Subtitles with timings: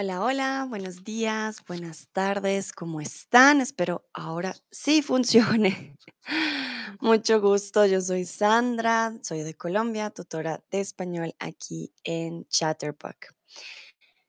[0.00, 3.60] Hola, hola, buenos días, buenas tardes, ¿cómo están?
[3.60, 5.96] Espero ahora sí funcione.
[7.00, 13.34] Mucho gusto, yo soy Sandra, soy de Colombia, tutora de español aquí en Chatterbox.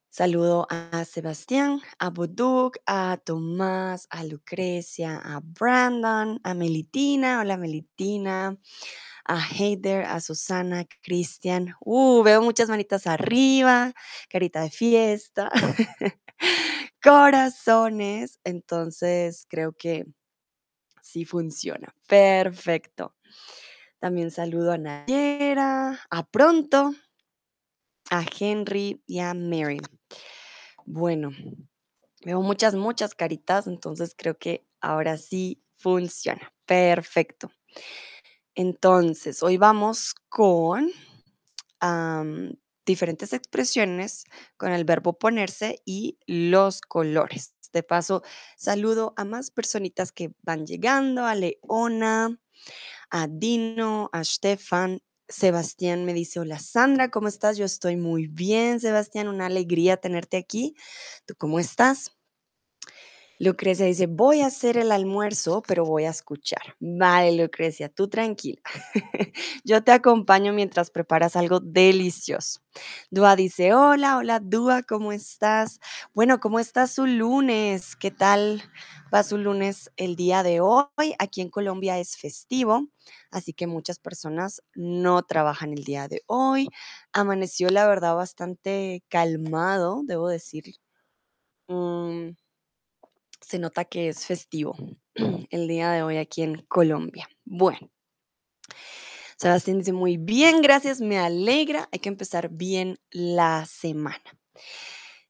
[0.09, 7.39] Saludo a Sebastián, a Buduk, a Tomás, a Lucrecia, a Brandon, a Melitina.
[7.41, 8.57] Hola, Melitina
[9.29, 11.75] a Heider, a Susana, Cristian.
[11.81, 13.93] Uh, veo muchas manitas arriba,
[14.27, 15.51] carita de fiesta,
[17.03, 18.39] corazones.
[18.43, 20.07] Entonces creo que
[21.03, 21.93] sí funciona.
[22.07, 23.15] Perfecto.
[23.99, 26.93] También saludo a Nayera, a Pronto,
[28.09, 29.81] a Henry y a Mary.
[30.85, 31.31] Bueno,
[32.25, 36.51] veo muchas, muchas caritas, entonces creo que ahora sí funciona.
[36.65, 37.51] Perfecto.
[38.55, 40.91] Entonces, hoy vamos con
[42.85, 44.25] diferentes expresiones
[44.57, 47.53] con el verbo ponerse y los colores.
[47.71, 48.23] De paso,
[48.57, 52.39] saludo a más personitas que van llegando, a Leona,
[53.11, 55.01] a Dino, a Stefan.
[55.29, 57.57] Sebastián me dice, hola Sandra, ¿cómo estás?
[57.57, 60.75] Yo estoy muy bien, Sebastián, una alegría tenerte aquí.
[61.25, 62.18] ¿Tú cómo estás?
[63.39, 66.75] Lucrecia dice, voy a hacer el almuerzo, pero voy a escuchar.
[66.81, 68.61] Vale, Lucrecia, tú tranquila.
[69.63, 72.59] Yo te acompaño mientras preparas algo delicioso.
[73.09, 75.79] Dúa dice, hola, hola, Dúa, ¿cómo estás?
[76.13, 77.95] Bueno, ¿cómo está su lunes?
[77.95, 78.61] ¿Qué tal
[79.13, 81.15] va su lunes el día de hoy?
[81.17, 82.89] Aquí en Colombia es festivo,
[83.31, 86.67] así que muchas personas no trabajan el día de hoy.
[87.13, 90.75] Amaneció, la verdad, bastante calmado, debo decir.
[91.69, 92.31] Mm,
[93.49, 94.75] se nota que es festivo
[95.49, 97.27] el día de hoy aquí en Colombia.
[97.45, 97.89] Bueno,
[99.37, 101.89] Sebastián dice muy bien, gracias, me alegra.
[101.91, 104.37] Hay que empezar bien la semana.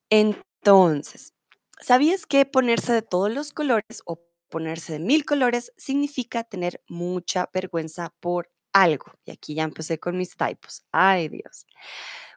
[0.10, 1.34] Entonces,
[1.80, 7.50] ¿sabías que ponerse de todos los colores o ponerse de mil colores significa tener mucha
[7.54, 9.14] vergüenza por algo?
[9.24, 10.84] Y aquí ya empecé con mis typos.
[10.92, 11.66] Ay, Dios.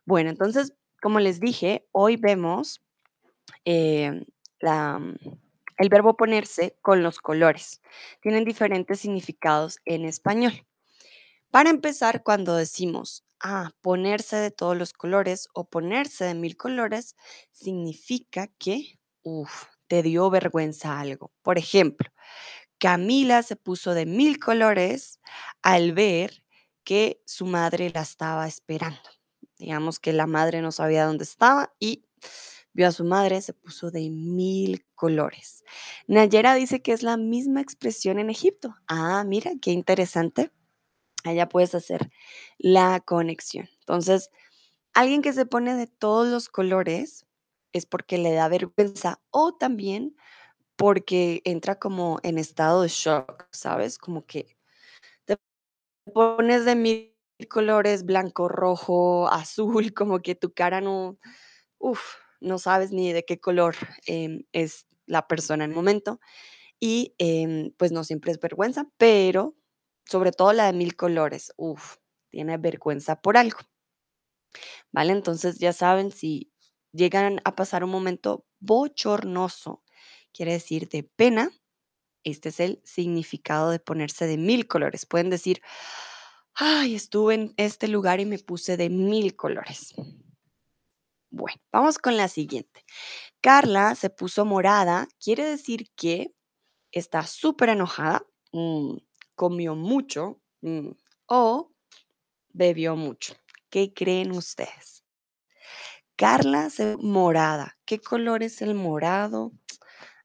[0.05, 2.81] Bueno, entonces, como les dije, hoy vemos
[3.65, 4.25] eh,
[4.61, 5.01] la,
[5.77, 7.81] el verbo ponerse con los colores.
[8.21, 10.67] Tienen diferentes significados en español.
[11.51, 17.17] Para empezar, cuando decimos, ah, ponerse de todos los colores o ponerse de mil colores,
[17.51, 18.99] significa que,
[19.87, 21.31] te dio vergüenza algo.
[21.43, 22.11] Por ejemplo,
[22.79, 25.21] Camila se puso de mil colores
[25.63, 26.43] al ver
[26.83, 29.11] que su madre la estaba esperando.
[29.59, 32.05] Digamos que la madre no sabía dónde estaba y
[32.73, 35.65] vio a su madre, se puso de mil colores.
[36.07, 38.75] Nayera dice que es la misma expresión en Egipto.
[38.89, 40.51] Ah, mira, qué interesante.
[41.25, 42.11] Allá puedes hacer
[42.59, 43.69] la conexión.
[43.81, 44.31] Entonces,
[44.95, 47.27] alguien que se pone de todos los colores
[47.73, 50.17] es porque le da vergüenza o también
[50.77, 53.99] porque entra como en estado de shock, ¿sabes?
[53.99, 54.57] Como que
[55.27, 55.37] te
[56.13, 57.15] pones de mil
[57.49, 61.19] colores, blanco, rojo, azul, como que tu cara no,
[61.79, 62.03] uf,
[62.43, 63.77] no sabes ni de qué color
[64.07, 66.21] em, es la persona en el momento.
[66.81, 69.57] Y em, pues no siempre es vergüenza, pero
[70.07, 71.97] sobre todo la de mil colores, uf,
[72.31, 73.59] tiene vergüenza por algo.
[74.93, 75.13] ¿Vale?
[75.13, 76.53] Entonces ya saben, si
[76.93, 79.83] llegan a pasar un momento bochornoso,
[80.33, 81.51] quiere decir de pena,
[82.25, 85.07] este es el significado de ponerse de mil colores.
[85.07, 85.61] Pueden decir,
[86.55, 89.95] ay, estuve en este lugar y me puse de mil colores.
[91.33, 92.85] Bueno, vamos con la siguiente.
[93.41, 96.35] Carla se puso morada, quiere decir que
[96.91, 98.99] está súper enojada, mm,
[99.35, 100.91] comió mucho mm,
[101.27, 101.73] o
[102.51, 103.35] bebió mucho.
[103.71, 105.05] ¿Qué creen ustedes?
[106.17, 107.79] Carla se morada.
[107.87, 109.53] ¿Qué color es el morado?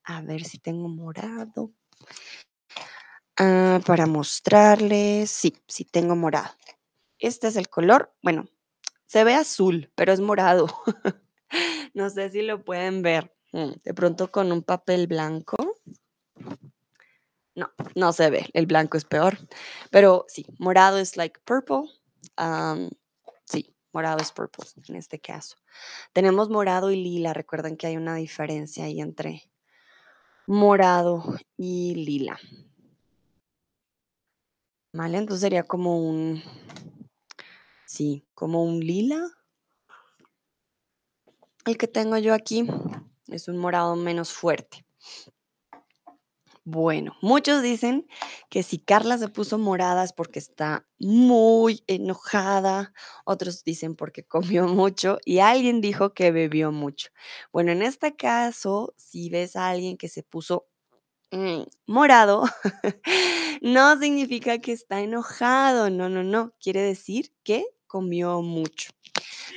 [0.03, 1.71] A ver si tengo morado.
[3.37, 6.53] Ah, para mostrarles, sí, sí tengo morado.
[7.17, 8.49] Este es el color, bueno,
[9.07, 10.67] se ve azul, pero es morado.
[11.93, 13.33] no sé si lo pueden ver.
[13.53, 15.57] Mm, de pronto con un papel blanco.
[17.55, 18.49] No, no se ve.
[18.53, 19.37] El blanco es peor.
[19.89, 21.89] Pero sí, morado es like purple.
[22.37, 22.89] Um,
[23.45, 25.55] sí, morado es purple en este caso.
[26.13, 27.33] Tenemos morado y lila.
[27.33, 29.49] Recuerden que hay una diferencia ahí entre
[30.45, 32.37] morado y lila.
[34.93, 35.17] ¿Vale?
[35.17, 36.41] Entonces sería como un,
[37.87, 39.25] sí, como un lila.
[41.65, 42.67] El que tengo yo aquí
[43.27, 44.85] es un morado menos fuerte.
[46.69, 48.07] Bueno, muchos dicen
[48.49, 52.93] que si Carla se puso morada es porque está muy enojada,
[53.23, 57.07] otros dicen porque comió mucho y alguien dijo que bebió mucho.
[57.53, 60.67] Bueno, en este caso, si ves a alguien que se puso
[61.31, 62.43] mm, morado,
[63.61, 68.91] no significa que está enojado, no, no, no, quiere decir que comió mucho.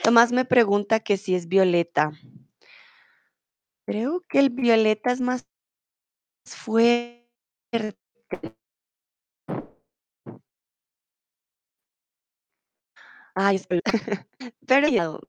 [0.03, 2.13] Tomás me pregunta que si es violeta.
[3.87, 5.47] Creo que el violeta es más
[6.45, 7.27] fuerte.
[13.35, 13.61] Ay,
[14.67, 15.21] pero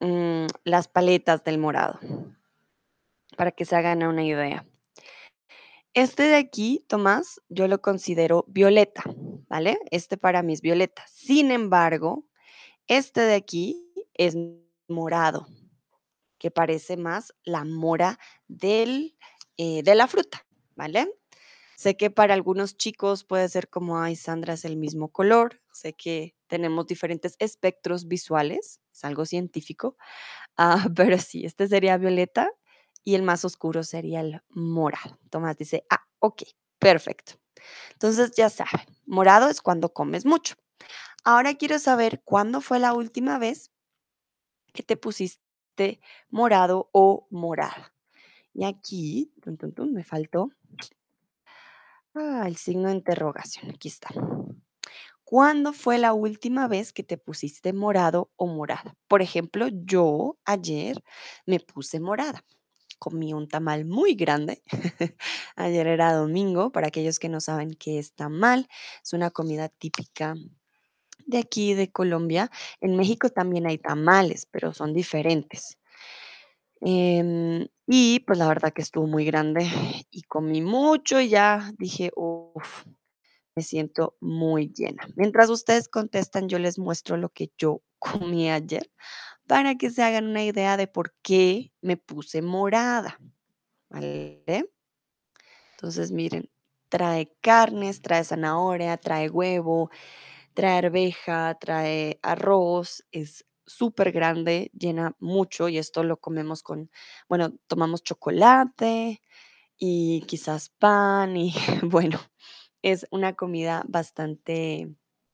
[0.00, 1.98] mm, las paletas del morado,
[3.36, 4.64] para que se hagan una idea.
[6.00, 9.02] Este de aquí, Tomás, yo lo considero violeta,
[9.48, 9.80] ¿vale?
[9.90, 11.04] Este para mí es violeta.
[11.08, 12.24] Sin embargo,
[12.86, 14.36] este de aquí es
[14.86, 15.48] morado,
[16.38, 19.16] que parece más la mora del,
[19.56, 20.46] eh, de la fruta,
[20.76, 21.12] ¿vale?
[21.76, 25.60] Sé que para algunos chicos puede ser como, ay, Sandra, es el mismo color.
[25.72, 29.96] Sé que tenemos diferentes espectros visuales, es algo científico,
[30.56, 32.52] ah, pero sí, este sería violeta
[33.08, 35.18] y el más oscuro sería el morado.
[35.30, 36.42] Tomás dice, ah, ok,
[36.78, 37.40] perfecto.
[37.94, 40.56] Entonces ya saben, morado es cuando comes mucho.
[41.24, 43.70] Ahora quiero saber cuándo fue la última vez
[44.74, 47.94] que te pusiste morado o morada.
[48.52, 50.50] Y aquí, tun, me faltó
[52.14, 53.70] ah, el signo de interrogación.
[53.70, 54.10] Aquí está.
[55.24, 58.94] ¿Cuándo fue la última vez que te pusiste morado o morada?
[59.08, 61.02] Por ejemplo, yo ayer
[61.46, 62.44] me puse morada.
[62.98, 64.62] Comí un tamal muy grande.
[65.56, 68.68] Ayer era domingo, para aquellos que no saben qué es tamal,
[69.02, 70.34] es una comida típica
[71.26, 72.50] de aquí, de Colombia.
[72.80, 75.78] En México también hay tamales, pero son diferentes.
[76.80, 79.66] Em, y pues la verdad que estuvo muy grande
[80.10, 82.84] y comí mucho y ya dije, uff,
[83.56, 85.08] me siento muy llena.
[85.16, 88.90] Mientras ustedes contestan, yo les muestro lo que yo comí ayer
[89.48, 93.18] para que se hagan una idea de por qué me puse morada.
[95.76, 96.50] Entonces, miren,
[96.88, 99.90] trae carnes, trae zanahoria, trae huevo,
[100.54, 106.90] trae arveja, trae arroz, es súper grande, llena mucho y esto lo comemos con,
[107.28, 109.22] bueno, tomamos chocolate
[109.78, 111.54] y quizás pan y
[111.84, 112.20] bueno,
[112.82, 114.88] es una comida bastante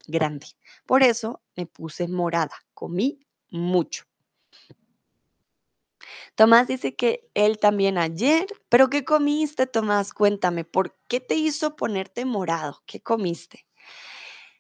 [0.07, 0.47] grande.
[0.87, 3.24] Por eso me puse morada, comí
[3.55, 4.05] mucho.
[6.35, 10.13] Tomás dice que él también ayer, pero ¿qué comiste, Tomás?
[10.13, 12.83] Cuéntame, ¿por qué te hizo ponerte morado?
[12.87, 13.67] ¿Qué comiste?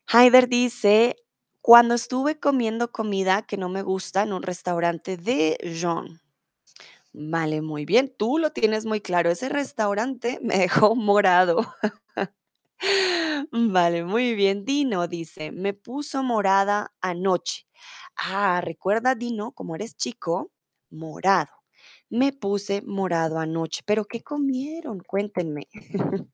[0.06, 1.16] Haider dice,
[1.60, 6.20] cuando estuve comiendo comida que no me gusta en un restaurante de John.
[7.12, 9.30] Vale, muy bien, tú lo tienes muy claro.
[9.30, 11.60] Ese restaurante me dejó morado.
[13.52, 14.64] Vale, muy bien.
[14.64, 17.66] Dino dice, me puso morada anoche.
[18.16, 20.50] Ah, recuerda, Dino, como eres chico,
[20.90, 21.52] morado.
[22.10, 23.82] Me puse morado anoche.
[23.84, 25.00] ¿Pero qué comieron?
[25.00, 25.68] Cuéntenme.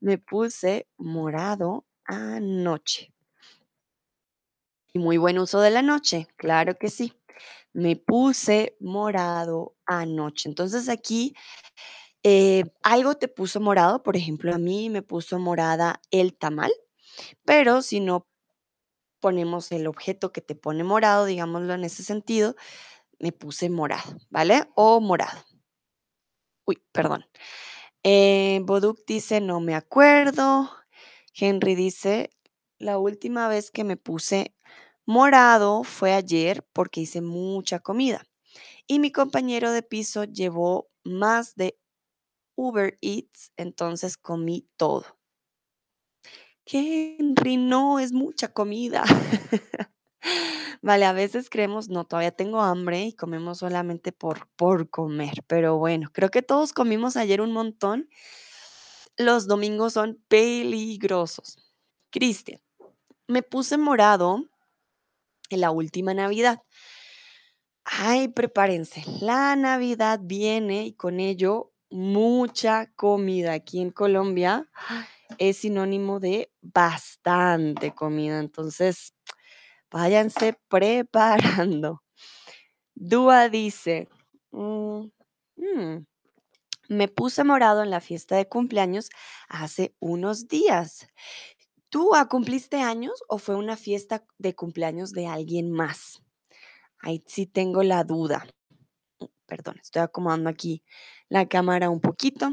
[0.00, 3.12] Me puse morado anoche.
[4.92, 7.12] Y muy buen uso de la noche, claro que sí.
[7.72, 10.48] Me puse morado anoche.
[10.48, 11.34] Entonces aquí
[12.22, 16.72] eh, algo te puso morado, por ejemplo, a mí me puso morada el tamal,
[17.44, 18.26] pero si no
[19.24, 22.56] ponemos el objeto que te pone morado, digámoslo en ese sentido,
[23.18, 24.68] me puse morado, ¿vale?
[24.74, 25.40] O morado.
[26.66, 27.24] Uy, perdón.
[28.02, 30.70] Eh, Boduk dice, no me acuerdo.
[31.34, 32.28] Henry dice,
[32.78, 34.54] la última vez que me puse
[35.06, 38.26] morado fue ayer porque hice mucha comida
[38.86, 41.78] y mi compañero de piso llevó más de
[42.56, 45.06] Uber Eats, entonces comí todo.
[46.66, 49.04] Henry, no, es mucha comida.
[50.82, 55.78] Vale, a veces creemos, no, todavía tengo hambre y comemos solamente por, por comer, pero
[55.78, 58.08] bueno, creo que todos comimos ayer un montón.
[59.16, 61.56] Los domingos son peligrosos.
[62.10, 62.60] Cristian,
[63.26, 64.44] me puse morado
[65.50, 66.62] en la última Navidad.
[67.84, 73.52] Ay, prepárense, la Navidad viene y con ello mucha comida.
[73.52, 74.68] Aquí en Colombia
[75.38, 79.14] es sinónimo de bastante comida, entonces
[79.90, 82.02] váyanse preparando.
[82.94, 84.08] Dúa dice,
[84.52, 85.06] mm,
[85.56, 86.06] mm,
[86.88, 89.10] me puse morado en la fiesta de cumpleaños
[89.48, 91.08] hace unos días.
[91.88, 96.22] ¿Tú ah, cumpliste años o fue una fiesta de cumpleaños de alguien más?
[96.98, 98.46] Ahí sí tengo la duda.
[99.46, 100.82] Perdón, estoy acomodando aquí
[101.28, 102.50] la cámara un poquito.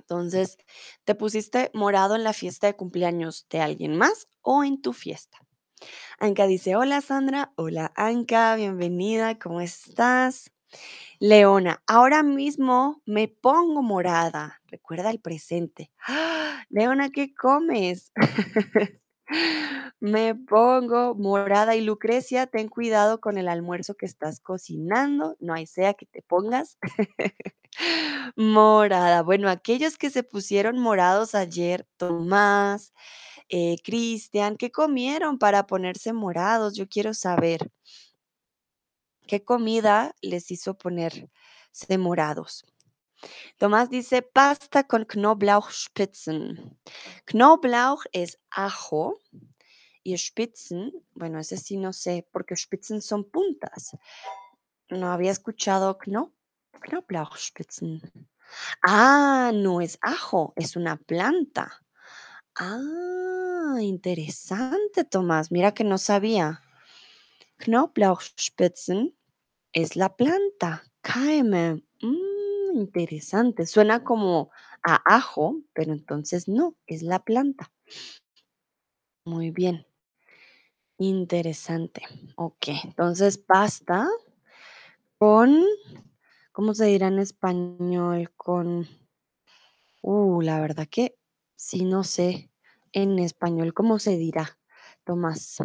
[0.00, 0.56] Entonces,
[1.04, 5.38] ¿te pusiste morado en la fiesta de cumpleaños de alguien más o en tu fiesta?
[6.18, 10.50] Anka dice, hola Sandra, hola Anka, bienvenida, ¿cómo estás?
[11.18, 14.60] Leona, ahora mismo me pongo morada.
[14.66, 15.90] Recuerda el presente.
[16.06, 16.64] ¡Ah!
[16.70, 18.12] Leona, ¿qué comes?
[20.00, 25.66] Me pongo morada y Lucrecia, ten cuidado con el almuerzo que estás cocinando, no hay
[25.66, 26.78] sea que te pongas
[28.36, 29.22] morada.
[29.22, 32.92] Bueno, aquellos que se pusieron morados ayer, Tomás,
[33.48, 36.74] eh, Cristian, ¿qué comieron para ponerse morados?
[36.74, 37.70] Yo quiero saber
[39.26, 41.28] qué comida les hizo ponerse
[41.98, 42.64] morados.
[43.58, 46.78] Tomás dice pasta con Knoblauchspitzen.
[47.26, 49.18] Knoblauch es ajo
[50.02, 53.96] y Spitzen, bueno, ese sí no sé, porque Spitzen son puntas.
[54.88, 56.32] No había escuchado Kno
[56.80, 58.00] Knoblauchspitzen.
[58.82, 61.84] Ah, no es ajo, es una planta.
[62.56, 65.52] Ah, interesante, Tomás.
[65.52, 66.62] Mira que no sabía.
[67.58, 69.14] Knoblauchspitzen
[69.72, 70.82] es la planta.
[71.02, 71.82] Keime.
[72.02, 72.29] Mm,
[72.72, 73.66] interesante.
[73.66, 74.50] Suena como
[74.82, 77.70] a ajo, pero entonces no, es la planta.
[79.24, 79.86] Muy bien.
[80.98, 82.02] Interesante.
[82.36, 84.08] Ok, entonces pasta
[85.18, 85.64] con,
[86.52, 88.30] ¿cómo se dirá en español?
[88.36, 88.86] Con,
[90.02, 91.16] uh, la verdad que
[91.56, 92.50] sí, no sé
[92.92, 94.58] en español cómo se dirá,
[95.04, 95.58] Tomás.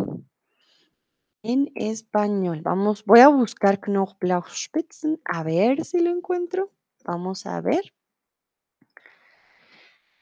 [1.43, 6.71] En español, vamos, voy a buscar Knoblauchspitzen, a ver si lo encuentro.
[7.05, 7.93] Vamos a ver.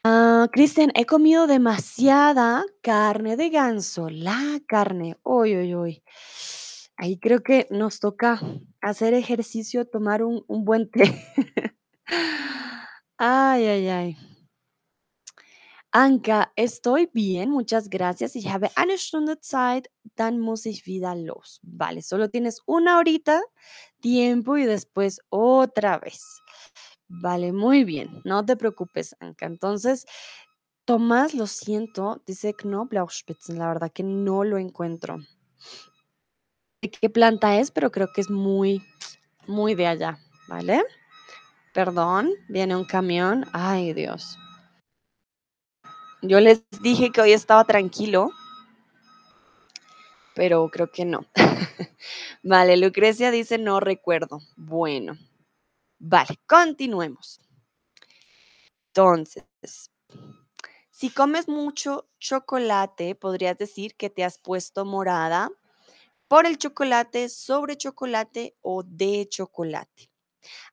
[0.04, 5.18] Ah, Cristian, he comido demasiada carne de ganso, la carne.
[5.24, 6.04] Uy, uy, uy.
[6.98, 8.40] Ahí creo que nos toca
[8.82, 11.04] hacer ejercicio, tomar un, un buen té.
[13.18, 14.18] Ay, ay, ay.
[15.92, 18.36] Anka, estoy bien, muchas gracias.
[18.36, 21.60] Ich habe eine Stunde Zeit, dann muss ich wieder los.
[21.62, 23.42] Vale, solo tienes una horita
[24.02, 26.43] tiempo y después otra vez.
[27.22, 29.46] Vale, muy bien, no te preocupes, Anka.
[29.46, 30.06] Entonces,
[30.86, 35.20] Tomás, lo siento, dice Knoblauchspitzen, la verdad que no lo encuentro.
[36.82, 37.72] ¿De qué planta es?
[37.72, 38.84] Pero creo que es muy,
[39.48, 40.18] muy de allá,
[40.50, 40.84] ¿vale?
[41.74, 43.46] Perdón, viene un camión.
[43.54, 44.38] Ay, Dios.
[46.22, 48.30] Yo les dije que hoy estaba tranquilo,
[50.36, 51.26] pero creo que no.
[52.44, 54.40] Vale, Lucrecia dice no recuerdo.
[54.58, 55.18] Bueno,
[56.04, 57.40] vale, continuemos.
[58.90, 59.46] Entonces,
[60.92, 65.50] si comes mucho chocolate, podrías decir que te has puesto morada
[66.28, 70.10] por el chocolate, sobre chocolate o de chocolate.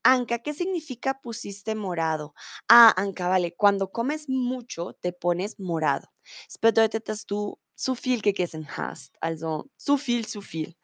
[0.03, 2.35] Anka, ¿qué significa pusiste morado?
[2.69, 6.09] Ah, Anka, vale, cuando comes mucho te pones morado.
[6.49, 9.17] Es bedeutet, dass du zu viel gegessen hast.
[9.21, 10.77] Also zu viel, zu viel.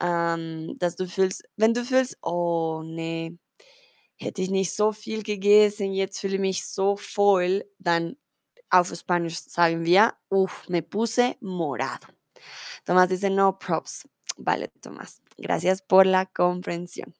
[0.00, 3.38] Ähm, dass du fühlst, wenn du fühlst, oh nee,
[4.22, 8.16] hätte ich nicht so viel gegessen, jetzt fühle ich mich so voll, dann
[8.70, 12.06] auf Spanisch sagen wir, uff, me puse morado.
[12.84, 14.08] Tomás dice, no props.
[14.38, 17.14] Vale, Tomás, gracias por la comprensión.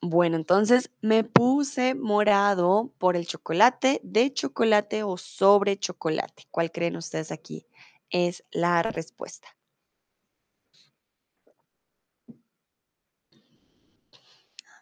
[0.00, 6.44] Bueno, entonces me puse morado por el chocolate, de chocolate o sobre chocolate.
[6.50, 7.66] ¿Cuál creen ustedes aquí?
[8.10, 9.55] Es la respuesta.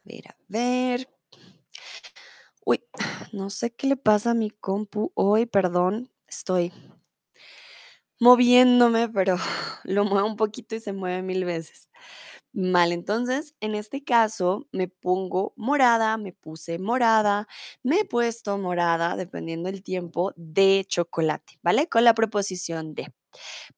[0.04, 1.08] Ver, a ver.
[2.64, 2.82] Uy,
[3.32, 6.72] no sé qué le pasa a mi compu hoy, perdón, estoy
[8.20, 9.36] moviéndome, pero
[9.84, 11.88] lo muevo un poquito y se mueve mil veces.
[12.52, 17.48] Vale, entonces en este caso me pongo morada, me puse morada,
[17.82, 21.88] me he puesto morada, dependiendo del tiempo, de chocolate, ¿vale?
[21.88, 23.12] Con la preposición de.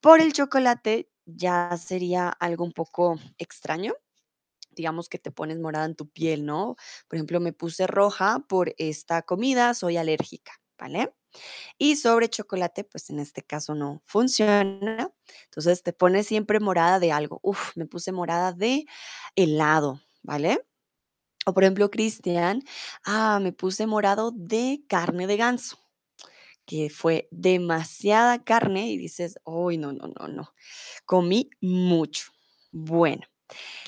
[0.01, 3.95] Por el chocolate ya sería algo un poco extraño.
[4.77, 6.77] Digamos que te pones morada en tu piel, ¿no?
[7.09, 11.13] Por ejemplo, me puse roja por esta comida, soy alérgica, ¿vale?
[11.77, 15.11] Y sobre chocolate, pues en este caso no funciona.
[15.45, 17.39] Entonces te pones siempre morada de algo.
[17.43, 18.85] Uf, me puse morada de
[19.35, 20.65] helado, ¿vale?
[21.47, 22.61] O por ejemplo, Cristian,
[23.05, 25.79] ah, me puse morado de carne de ganso,
[26.65, 30.53] que fue demasiada carne y dices, uy, no, no, no, no,
[31.05, 32.31] comí mucho.
[32.71, 33.23] Bueno,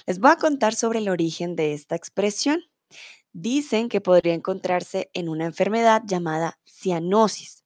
[0.10, 2.64] les voy a contar sobre el origen de esta expresión.
[3.32, 7.64] Dicen que podría encontrarse en una enfermedad llamada cianosis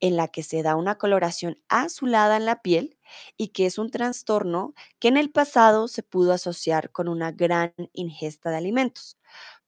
[0.00, 2.98] en la que se da una coloración azulada en la piel
[3.36, 7.72] y que es un trastorno que en el pasado se pudo asociar con una gran
[7.92, 9.16] ingesta de alimentos,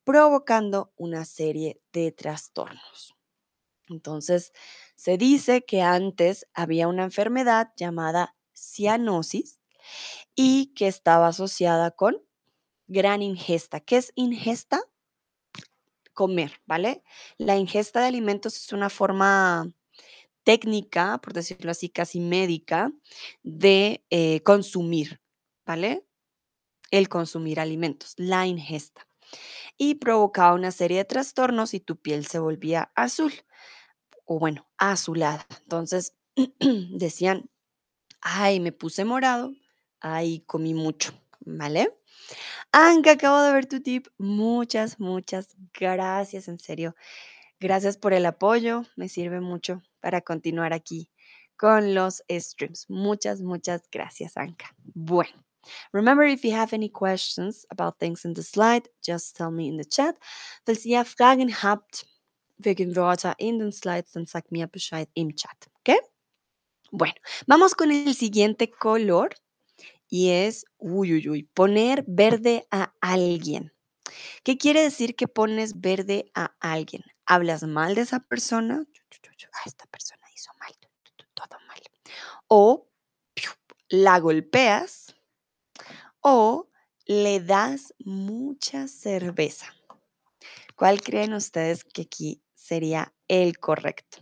[0.02, 3.14] provocando una serie de trastornos.
[3.86, 4.52] Entonces,
[4.96, 9.57] se dice que antes había una enfermedad llamada cianosis
[10.34, 12.16] y que estaba asociada con
[12.88, 13.80] gran ingesta.
[13.80, 14.80] ¿Qué es ingesta?
[16.14, 17.04] Comer, ¿vale?
[17.36, 19.72] La ingesta de alimentos es una forma
[20.42, 22.90] técnica, por decirlo así, casi médica,
[23.42, 25.20] de eh, consumir,
[25.66, 26.06] ¿vale?
[26.90, 29.06] El consumir alimentos, la ingesta.
[29.76, 33.32] Y provocaba una serie de trastornos y tu piel se volvía azul,
[34.24, 35.46] o bueno, azulada.
[35.60, 36.14] Entonces,
[36.90, 37.50] decían,
[38.22, 39.52] ay, me puse morado,
[40.00, 41.94] ay, comí mucho, ¿vale?
[42.72, 44.08] Anka, acabo de ver tu tip.
[44.18, 46.94] Muchas, muchas gracias, en serio.
[47.60, 48.84] Gracias por el apoyo.
[48.96, 51.10] Me sirve mucho para continuar aquí
[51.56, 52.88] con los streams.
[52.88, 54.74] Muchas, muchas gracias, Anka.
[54.94, 55.44] Bueno.
[55.92, 59.76] Remember, if you have any questions about things in the slide, just tell me in
[59.76, 60.16] the chat.
[60.64, 62.06] Falls ihr Fragen habt
[62.58, 65.96] wegen Wörter in den Slides, dann sagt mir Bescheid im Chat, ¿ok?
[66.90, 67.14] Bueno,
[67.46, 69.30] vamos con el siguiente color
[70.08, 73.72] y es, uy, uy, uy, poner verde a alguien.
[74.42, 77.04] ¿Qué quiere decir que pones verde a alguien?
[77.26, 78.84] ¿Hablas mal de esa persona?
[79.52, 80.72] Ah, esta persona hizo mal,
[81.34, 81.80] todo mal.
[82.46, 82.88] O
[83.88, 85.14] la golpeas
[86.20, 86.68] o
[87.06, 89.66] le das mucha cerveza.
[90.76, 94.18] ¿Cuál creen ustedes que aquí sería el correcto?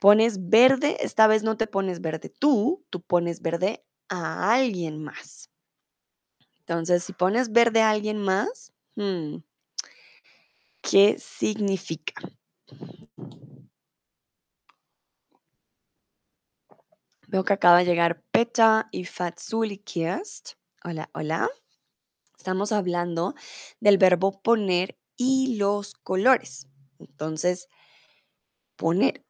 [0.00, 5.50] Pones verde, esta vez no te pones verde tú, tú pones verde a alguien más.
[6.60, 9.36] Entonces, si pones verde a alguien más, hmm,
[10.80, 12.14] ¿qué significa?
[17.28, 20.52] Veo que acaba de llegar Peta y Fatsuli Kiest.
[20.84, 21.48] Hola, hola.
[22.38, 23.34] Estamos hablando
[23.80, 26.68] del verbo poner y los colores.
[26.98, 27.68] Entonces,
[28.76, 29.24] poner,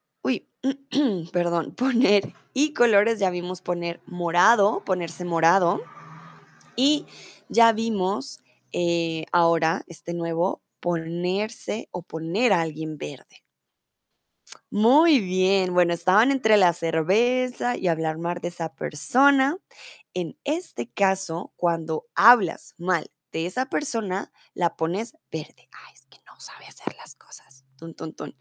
[1.31, 5.81] perdón, poner y colores, ya vimos poner morado, ponerse morado.
[6.75, 7.05] Y
[7.49, 13.43] ya vimos eh, ahora este nuevo ponerse o poner a alguien verde.
[14.69, 19.57] Muy bien, bueno, estaban entre la cerveza y hablar mal de esa persona.
[20.13, 25.67] En este caso, cuando hablas mal de esa persona, la pones verde.
[25.71, 27.65] Ay, es que no sabe hacer las cosas.
[27.77, 28.35] Tun, tun, tun.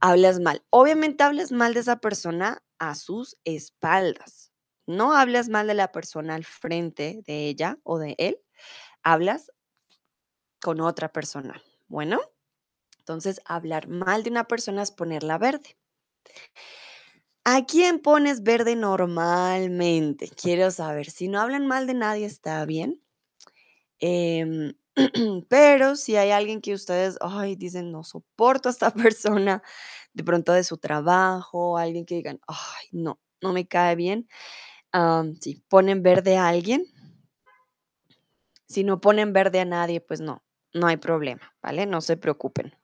[0.00, 0.64] Hablas mal.
[0.70, 4.52] Obviamente hablas mal de esa persona a sus espaldas.
[4.86, 8.40] No hablas mal de la persona al frente de ella o de él.
[9.02, 9.52] Hablas
[10.60, 11.60] con otra persona.
[11.88, 12.20] Bueno,
[12.98, 15.76] entonces hablar mal de una persona es ponerla verde.
[17.44, 20.28] ¿A quién pones verde normalmente?
[20.28, 21.10] Quiero saber.
[21.10, 23.02] Si no hablan mal de nadie, está bien.
[24.00, 24.74] Em,
[25.48, 29.62] pero si hay alguien que ustedes, ay, dicen, no soporto a esta persona,
[30.12, 34.28] de pronto de su trabajo, alguien que digan, ay, no, no me cae bien.
[35.40, 36.86] si ponen verde a alguien,
[38.66, 40.42] si no ponen verde a nadie, pues no,
[40.74, 41.86] no hay problema, ¿vale?
[41.86, 42.74] No se preocupen.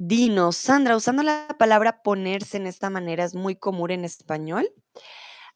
[0.00, 4.70] Dinos, Sandra, usando la palabra ponerse en esta manera es muy común en español.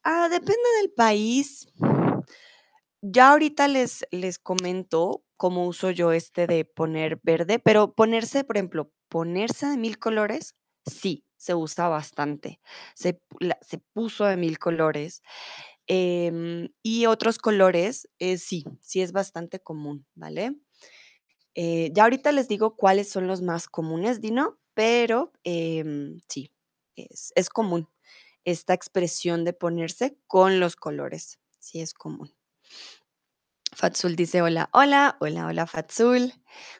[0.03, 1.69] Ah, depende del país.
[3.05, 8.55] Ya ahorita les, les comento cómo uso yo este de poner verde, pero ponerse, por
[8.55, 12.61] ejemplo, ponerse de mil colores, sí, se usa bastante.
[12.95, 13.19] Se,
[13.61, 15.21] se puso de mil colores.
[15.87, 20.55] Em, y otros colores, eh, sí, sí es bastante común, ¿vale?
[21.55, 26.51] Eh, ya ahorita les digo cuáles son los más comunes, Dino, pero em, sí,
[26.95, 27.87] es, es común
[28.45, 31.39] esta expresión de ponerse con los colores.
[31.59, 32.33] Sí, es común.
[33.75, 36.33] Fatsul dice hola, hola, hola, hola Fatsul.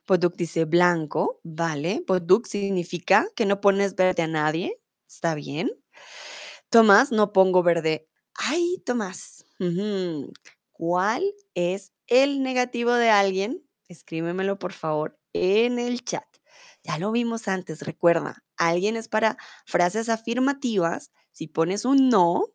[0.06, 2.04] Poduk dice blanco, vale.
[2.06, 5.72] Poduk significa que no pones verde a nadie, está bien.
[6.70, 8.08] Tomás, no pongo verde.
[8.36, 9.46] Ay, Tomás,
[10.72, 16.26] ¿cuál es el negativo de alguien escríbemelo por favor en el chat.
[16.84, 21.12] Ya lo vimos antes, recuerda, alguien es para frases afirmativas.
[21.32, 22.53] Si pones un no,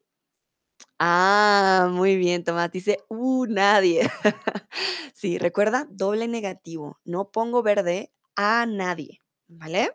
[0.99, 4.03] ah, muy bien, Tomás dice, uh, nadie.
[5.15, 6.99] sí, recuerda, doble negativo.
[7.05, 9.93] No pongo verde a nadie, ¿vale?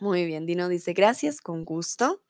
[0.00, 2.22] Muy bien, Dino dice, gracias, con gusto.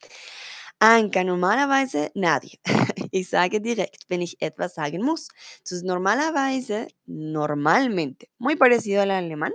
[0.81, 2.59] Anka, normalerweise nadie.
[3.13, 5.29] Ich sage direkt, wenn ich etwas sagen muss.
[5.59, 9.53] Entonces, normalerweise, normalmente, muy parecido al alemán,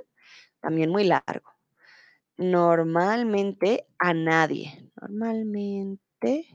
[0.61, 1.51] también muy largo.
[2.37, 4.91] Normalmente a nadie.
[5.01, 6.45] Normalmente,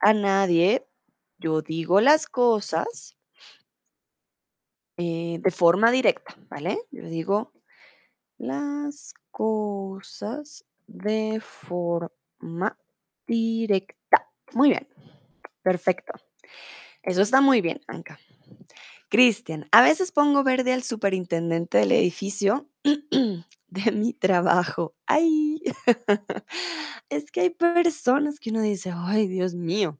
[0.00, 0.86] a nadie.
[1.38, 3.16] Yo digo las cosas
[4.96, 6.78] eh, de forma directa, ¿vale?
[6.90, 7.52] Yo digo
[8.38, 12.76] las cosas de forma
[13.26, 14.28] directa.
[14.52, 14.86] Muy bien,
[15.62, 16.12] perfecto.
[17.02, 18.18] Eso está muy bien, Anka.
[19.08, 22.69] Cristian, a veces pongo verde al superintendente del edificio
[23.68, 24.94] de mi trabajo.
[25.06, 25.60] Ay,
[27.10, 29.98] es que hay personas que uno dice, ay, Dios mío,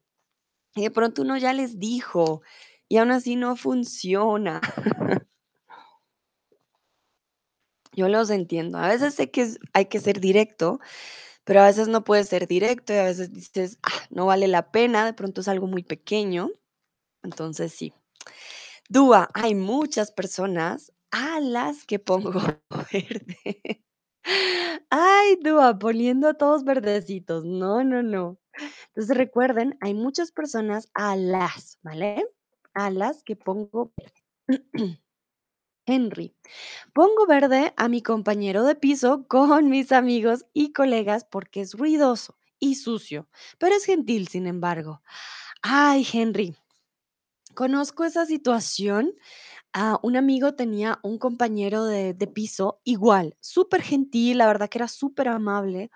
[0.75, 2.41] y de pronto uno ya les dijo
[2.89, 4.61] y aún así no funciona.
[7.93, 8.77] Yo los entiendo.
[8.77, 10.79] A veces sé que hay que ser directo,
[11.45, 14.71] pero a veces no puedes ser directo y a veces dices, "Ah, no vale la
[14.71, 16.51] pena, de pronto es algo muy pequeño.
[17.23, 17.93] Entonces sí.
[18.89, 22.41] Dúa, hay muchas personas a las que pongo
[22.93, 23.83] verde.
[24.89, 27.45] Ay, Dúa, poniendo a todos verdecitos.
[27.45, 28.39] No, no, no.
[28.87, 32.25] Entonces recuerden, hay muchas personas a las, ¿vale?
[32.73, 34.21] A las que pongo verde.
[35.87, 36.35] Henry,
[36.93, 42.37] pongo verde a mi compañero de piso con mis amigos y colegas porque es ruidoso
[42.59, 45.01] y sucio, pero es gentil, sin embargo.
[45.63, 46.55] Ay, Henry,
[47.55, 49.13] conozco esa situación
[49.73, 54.77] Ah, un amigo tenía un compañero de, de piso igual, súper gentil, la verdad que
[54.79, 55.89] era súper amable,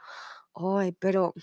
[0.55, 1.33] ay, pero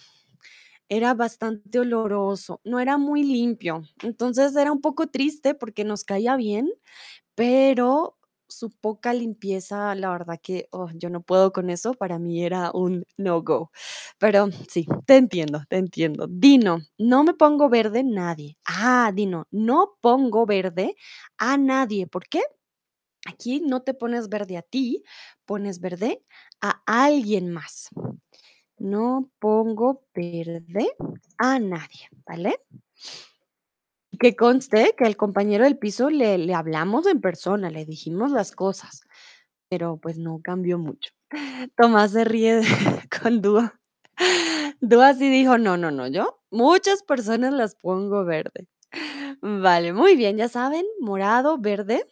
[0.89, 3.83] era bastante oloroso, no era muy limpio.
[4.03, 6.71] Entonces era un poco triste porque nos caía bien,
[7.35, 8.17] pero
[8.53, 12.71] su poca limpieza, la verdad que oh, yo no puedo con eso, para mí era
[12.73, 13.71] un no-go.
[14.19, 16.27] Pero sí, te entiendo, te entiendo.
[16.29, 18.57] Dino, no me pongo verde nadie.
[18.65, 20.97] Ah, Dino, no pongo verde
[21.39, 22.07] a nadie.
[22.07, 22.43] ¿Por qué?
[23.27, 25.05] Aquí no te pones verde a ti,
[25.45, 26.25] pones verde
[26.61, 27.89] a alguien más.
[28.79, 30.91] No pongo verde
[31.39, 32.61] a nadie, ¿vale?
[34.23, 38.53] Que conste que al compañero del piso le, le hablamos en persona, le dijimos las
[38.53, 39.03] cosas,
[39.69, 41.11] pero pues no cambió mucho.
[41.77, 42.61] Tomás se ríe
[43.21, 43.81] con Dúa.
[44.81, 48.69] Dúa sí dijo, no, no, no, yo muchas personas las pongo verde.
[49.41, 52.07] Vale, muy bien, ya saben, morado, verde.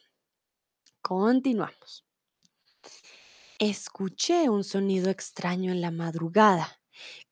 [1.03, 2.05] Continuamos.
[3.61, 6.81] Escuché un sonido extraño en la madrugada.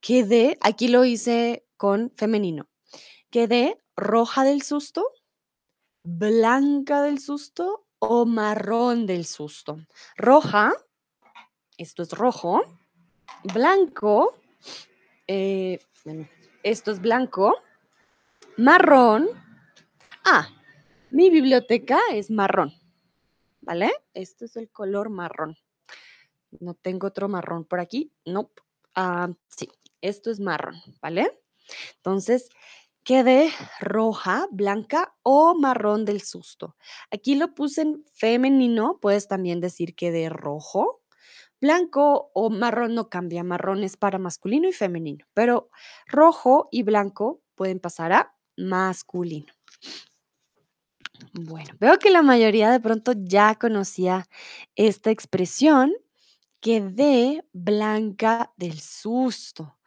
[0.01, 2.69] Quedé, aquí lo hice con femenino,
[3.31, 5.13] quedé roja del susto,
[6.03, 9.79] blanca del susto o marrón del susto.
[10.17, 10.73] Roja,
[11.77, 12.63] esto es rojo,
[13.53, 14.35] blanco,
[15.27, 15.81] eh,
[16.63, 17.57] esto es blanco,
[18.57, 19.29] marrón.
[20.25, 20.49] Ah,
[21.11, 22.73] mi biblioteca es marrón,
[23.61, 23.93] ¿vale?
[24.15, 25.57] Esto es el color marrón.
[26.61, 28.13] No tengo otro marrón por aquí.
[28.25, 28.51] No.
[28.95, 29.69] Ah, sí,
[30.01, 31.39] esto es marrón, ¿vale?
[31.97, 32.49] Entonces,
[33.09, 36.77] quede roja, blanca o marrón del susto.
[37.11, 41.01] Aquí lo puse en femenino, puedes también decir que de rojo,
[41.59, 45.71] blanco o marrón no cambia, marrón es para masculino y femenino, pero
[46.07, 49.55] rojo y blanco pueden pasar a masculino.
[51.33, 54.29] Bueno, veo que la mayoría de pronto ya conocía
[54.77, 55.95] esta expresión
[56.61, 59.78] Quedé blanca del susto.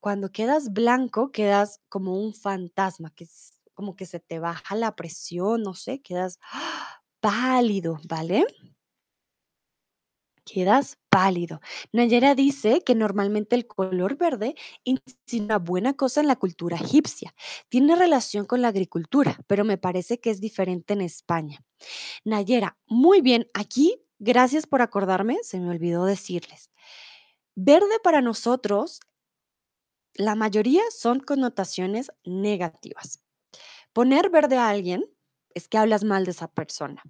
[0.00, 4.96] Cuando quedas blanco, quedas como un fantasma, que es como que se te baja la
[4.96, 6.38] presión, no sé, quedas
[7.20, 8.46] pálido, ¿vale?
[10.44, 11.60] Quedas pálido.
[11.92, 14.98] Nayera dice que normalmente el color verde es
[15.34, 17.34] una buena cosa en la cultura egipcia.
[17.68, 21.60] Tiene relación con la agricultura, pero me parece que es diferente en España.
[22.24, 26.70] Nayera, muy bien, aquí, gracias por acordarme, se me olvidó decirles.
[27.54, 29.00] Verde para nosotros,
[30.14, 33.22] la mayoría son connotaciones negativas.
[33.92, 35.04] Poner verde a alguien
[35.54, 37.02] es que hablas mal de esa persona.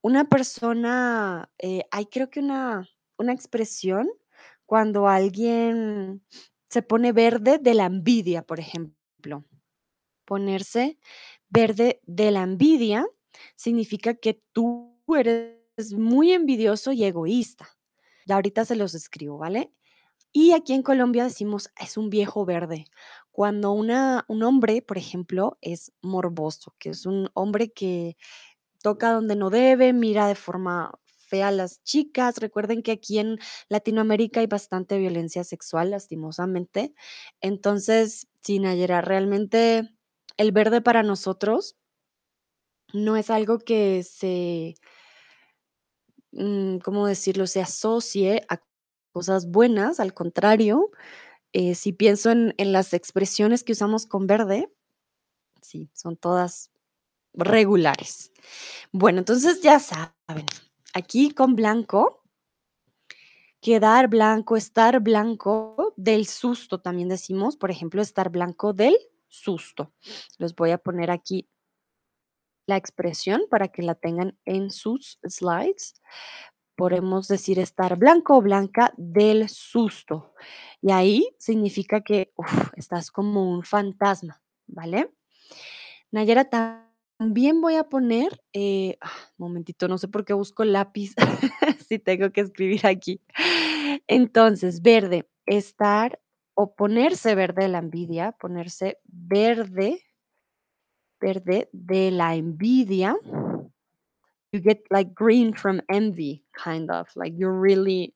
[0.00, 2.88] Una persona, eh, hay creo que una,
[3.18, 4.08] una expresión
[4.66, 6.22] cuando alguien
[6.68, 9.44] se pone verde de la envidia, por ejemplo.
[10.24, 10.98] Ponerse
[11.48, 13.06] verde de la envidia
[13.56, 17.68] significa que tú eres muy envidioso y egoísta.
[18.26, 19.72] Ya ahorita se los escribo, ¿vale?
[20.34, 22.86] Y aquí en Colombia decimos es un viejo verde.
[23.30, 28.16] Cuando una, un hombre, por ejemplo, es morboso, que es un hombre que
[28.82, 32.38] toca donde no debe, mira de forma fea a las chicas.
[32.38, 33.38] Recuerden que aquí en
[33.68, 36.94] Latinoamérica hay bastante violencia sexual, lastimosamente.
[37.40, 39.90] Entonces, sí, Nayera, realmente
[40.36, 41.76] el verde para nosotros
[42.94, 44.74] no es algo que se
[46.32, 48.58] mm, ¿cómo decirlo?, se asocie a
[49.12, 50.90] cosas buenas, al contrario,
[51.52, 54.70] eh, si pienso en en las expresiones que usamos con verde,
[55.62, 56.70] sí, son todas
[57.34, 58.32] regulares.
[58.92, 60.46] Bueno, entonces ya saben,
[60.94, 62.22] aquí con blanco
[63.60, 68.96] quedar blanco, estar blanco del susto, también decimos, por ejemplo, estar blanco del
[69.28, 69.92] susto.
[70.38, 71.48] Les voy a poner aquí
[72.66, 76.00] la expresión para que la tengan en sus slides.
[76.78, 80.34] Podemos decir estar blanco o blanca del susto.
[80.80, 82.32] Y ahí significa que,
[82.76, 85.10] estás como un fantasma, ¿vale?
[86.12, 86.48] Nayara,
[87.18, 91.16] también voy a poner, eh, ah, momentito, no sé por qué busco lápiz,
[91.88, 93.20] si tengo que escribir aquí.
[94.06, 96.20] Entonces, verde, estar
[96.54, 100.00] o ponerse verde de la envidia, ponerse verde
[101.20, 103.16] verde de la envidia.
[104.52, 108.14] You get like green from envy, kind of, like you're really,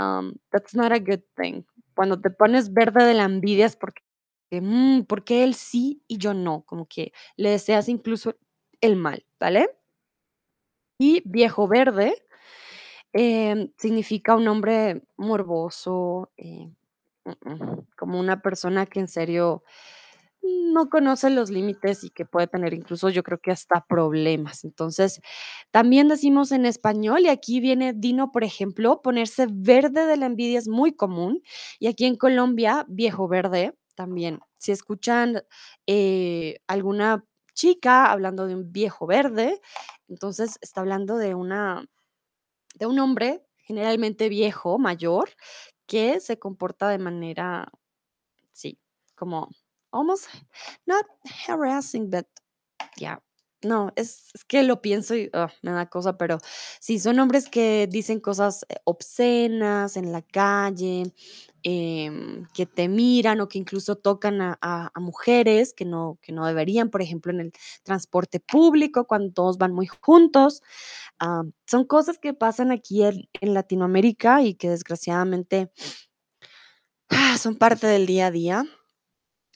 [0.00, 1.64] um, that's not a good thing.
[1.96, 4.02] Cuando te pones verde de la envidia es porque,
[4.52, 6.62] mm, ¿por qué él sí y yo no?
[6.66, 8.34] Como que le deseas incluso
[8.80, 9.68] el mal, ¿vale?
[11.00, 12.14] Y viejo verde,
[13.12, 16.68] em, significa un hombre morboso, eh,
[17.24, 19.64] mm, mm, como una persona que en serio
[20.72, 24.64] no conoce los límites y que puede tener incluso, yo creo que hasta problemas.
[24.64, 25.20] Entonces,
[25.70, 30.58] también decimos en español, y aquí viene Dino, por ejemplo, ponerse verde de la envidia
[30.58, 31.42] es muy común.
[31.78, 34.40] Y aquí en Colombia, viejo verde también.
[34.58, 35.42] Si escuchan
[35.86, 39.60] eh, alguna chica hablando de un viejo verde,
[40.08, 41.86] entonces está hablando de una
[42.74, 45.30] de un hombre, generalmente viejo, mayor,
[45.86, 47.70] que se comporta de manera,
[48.52, 48.78] sí,
[49.14, 49.50] como
[49.92, 50.28] almost
[50.86, 51.04] not
[51.46, 52.26] harassing, but
[52.98, 53.18] yeah.
[53.62, 56.38] No, es, es que lo pienso y ugh, me da cosa, pero
[56.78, 61.12] sí, son hombres que dicen cosas eh, obscenas en la calle,
[61.62, 66.90] em, que te miran o que incluso tocan a, mujeres que no, que no deberían,
[66.90, 70.62] por ejemplo, en el transporte público, cuando todos van muy juntos.
[71.18, 75.70] Ah, son cosas que pasan aquí en, en Latinoamérica y que desgraciadamente
[77.10, 78.64] ah, son parte del día a día.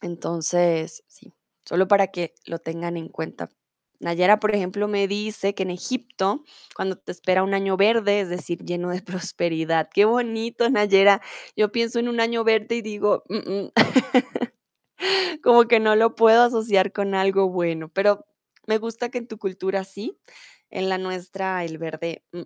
[0.02, 1.32] Entonces, sí,
[1.64, 3.50] solo para que lo tengan en cuenta.
[4.00, 8.28] Nayara, por ejemplo, me dice que en Egipto, cuando te espera un año verde, es
[8.30, 9.88] decir, lleno de prosperidad.
[9.92, 11.20] Qué bonito, Nayara.
[11.56, 13.36] Yo pienso en un año verde y digo, "Mm,
[13.66, 13.72] mm".
[15.42, 18.24] como que no lo puedo asociar con algo bueno, pero
[18.66, 20.18] me gusta que en tu cultura sí,
[20.70, 22.42] en la nuestra el verde mm,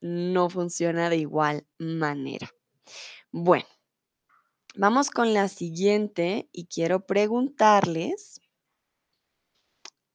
[0.00, 2.50] no funciona de igual manera.
[3.32, 3.66] Bueno,
[4.76, 8.40] vamos con la siguiente y quiero preguntarles.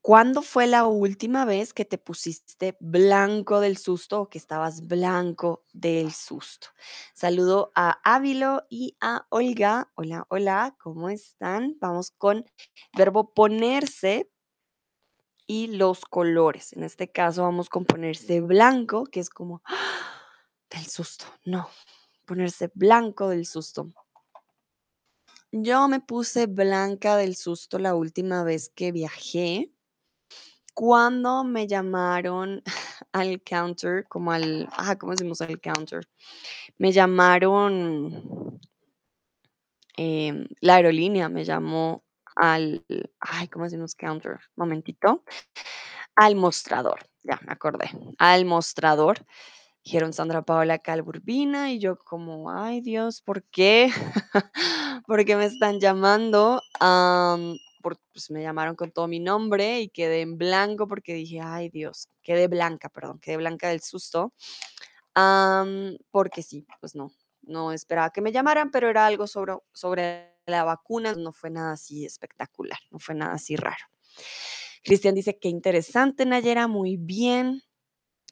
[0.02, 5.66] ¿Cuándo fue la última vez que te pusiste blanco del susto o que estabas blanco
[5.74, 6.70] del susto?
[7.14, 9.92] Saludo a Ávilo y a Olga.
[9.96, 11.76] Hola, hola, ¿cómo están?
[11.80, 12.46] Vamos con
[12.98, 14.32] verbo ponerse
[15.46, 16.74] y los colores.
[16.74, 19.76] En este caso vamos con ponerse blanco, que es como ¡ah!
[20.70, 21.26] del susto.
[21.44, 21.70] No,
[22.26, 23.92] ponerse blanco del susto.
[25.54, 29.72] Yo me puse blanca del susto la última vez que viajé
[30.74, 32.64] Cuando me llamaron
[33.14, 36.08] al counter, como al ajá, ¿cómo decimos al counter?
[36.78, 38.60] Me llamaron,
[39.98, 42.04] em, la aerolínea me llamó
[42.36, 42.86] al
[43.20, 44.40] ay, ¿cómo decimos counter?
[44.56, 45.24] Momentito.
[46.16, 49.20] Al mostrador, ya me acordé, al mostrador.
[49.84, 53.90] Dijeron Sandra Paola Calburbina y yo como, ay Dios, ¿por qué?
[55.08, 56.62] ¿Por qué me están llamando?
[57.82, 62.10] Pues me llamaron con todo mi nombre y quedé en blanco porque dije, ay Dios,
[62.22, 64.34] quedé blanca, perdón, quedé blanca del susto.
[66.12, 67.12] Porque sí, pues no,
[67.42, 71.74] no esperaba que me llamaran, pero era algo sobre, sobre la vacuna, no fue nada
[71.74, 73.86] así espectacular, no fue nada así raro.
[74.84, 77.62] Cristian dice, qué interesante, Nayera, muy bien.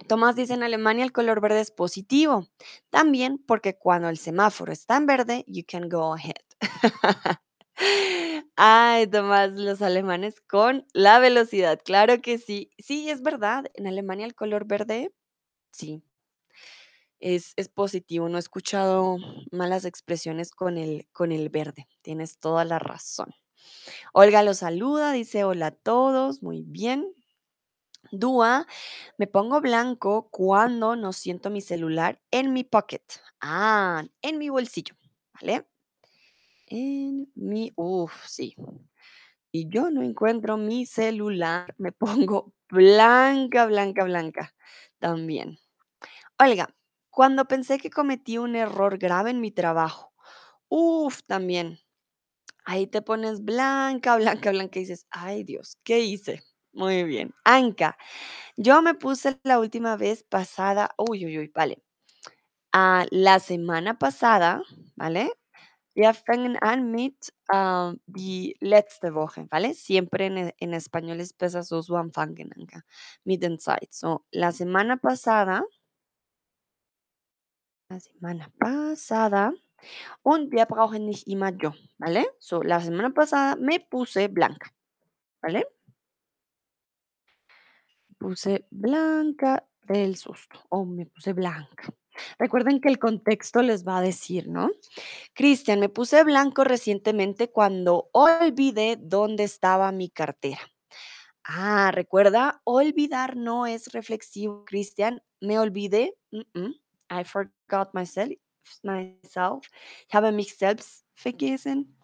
[0.07, 2.47] Tomás dice, en Alemania el color verde es positivo.
[2.89, 6.36] También porque cuando el semáforo está en verde, you can go ahead.
[8.55, 11.79] Ay, Tomás, los alemanes con la velocidad.
[11.83, 12.71] Claro que sí.
[12.77, 13.65] Sí, es verdad.
[13.75, 15.13] En Alemania el color verde,
[15.71, 16.03] sí,
[17.19, 18.29] es, es positivo.
[18.29, 19.17] No he escuchado
[19.51, 21.88] malas expresiones con el, con el verde.
[22.01, 23.33] Tienes toda la razón.
[24.13, 26.43] Olga los saluda, dice hola a todos.
[26.43, 27.13] Muy bien.
[28.12, 28.65] Dúa,
[29.17, 33.02] me pongo blanco cuando no siento mi celular en mi pocket.
[33.41, 34.96] Ah, en mi bolsillo,
[35.34, 35.65] ¿vale?
[36.67, 38.56] En mi, uff, sí.
[39.52, 41.91] Y yo no encuentro mi celular, me
[42.32, 44.56] pongo blanca, blanca, blanca
[45.00, 45.60] también.
[46.39, 46.76] Oiga,
[47.12, 50.13] cuando pensé que cometí un error grave en mi trabajo.
[50.70, 51.80] Uf, también.
[52.65, 56.43] Ahí te pones blanca, blanca, blanca y dices: "Ay, Dios, ¿qué hice?".
[56.77, 57.33] Muy bien.
[57.43, 57.97] Anka,
[58.55, 61.81] yo me puse la última vez pasada uy, uy, uy, vale.
[62.73, 64.61] Ah, la semana pasada,
[64.95, 65.31] ¿vale?
[65.95, 69.73] Wir fangen an mit, ah, die letzte Woche, ¿vale?
[69.73, 72.85] Siempre en e en español es besser so zu anfangen, Anka,
[73.25, 73.93] mit den Zeit.
[73.93, 75.63] So, la semana pasada
[77.89, 79.53] la semana pasada
[80.23, 82.25] und wir brauchen nicht immer yo, ¿vale?
[82.39, 84.71] So, la semana pasada me puse blanca,
[85.41, 85.65] ¿vale?
[88.17, 91.93] Puse blanca del susto o me puse blanca.
[92.39, 94.71] Recuerden que el contexto les va a decir, ¿no?
[95.34, 100.62] Cristian, me puse blanco recientemente cuando olvidé dónde estaba mi cartera.
[101.43, 105.21] Ah, recuerda, olvidar no es reflexivo, Cristian.
[105.39, 106.17] Me olvidé.
[106.34, 108.34] I forgot myself.
[108.84, 109.69] myself.
[110.08, 111.95] Ich habe mich selbst vergessen.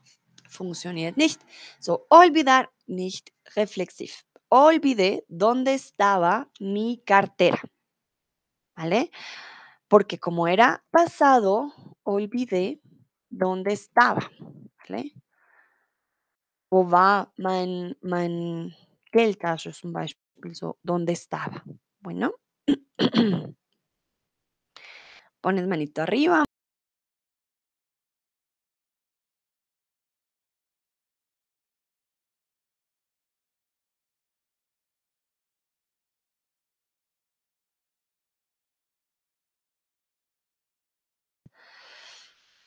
[0.48, 1.42] Funktioniert nicht.
[1.80, 4.24] So, olvidar, nicht reflexiv.
[4.56, 7.60] Olvidé dónde estaba mi cartera,
[8.78, 9.10] ¿vale?
[9.88, 12.80] Porque como era pasado, olvidé
[13.32, 14.30] dónde estaba,
[14.78, 15.12] ¿vale?
[16.70, 18.76] Wo war mein, mein
[19.12, 20.54] Geldtasche zum Beispiel?
[20.54, 21.64] So, ¿dónde estaba?
[22.00, 22.34] Bueno,
[25.42, 26.46] pones manito arriba.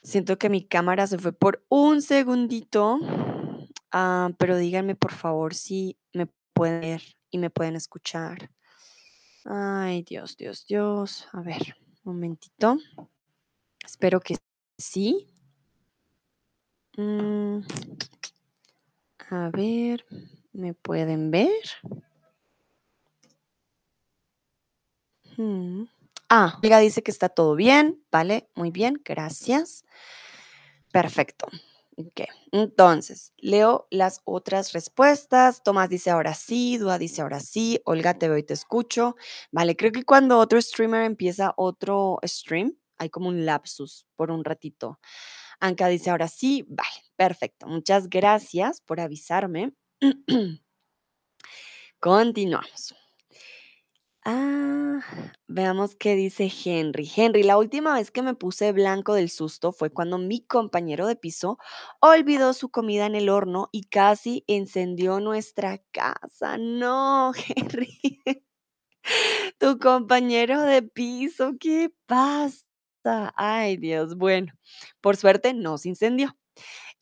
[0.06, 3.00] Siento que mi cámara se fue por un segundito,
[3.90, 8.48] ah, pero díganme por favor si me pueden ver y me pueden escuchar.
[9.44, 11.26] Ay, Dios, Dios, Dios.
[11.32, 12.78] A ver, un momentito.
[13.84, 14.36] Espero que
[14.78, 15.26] sí.
[16.96, 17.62] Mm,
[19.30, 20.06] a ver,
[20.52, 21.64] ¿me pueden ver?
[25.36, 25.95] Mm.
[26.28, 29.84] Ah, Olga dice que está todo bien, vale, muy bien, gracias.
[30.92, 31.46] Perfecto.
[31.98, 35.62] Ok, entonces, leo las otras respuestas.
[35.62, 39.16] Tomás dice ahora sí, Dua dice ahora sí, Olga te veo y te escucho.
[39.50, 44.44] Vale, creo que cuando otro streamer empieza otro stream, hay como un lapsus por un
[44.44, 45.00] ratito.
[45.60, 47.66] Anka dice ahora sí, vale, perfecto.
[47.66, 49.72] Muchas gracias por avisarme.
[52.00, 52.94] Continuamos.
[54.28, 55.00] Ah,
[55.46, 57.08] veamos qué dice Henry.
[57.16, 61.14] Henry, la última vez que me puse blanco del susto fue cuando mi compañero de
[61.16, 61.58] piso
[62.00, 66.58] olvidó su comida en el horno y casi encendió nuestra casa.
[66.58, 68.20] No, Henry,
[69.58, 72.64] tu compañero de piso, ¿qué pasa?
[73.36, 74.52] Ay, Dios, bueno,
[75.00, 76.36] por suerte no se incendió.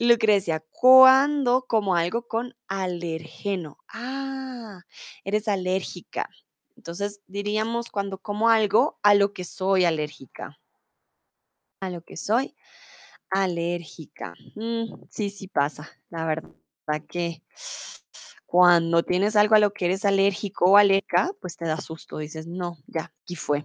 [0.01, 3.79] Lucrecia, ¿cuándo como algo con alergeno?
[3.89, 4.83] Ah,
[5.25, 6.29] eres alérgica.
[6.77, 10.59] Entonces diríamos cuando como algo a lo que soy alérgica.
[11.81, 12.55] A lo que soy
[13.31, 14.35] alérgica.
[14.55, 15.89] Mm, sí, sí pasa.
[16.11, 16.53] La verdad
[17.09, 17.43] que
[18.47, 22.19] cuando tienes algo a lo que eres alérgico o alérgica, pues te da susto.
[22.19, 23.65] Dices, no, ya, aquí fue.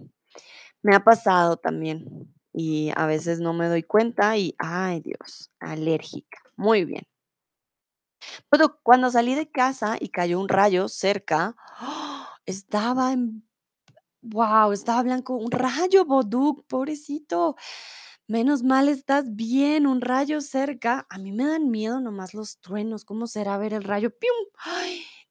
[0.81, 6.39] Me ha pasado también y a veces no me doy cuenta y, ay Dios, alérgica.
[6.57, 7.03] Muy bien.
[8.51, 12.18] Pero cuando salí de casa y cayó un rayo cerca, ¡ah!
[12.49, 13.43] Estaba en
[14.21, 17.55] Wow, estaba blanco, un rayo, Boduk, pobrecito.
[18.27, 21.07] Menos mal estás bien, un rayo cerca.
[21.09, 23.05] A mí me dan miedo nomás los truenos.
[23.05, 24.11] ¿Cómo será ver el rayo?
[24.11, 24.35] ¡Pium!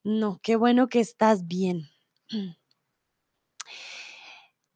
[0.03, 1.83] No, qué bueno que estás bien.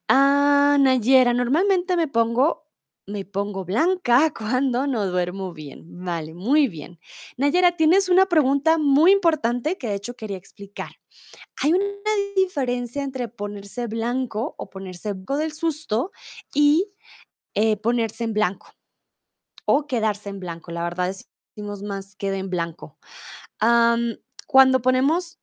[0.10, 2.68] Ah, Nayera, normalmente me pongo
[3.06, 6.04] me pongo blanca cuando no duermo bien.
[6.06, 7.00] Vale, muy bien.
[7.38, 10.92] Nayera, tienes una pregunta muy importante que de hecho quería explicar.
[11.62, 11.86] Hay una
[12.36, 16.12] diferencia entre ponerse blanco o ponerse blanco del susto
[16.54, 16.94] y,
[17.56, 18.68] eh, ponerse en blanco
[19.66, 20.72] o quedarse en blanco.
[20.72, 21.14] La verdad
[21.56, 22.98] decimos más quede en blanco.
[24.48, 25.40] Cuando ponemos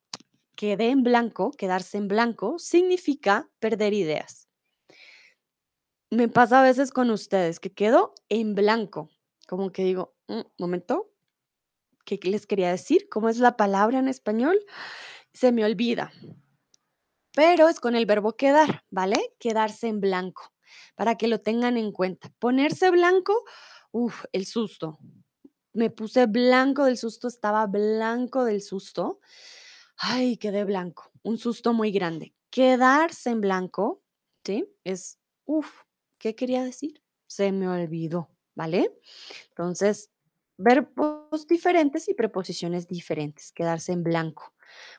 [0.55, 4.50] quedé en blanco, quedarse en blanco, significa perder ideas.
[6.13, 9.09] Me pasa a veces con ustedes que quedo en blanco,
[9.47, 11.09] como que digo, mm, momento,
[12.03, 13.07] ¿qué les quería decir?
[13.09, 14.59] ¿Cómo es la palabra en español?
[15.33, 16.11] Se me olvida.
[17.33, 19.35] Pero es con el verbo quedar, ¿vale?
[19.39, 20.51] Quedarse en blanco,
[20.95, 22.29] para que lo tengan en cuenta.
[22.39, 23.45] Ponerse blanco,
[23.91, 24.99] uf, el susto.
[25.71, 29.21] Me puse blanco del susto, estaba blanco del susto.
[29.95, 32.35] Ay, quedé blanco, un susto muy grande.
[32.49, 34.03] Quedarse en blanco,
[34.43, 34.67] ¿sí?
[34.83, 35.71] Es uf,
[36.21, 37.03] ¿qué quería decir?
[37.27, 38.91] Se me olvidó, ¿vale?
[39.49, 40.11] Entonces,
[40.57, 44.53] verbos diferentes y preposiciones diferentes, quedarse en blanco.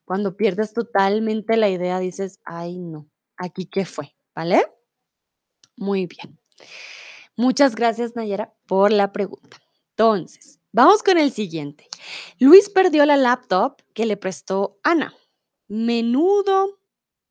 [0.04, 3.08] Cuando pierdes totalmente la idea, dices: "Ay, no,
[3.38, 4.66] ¿aquí qué fue?", ¿vale?
[5.76, 6.38] Muy bien.
[7.36, 9.58] Muchas gracias, Nayara, por la pregunta.
[9.90, 11.88] Entonces, vamos con el siguiente.
[12.38, 15.14] Luis perdió la laptop que le prestó Ana.
[15.68, 16.78] Menudo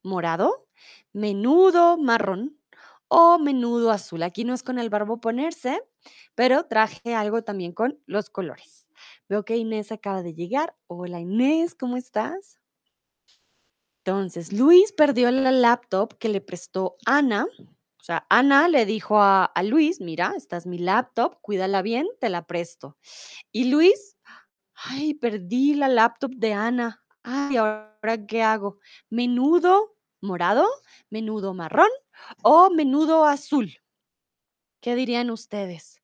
[0.02, 0.66] morado,
[1.12, 2.58] menudo marrón
[3.14, 4.22] o menudo azul.
[4.22, 5.82] Aquí no es con el verbo ponerse,
[6.34, 8.86] pero traje algo también con los colores.
[9.28, 10.74] Veo que Inés acaba de llegar.
[10.86, 12.58] Hola Inés, ¿cómo estás?
[13.98, 17.46] Entonces, Luis perdió la laptop que le prestó Ana.
[18.00, 22.08] O sea, Ana le dijo a, a Luis, mira, esta es mi laptop, cuídala bien,
[22.18, 22.96] te la presto.
[23.52, 24.16] Y Luis,
[24.74, 27.04] ay, perdí la laptop de Ana.
[27.22, 28.78] Ay, ¿ahora qué hago?
[29.10, 30.66] Menudo morado,
[31.10, 31.90] menudo marrón
[32.42, 33.74] o menudo azul.
[34.82, 36.02] ¿Qué dirían ustedes?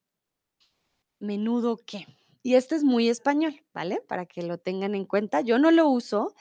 [1.21, 2.07] Menudo qué.
[2.43, 4.01] Y este es muy español, ¿vale?
[4.09, 5.41] Para que lo tengan en cuenta.
[5.41, 6.35] Yo no lo uso,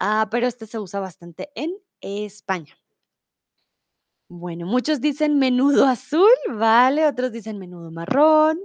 [0.00, 2.76] ah, pero este se usa bastante en España.
[4.28, 7.06] Bueno, muchos dicen menudo azul, ¿vale?
[7.06, 8.58] Otros dicen menudo marrón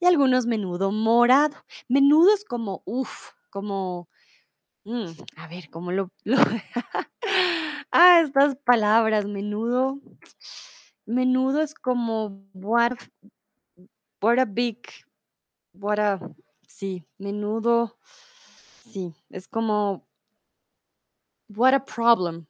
[0.00, 1.56] y algunos menudo morado.
[1.88, 4.08] Menudo es como, uff, como,
[4.84, 5.06] mm,
[5.36, 6.10] a ver, ¿cómo lo-
[7.94, 10.00] ah, estas palabras, menudo.
[11.06, 12.98] Menudo es como, what,
[14.20, 14.78] what a big,
[15.74, 16.20] what a,
[16.68, 17.98] sí, menudo,
[18.92, 20.06] sí, es como
[21.48, 22.46] What a problem.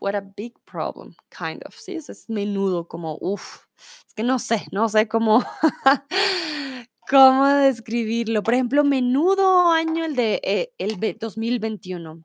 [0.00, 1.74] What a big problem, kind of.
[1.74, 3.66] Sí, es menudo, como, uff.
[4.06, 5.42] Es que no sé, no sé cómo,
[7.08, 8.42] cómo describirlo.
[8.42, 12.22] Por ejemplo, menudo año el de eh, el ve- 2021.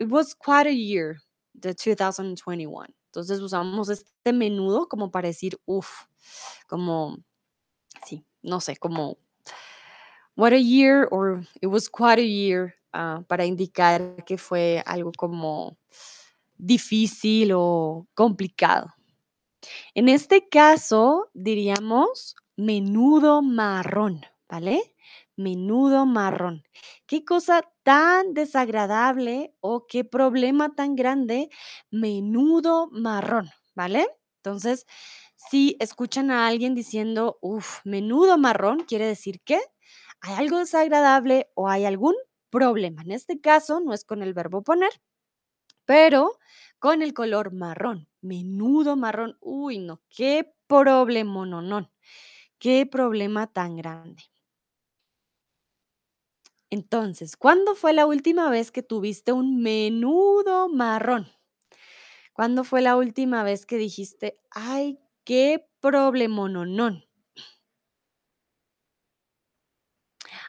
[0.00, 1.16] It was quite a year,
[1.60, 2.86] the 2021.
[3.06, 6.04] Entonces usamos este menudo como para decir, uff,
[6.66, 7.18] como,
[8.06, 9.18] sí, no sé, como
[10.36, 15.12] what a year or it was quite a year, ah, para indicar que fue algo
[15.16, 15.76] como
[16.56, 18.92] difícil o complicado.
[19.94, 24.94] En este caso, diríamos menudo marrón, ¿vale?
[25.36, 26.62] Menudo marrón.
[27.06, 31.48] Qué cosa tan desagradable o qué problema tan grande,
[31.90, 34.06] menudo marrón, ¿vale?
[34.38, 34.86] Entonces,
[35.36, 39.58] si escuchan a alguien diciendo, uff, menudo marrón, quiere decir que
[40.20, 42.14] hay algo desagradable o hay algún
[42.50, 43.02] problema.
[43.02, 44.90] En este caso, no es con el verbo poner,
[45.86, 46.38] pero
[46.78, 49.36] con el color marrón, menudo marrón.
[49.40, 51.90] Uy, no, qué problema, no, no,
[52.58, 54.22] qué problema tan grande.
[56.70, 61.28] Entonces, ¿cuándo fue la última vez que tuviste un menudo marrón?
[62.32, 67.02] ¿Cuándo fue la última vez que dijiste, ay, qué no?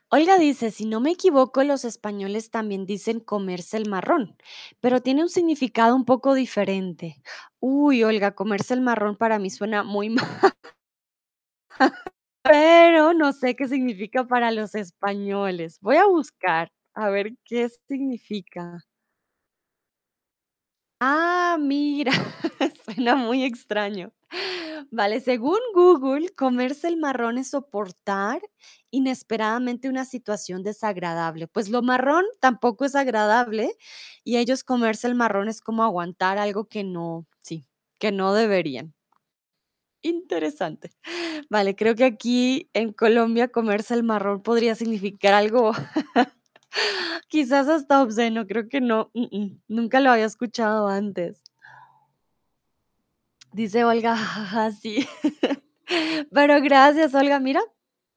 [0.09, 4.35] Olga dice, si no me equivoco, los españoles también dicen comerse el marrón,
[4.81, 7.21] pero tiene un significado un poco diferente.
[7.59, 10.27] Uy, Olga, comerse el marrón para mí suena muy mal,
[12.49, 15.77] pero no sé qué significa para los españoles.
[15.81, 18.83] Voy a buscar a ver qué significa.
[21.01, 22.11] Ah, mira,
[22.85, 24.11] suena muy extraño.
[24.91, 28.41] Vale, según Google, comerse el marrón es soportar
[28.91, 31.47] inesperadamente una situación desagradable.
[31.47, 33.71] Pues lo marrón tampoco es agradable
[34.23, 37.65] y ellos comerse el marrón es como aguantar algo que no, sí,
[37.99, 38.93] que no deberían.
[40.01, 40.91] Interesante.
[41.49, 45.73] Vale, creo que aquí en Colombia comerse el marrón podría significar algo
[47.27, 51.43] quizás hasta obsceno, creo que no, mm, mm, nunca lo había escuchado antes.
[53.51, 55.07] Dice Olga, jajaja, sí.
[56.31, 57.39] Pero gracias, Olga.
[57.39, 57.61] Mira,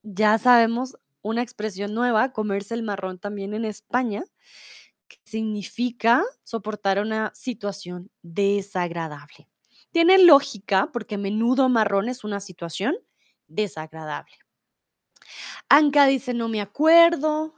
[0.02, 4.24] ya sabemos una expresión nueva, comerse el marrón también en España,
[5.08, 9.48] que significa soportar una situación desagradable.
[9.92, 12.96] Tiene lógica porque menudo marrón es una situación
[13.46, 14.34] desagradable.
[15.68, 17.54] Anka dice, no me acuerdo.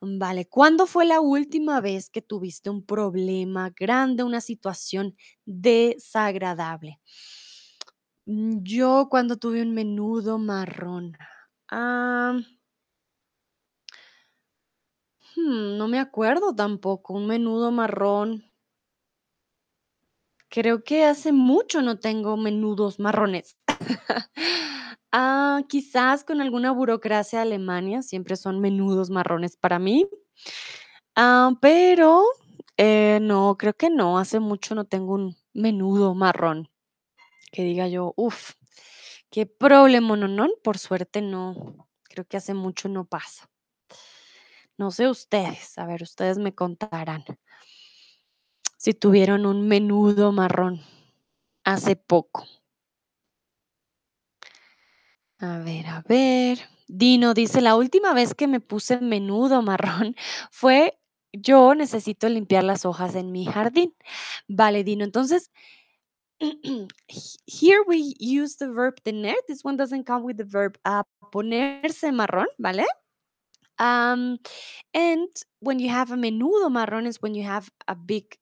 [0.00, 5.16] Vale, ¿cuándo fue la última vez que tuviste un problema grande, una situación
[5.46, 7.00] desagradable?
[8.26, 11.16] Mm, yo cuando tuve un menudo marrón,
[11.70, 12.38] ah,
[15.36, 18.44] hmm, no me acuerdo tampoco, un menudo marrón.
[20.54, 23.56] Creo que hace mucho no tengo menudos marrones.
[25.16, 30.08] Ah, quizás con alguna burocracia de Alemania, siempre son menudos marrones para mí.
[31.14, 32.24] Ah, pero
[32.76, 36.68] eh, no, creo que no, hace mucho no tengo un menudo marrón.
[37.52, 38.54] que diga yo, uf,
[39.30, 43.48] qué problemononón, por suerte no, creo que hace mucho no pasa.
[44.76, 47.24] No sé ustedes, a ver, ustedes me contarán
[48.84, 50.82] si tuvieron un menudo marrón
[51.64, 52.46] hace poco.
[55.38, 56.58] A ver, a ver.
[56.86, 60.14] Dino dice, la última vez que me puse menudo marrón
[60.50, 60.98] fue
[61.32, 63.94] yo necesito limpiar las hojas en mi jardín.
[64.48, 65.50] Vale, Dino, entonces
[67.46, 69.34] here we use the verb tener.
[69.48, 72.84] This one doesn't come with the verb uh, ponerse marrón, ¿vale?
[73.78, 74.38] Um,
[74.92, 75.30] and
[75.60, 78.38] when you have a menudo marrón is when you have a big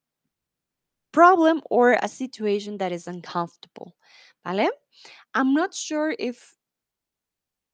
[1.13, 3.95] problem or a situation that is uncomfortable,
[4.45, 4.69] ¿vale?
[5.35, 6.55] I'm not sure if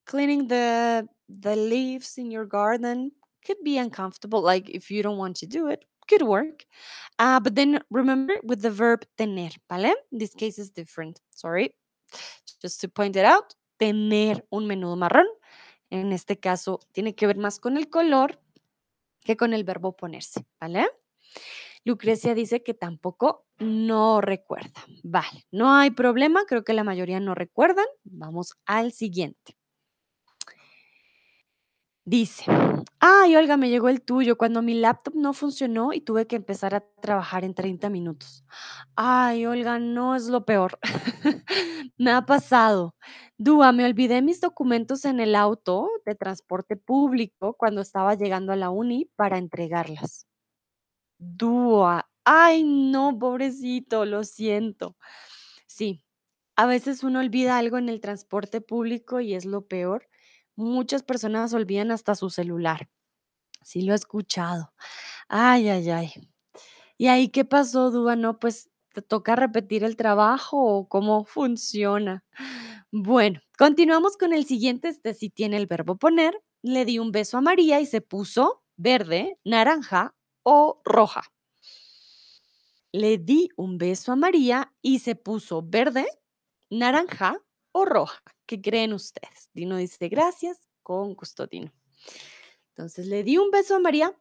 [0.06, 3.12] cleaning the the leaves in your garden
[3.44, 6.64] could be uncomfortable like if you don't want to do it could work.
[7.18, 9.94] Uh, but then remember with the verb tener vale?
[10.10, 11.74] This case is different sorry.
[12.62, 15.26] Just to point it out tener un menudo marrón.
[15.90, 18.38] En este caso tiene que ver más con el color
[19.20, 20.88] que con el verbo ponerse vale
[21.88, 24.84] Lucrecia dice que tampoco no recuerda.
[25.02, 27.86] Vale, no hay problema, creo que la mayoría no recuerdan.
[28.04, 29.56] Vamos al siguiente.
[32.04, 32.44] Dice,
[33.00, 36.74] ay, Olga, me llegó el tuyo cuando mi laptop no funcionó y tuve que empezar
[36.74, 38.44] a trabajar en 30 minutos.
[38.94, 40.78] Ay, Olga, no es lo peor.
[41.98, 42.94] me ha pasado.
[43.38, 48.56] Dúa, me olvidé mis documentos en el auto de transporte público cuando estaba llegando a
[48.56, 50.27] la uni para entregarlas.
[51.20, 54.96] Dúa, ay, no, pobrecito, lo siento.
[55.66, 56.02] Sí,
[56.56, 60.08] a veces uno olvida algo en el transporte público y es lo peor.
[60.56, 62.88] Muchas personas olvidan hasta su celular.
[63.62, 64.72] Sí lo he escuchado.
[65.28, 66.12] Ay, ay, ay.
[66.98, 68.16] ¿Y ahí qué pasó, Dúa?
[68.16, 72.24] No, pues te toca repetir el trabajo o cómo funciona.
[72.92, 74.88] Bueno, continuamos con el siguiente.
[74.88, 76.42] Este sí tiene el verbo poner.
[76.62, 81.22] Le di un beso a María y se puso verde, naranja o roja.
[82.92, 86.06] Le di un beso a María y se puso verde,
[86.70, 88.22] naranja o roja.
[88.46, 89.50] ¿Qué creen ustedes?
[89.52, 91.72] Dino dice gracias, con gusto, Dino.
[92.70, 94.16] Entonces le di un beso a María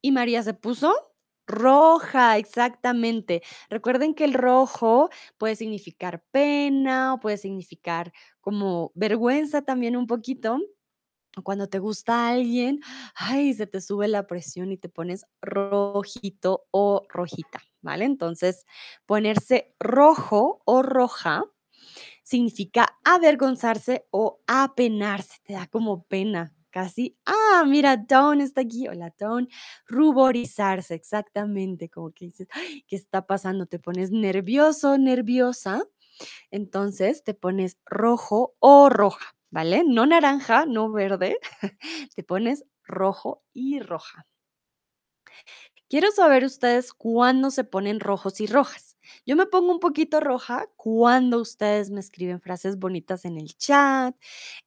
[0.00, 1.12] y María se puso
[1.46, 3.42] roja, exactamente.
[3.68, 10.58] Recuerden que el rojo puede significar pena o puede significar como vergüenza también un poquito.
[11.44, 12.80] Cuando te gusta alguien,
[13.14, 18.04] ay, se te sube la presión y te pones rojito o rojita, ¿vale?
[18.04, 18.66] Entonces,
[19.06, 21.44] ponerse rojo o roja
[22.24, 27.18] significa avergonzarse o apenarse, te da como pena, casi.
[27.26, 28.88] Ah, mira, down está aquí.
[28.88, 29.48] Hola, down.
[29.88, 33.66] Ruborizarse, exactamente, como que dices, "Ay, ¿qué está pasando?
[33.66, 35.84] Te pones nervioso, nerviosa.
[36.50, 39.84] Entonces te pones rojo o roja, ¿vale?
[39.86, 41.38] No naranja, no verde.
[42.16, 44.26] Te pones rojo y roja.
[45.88, 48.96] Quiero saber ustedes cuándo se ponen rojos y rojas.
[49.26, 54.16] Yo me pongo un poquito roja cuando ustedes me escriben frases bonitas en el chat.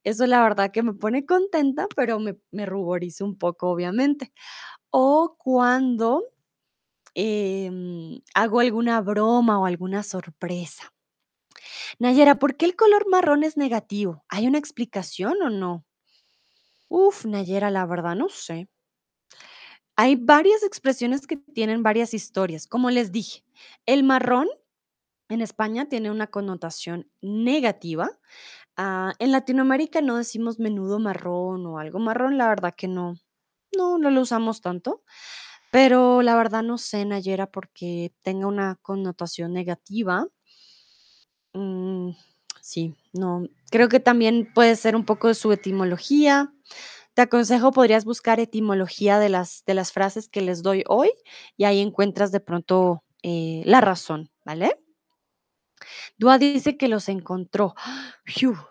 [0.04, 4.32] Eso la verdad que me pone contenta, pero me, ruborizo un poco, obviamente.
[4.90, 6.24] O cuando
[7.14, 10.92] em, hago alguna broma o alguna sorpresa.
[11.98, 14.24] Nayera, ¿por qué el color marrón es negativo?
[14.28, 15.84] ¿Hay una explicación o no?
[16.88, 18.68] Uf, Nayera, la verdad no sé.
[19.96, 22.66] Hay varias expresiones que tienen varias historias.
[22.66, 23.44] Como les dije,
[23.86, 24.48] el marrón
[25.28, 28.10] en España tiene una connotación negativa.
[28.76, 33.16] Ah, en Latinoamérica no decimos menudo marrón o algo marrón, la verdad que no,
[33.76, 35.02] no, no lo usamos tanto.
[35.70, 40.26] Pero la verdad no sé, Nayera, porque tenga una connotación negativa.
[41.56, 42.10] Mm,
[42.60, 46.52] sí, no, creo que también puede ser un poco su etimología.
[47.14, 51.10] Te aconsejo, podrías buscar etimología de las, de las frases que les doy hoy
[51.56, 54.78] y ahí encuentras de pronto eh, la razón, ¿vale?
[56.18, 57.74] Dua dice que los encontró.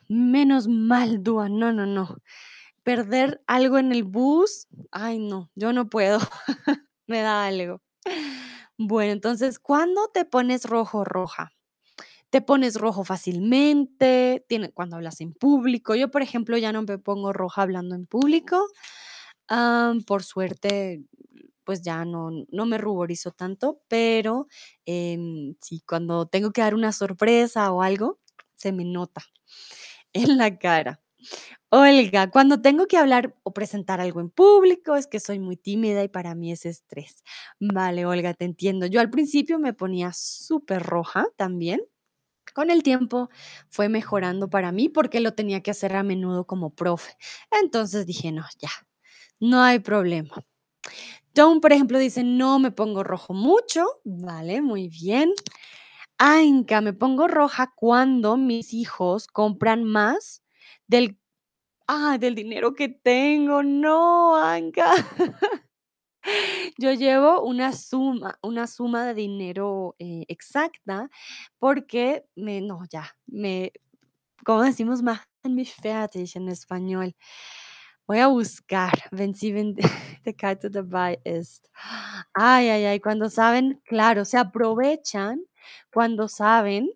[0.08, 1.50] Menos mal, Dua.
[1.50, 2.18] No, no, no.
[2.84, 4.68] Perder algo en el bus.
[4.92, 6.20] Ay, no, yo no puedo.
[7.08, 7.82] Me da algo.
[8.78, 11.55] Bueno, entonces, ¿cuándo te pones rojo roja?
[12.36, 15.96] Te pones rojo fácilmente, tiene, cuando hablas en público.
[15.96, 18.68] Yo, por ejemplo, ya no me pongo roja hablando en público.
[19.48, 21.02] Am, por suerte,
[21.64, 24.48] pues ya no, no me ruborizo tanto, pero
[24.86, 28.20] em, sí, cuando tengo que dar una sorpresa o algo,
[28.56, 29.22] se me nota
[30.14, 31.00] en la cara.
[31.70, 36.04] Olga, cuando tengo que hablar o presentar algo en público, es que soy muy tímida
[36.04, 37.24] y para mí es estrés.
[37.62, 38.88] Vale, Olga, te entiendo.
[38.88, 41.82] Yo al principio me ponía súper roja también,
[42.56, 43.30] Con el tiempo
[43.70, 47.18] fue mejorando para mí porque lo tenía que hacer a menudo como profe.
[47.52, 48.70] Entonces dije, no, ya,
[49.42, 50.38] no hay problema.
[51.34, 53.86] Tom, por ejemplo, dice, no me pongo rojo mucho.
[54.06, 55.34] Vale, muy bien.
[56.18, 60.44] Anka, me pongo roja cuando mis hijos compran más
[60.88, 61.20] del,
[61.88, 63.64] ah, del dinero que tengo.
[63.64, 64.92] No, Anka.
[66.78, 71.10] Yo llevo una suma, una suma de dinero eh, exacta
[71.60, 73.72] porque me, no, ya, me,
[74.46, 77.16] como decimos, machen mich fertig en español.
[78.08, 79.76] Voy a buscar, wenn sie, wenn
[80.26, 81.20] der Karte dabei.
[82.34, 85.44] Ay, ay, ay, cuando saben, claro, se aprovechan
[85.92, 86.90] cuando saben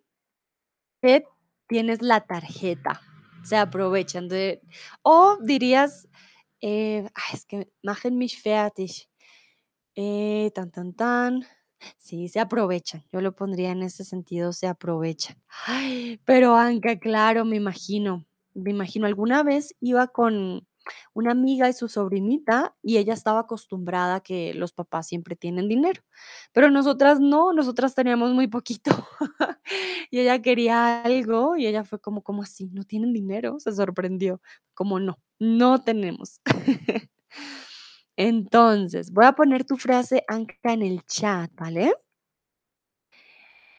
[1.01, 1.23] que
[1.67, 3.01] tienes la tarjeta.
[3.43, 4.27] Se aprovechan
[5.01, 6.07] o dirías,
[6.61, 9.09] eh, es que machen mich fertig.
[9.96, 11.46] Eh, tan, tan, tan.
[11.98, 13.04] Sí, se aprovechan.
[13.12, 15.38] Yo lo pondría en ese sentido, se aprovechan.
[16.26, 19.08] Pero Anka, claro, me imagino, me imagino.
[19.08, 20.68] Alguna vez iba con
[21.14, 25.68] una amiga y su sobrinita y ella estaba acostumbrada a que los papás siempre tienen
[25.68, 26.02] dinero,
[26.54, 28.92] pero nosotras no, nosotras teníamos muy poquito.
[30.12, 32.70] Y ella quería algo y ella fue como, ¿cómo así?
[32.74, 33.60] ¿No tienen dinero?
[33.60, 34.42] Se sorprendió.
[34.74, 36.42] Como no, no tenemos.
[38.20, 41.93] Entonces, voy a poner tu frase, Anka, en el chat, ¿vale?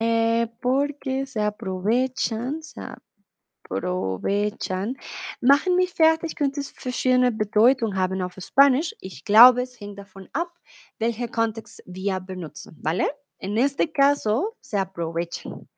[0.01, 2.81] Eh, porque se aprovechan, se
[3.71, 4.97] aprovechan.
[5.43, 8.95] Machen mich fertig könnte es verschiedene Bedeutung haben auf Spanisch.
[9.01, 10.49] Ich glaube, es hängt davon ab,
[10.99, 13.11] welcher Kontext wir benutzen, ¿vale?
[13.41, 15.69] En este caso, se aprovechan.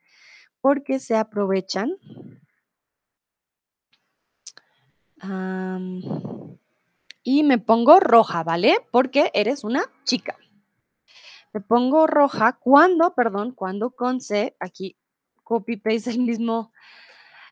[0.60, 1.96] Porque se aprovechan.
[5.20, 6.60] Am,
[7.22, 8.76] y me pongo roja, ¿vale?
[8.90, 10.36] Porque eres una chica.
[11.52, 14.96] Me pongo roja cuando, perdón, cuando con C, aquí
[15.42, 16.72] copy paste el mismo,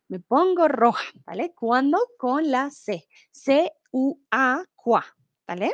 [0.08, 1.52] me pongo roja, ¿vale?
[1.54, 5.04] Cuando con la C, C-U-A, cuá,
[5.46, 5.72] ¿vale?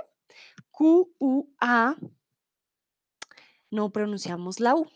[0.71, 1.97] Q-U-A,
[3.71, 4.87] no pronunciamos la U.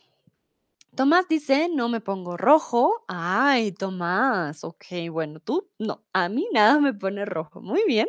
[0.97, 3.05] Tomás dice, no me pongo rojo.
[3.07, 7.61] Ay, Tomás, ok, bueno, tú no, a mí nada me pone rojo.
[7.61, 8.09] Muy bien.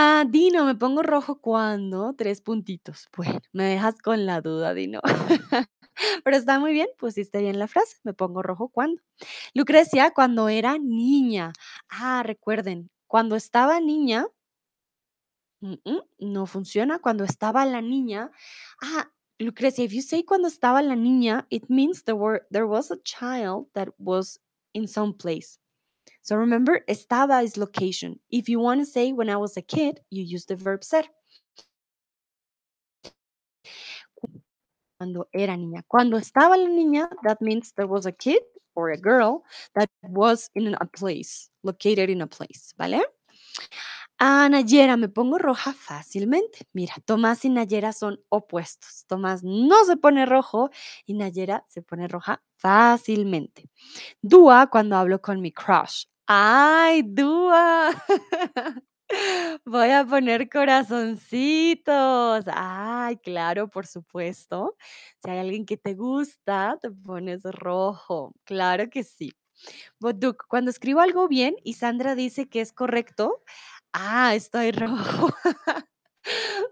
[0.00, 3.08] Ah, Dino, me pongo rojo cuando tres puntitos.
[3.16, 5.00] Bueno, me dejas con la duda, Dino.
[6.24, 9.02] Pero está muy bien, pusiste bien la frase, me pongo rojo cuando.
[9.54, 11.52] Lucrecia, cuando era niña.
[11.88, 14.28] Ah, recuerden, cuando estaba niña,
[16.20, 17.00] no funciona.
[17.00, 18.30] Cuando estaba la niña,
[18.80, 23.66] ah, Lucrecia, if you say cuando estaba la niña, it means there was a child
[23.72, 24.38] that was
[24.74, 25.58] in some place.
[26.28, 28.20] So remember, estaba is location.
[28.28, 31.04] If you want to say when I was a kid, you use the verb ser.
[34.98, 35.84] Cuando era niña.
[35.88, 38.42] Cuando estaba la niña, that means there was a kid
[38.74, 39.42] or a girl
[39.74, 43.02] that was in a place, located in a place, ¿vale?
[44.18, 46.66] Ah, Nayera, me pongo roja fácilmente.
[46.74, 49.06] Mira, Tomás y Nayera son opuestos.
[49.06, 50.68] Tomás no se pone rojo
[51.06, 53.70] y Nayera se pone roja fácilmente.
[54.20, 56.04] Dúa cuando hablo con mi crush.
[56.30, 57.90] ¡Ay, Dúa!
[59.64, 62.44] Voy a poner corazoncitos.
[62.48, 64.76] Ay, claro, por supuesto.
[65.24, 68.34] Si hay alguien que te gusta, te pones rojo.
[68.44, 69.32] Claro que sí.
[70.00, 73.42] Boduk, cuando escribo algo bien y Sandra dice que es correcto,
[73.92, 75.30] ah, estoy rojo.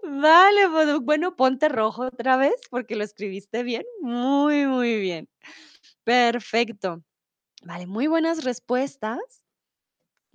[0.03, 1.03] Vale, Boduk.
[1.03, 3.83] Bueno, ponte rojo otra vez porque lo escribiste bien.
[4.01, 5.29] Muy, muy bien.
[6.03, 7.03] Perfecto.
[7.63, 9.19] Vale, muy buenas respuestas.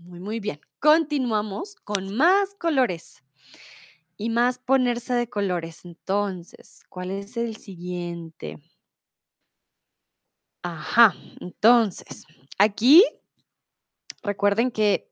[0.05, 0.61] Muy, muy bien.
[0.81, 3.23] Continuamos con más colores
[4.17, 5.85] y más ponerse de colores.
[5.85, 8.59] Entonces, ¿cuál es el siguiente?
[10.65, 12.25] Ajá, entonces,
[12.57, 13.05] aquí
[14.23, 15.11] recuerden que,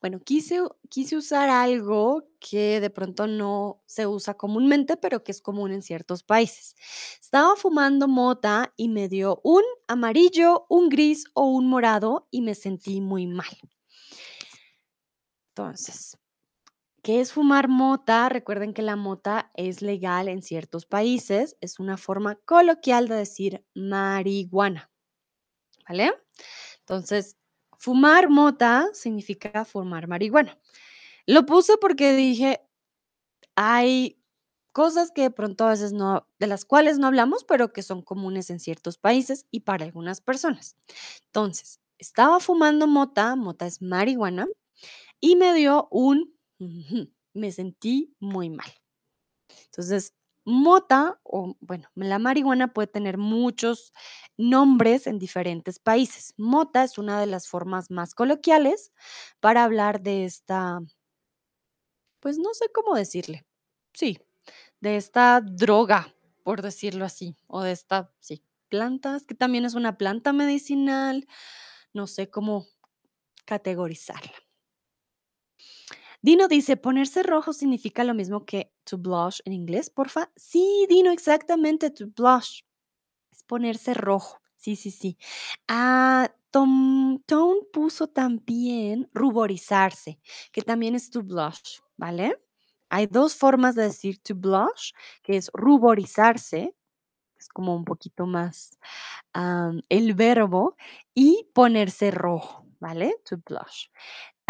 [0.00, 5.42] bueno, quise, quise usar algo que de pronto no se usa comúnmente, pero que es
[5.42, 6.74] común en ciertos países.
[7.20, 12.54] Estaba fumando mota y me dio un amarillo, un gris o un morado y me
[12.54, 13.56] sentí muy mal.
[15.50, 16.16] Entonces,
[17.02, 18.28] ¿Qué es fumar mota?
[18.28, 23.64] Recuerden que la mota es legal en ciertos países, es una forma coloquial de decir
[23.74, 24.90] marihuana,
[25.88, 26.12] ¿vale?
[26.80, 27.38] Entonces,
[27.80, 30.58] fumar mota significa fumar marihuana.
[31.26, 32.60] Lo puse porque dije,
[33.56, 34.18] hay
[34.72, 38.02] cosas que de pronto a veces no, de las cuales no hablamos, pero que son
[38.02, 40.76] comunes en ciertos países y para algunas personas.
[41.26, 44.46] Entonces, estaba fumando mota, mota es marihuana,
[45.20, 46.34] y me dio un,
[47.34, 48.70] me sentí muy mal.
[49.66, 50.14] Entonces,
[50.50, 53.92] mota o, bueno, la marihuana puede tener muchos
[54.36, 56.34] nombres en diferentes países.
[56.38, 58.92] Mota es una de las formas más coloquiales
[59.40, 60.80] para hablar de esta,
[62.20, 63.46] pues no sé cómo decirle.
[63.94, 64.18] Sí,
[64.80, 69.98] de esta droga, por decirlo así, o de esta, sí, plantas, que también es una
[69.98, 71.26] planta medicinal,
[71.94, 72.66] no sé cómo
[73.46, 74.32] categorizarla.
[76.22, 80.30] Dino dice, ponerse rojo significa lo mismo que to blush en inglés, porfa.
[80.36, 82.60] Sí, Dino, exactamente, to blush.
[83.32, 84.40] Es ponerse rojo.
[84.56, 85.18] Sí, sí, sí.
[85.68, 90.20] Ah, Tom, Tone puso también ruborizarse,
[90.52, 92.38] que también es to blush, ¿vale?
[92.90, 94.92] Hay dos formas de decir to blush,
[95.22, 96.74] que es ruborizarse,
[97.38, 98.78] es como un poquito más
[99.90, 100.76] el verbo,
[101.14, 103.16] y ponerse rojo, ¿vale?
[103.28, 103.88] To blush.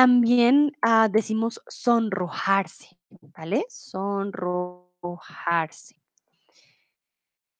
[0.00, 2.96] También, ah, decimos sonrojarse,
[3.36, 3.66] ¿vale?
[3.68, 5.94] Sonrojarse.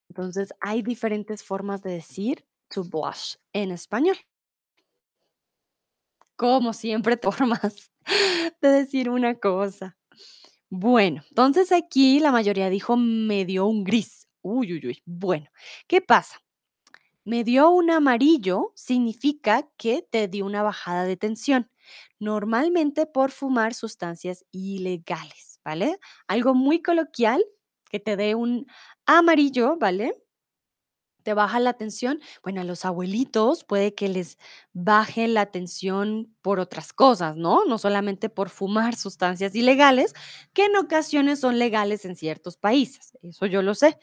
[0.09, 4.16] Entonces, hay diferentes formas de decir to blush en español.
[6.36, 7.93] Como siempre, formas
[8.62, 9.99] de decir una cosa.
[10.70, 14.26] Bueno, entonces aquí la mayoría dijo me dio un gris.
[14.41, 15.03] Uy, uy, uy.
[15.05, 15.51] Bueno,
[15.86, 16.41] ¿qué pasa?
[17.22, 21.70] Me dio un amarillo significa que te dio una bajada de tensión,
[22.18, 25.99] normalmente por fumar sustancias ilegales, ¿vale?
[26.26, 27.45] Algo muy coloquial,
[27.91, 28.66] que te dé un
[29.07, 30.16] amarillo, ¿vale?
[31.22, 32.20] Te baja la tensión.
[32.43, 34.38] Bueno, a los abuelitos puede que les
[34.72, 37.66] baje la tensión por otras cosas, ¿no?
[37.66, 40.14] No solamente por fumar sustancias ilegales,
[40.55, 43.18] que en ocasiones son legales en ciertos países.
[43.22, 43.99] Eso yo lo sé.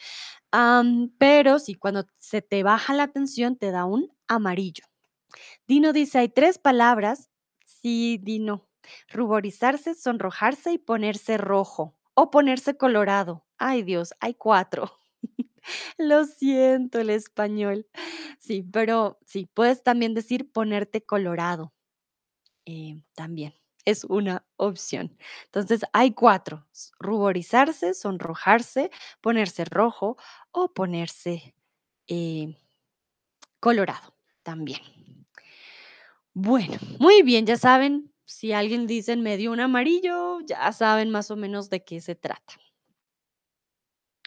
[1.18, 4.84] Pero sí, cuando se te baja la tensión, te da un amarillo.
[5.68, 7.30] Dino dice, hay tres palabras.
[7.82, 8.68] Sí, Dino.
[9.10, 13.46] Ruborizarse, sonrojarse y ponerse rojo o ponerse colorado.
[13.58, 15.00] Ay, Dios, hay cuatro.
[15.98, 17.88] Lo siento, el español.
[18.40, 21.74] Sí, pero sí, puedes también decir ponerte colorado.
[22.66, 23.54] eh, también
[23.86, 25.18] es una opción.
[25.46, 26.68] Entonces, hay cuatro.
[27.00, 30.18] Ruborizarse, sonrojarse, ponerse rojo
[30.52, 31.56] o ponerse
[32.08, 32.56] eh,
[33.60, 34.82] colorado también.
[36.40, 41.32] Bueno, muy bien, ya saben, si alguien dice en medio un amarillo, ya saben más
[41.32, 42.54] o menos de qué se trata.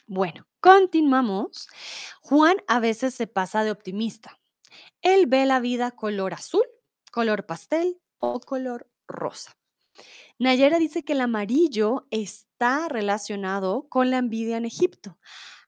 [0.08, 1.68] Bueno, continuamos.
[2.20, 4.40] Juan a veces se pasa de optimista.
[5.02, 6.64] Él ve la vida color azul,
[7.12, 9.56] color pastel o color rosa.
[10.40, 15.16] Nayera dice que el amarillo está relacionado con la envidia en Egipto.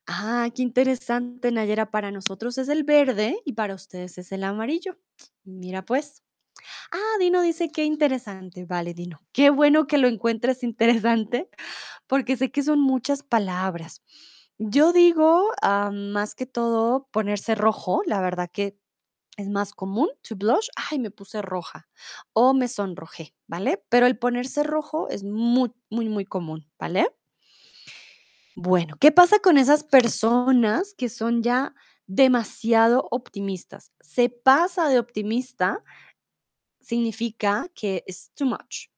[0.09, 1.93] Ah, qué interesante, Nayera.
[1.93, 4.99] Para nosotros es el verde y para ustedes es el amarillo.
[5.45, 6.25] Mira pues.
[6.91, 8.65] Ah, Dino dice qué interesante.
[8.65, 9.21] Vale, Dino.
[9.33, 11.49] Qué bueno que lo encuentres interesante
[12.07, 14.03] porque sé que son muchas palabras.
[14.59, 18.03] Yo digo, ah, más que todo, ponerse rojo.
[18.07, 18.79] La verdad que
[19.37, 21.89] es más común, to blush, ay, me puse roja
[22.33, 23.83] o me sonrojé, ¿vale?
[23.89, 27.09] Pero el ponerse rojo es muy, muy, muy común, ¿vale?
[28.55, 31.75] Bueno, ¿qué pasa con esas personas que son ya
[32.07, 33.93] demasiado optimistas?
[34.01, 35.83] Se pasa de optimista
[36.83, 38.89] significa que es too much.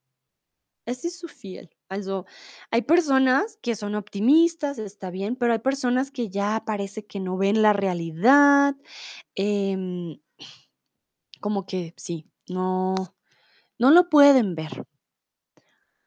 [0.87, 1.71] Es viel.
[1.89, 2.27] Also,
[2.71, 7.39] hay personas que son optimistas, está bien, pero hay personas que ya parece que no
[7.39, 8.75] ven la realidad,
[9.35, 10.19] em,
[11.41, 12.95] como que sí, no,
[13.79, 14.87] no lo pueden ver.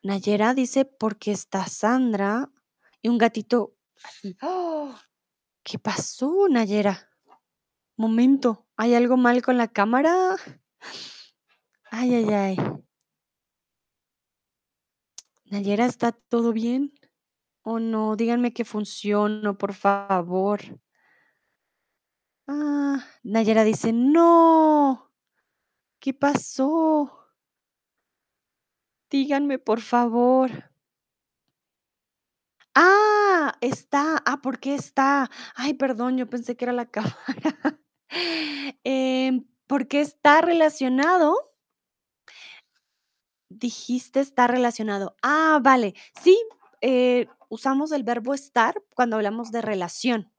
[0.03, 2.51] Nayera dice, porque está Sandra
[3.01, 4.37] y un gatito así.
[4.41, 4.95] ¡Oh!
[5.63, 7.09] ¿Qué pasó, Nayera?
[7.97, 10.37] Momento, ¿hay algo mal con la cámara?
[11.91, 12.57] Ay, ay, ay.
[15.45, 16.93] Nayera, ¿está todo bien?
[17.63, 18.15] ¿O no?
[18.15, 20.59] Díganme que funciono, por favor.
[22.47, 25.11] Ah, Nayera dice, no.
[25.99, 27.27] ¿Qué pasó?
[29.09, 30.51] Díganme, por favor.
[32.75, 34.21] Ah, está.
[34.25, 35.29] Ah, ¿por qué está?
[35.55, 37.79] Ay, perdón, yo pensé que era la cámara.
[38.83, 41.46] Em, porque está relacionado,
[43.49, 45.15] dijiste está relacionado.
[45.23, 45.93] Ah, vale.
[46.21, 46.37] Sí,
[46.81, 50.31] eh, usamos el verbo estar cuando hablamos de relación,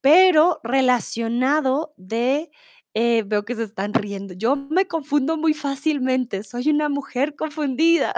[0.00, 2.50] pero relacionado de,
[2.94, 4.34] eh, veo que se están riendo.
[4.34, 8.14] Yo me confundo muy fácilmente, soy una mujer confundida.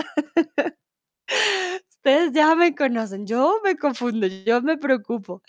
[1.90, 5.42] Ustedes ya me conocen, yo me confundo, yo me preocupo.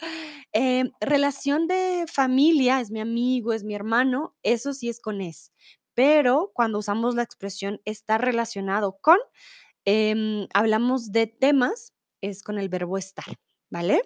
[0.53, 5.51] Em, relación de familia, es mi amigo, es mi hermano, eso sí es con es.
[5.95, 9.17] Pero cuando usamos la expresión está relacionado con,
[9.85, 13.25] em, hablamos de temas, es con el verbo estar,
[13.71, 14.01] ¿vale?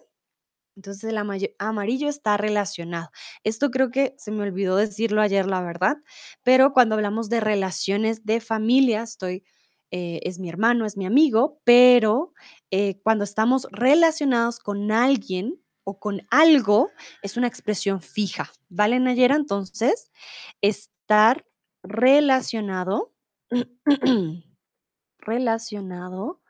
[0.75, 3.09] Entonces el amarillo está relacionado.
[3.43, 5.97] Esto creo que se me olvidó decirlo ayer, la verdad,
[6.43, 9.43] pero cuando hablamos de relaciones de familia, estoy,
[9.91, 12.33] eh, es mi hermano, es mi amigo, pero
[12.71, 16.91] eh, cuando estamos relacionados con alguien o con algo,
[17.23, 19.35] es una expresión fija, ¿vale, Nayera?
[19.35, 20.11] Entonces,
[20.61, 21.45] estar
[21.83, 23.13] relacionado,
[25.19, 26.41] relacionado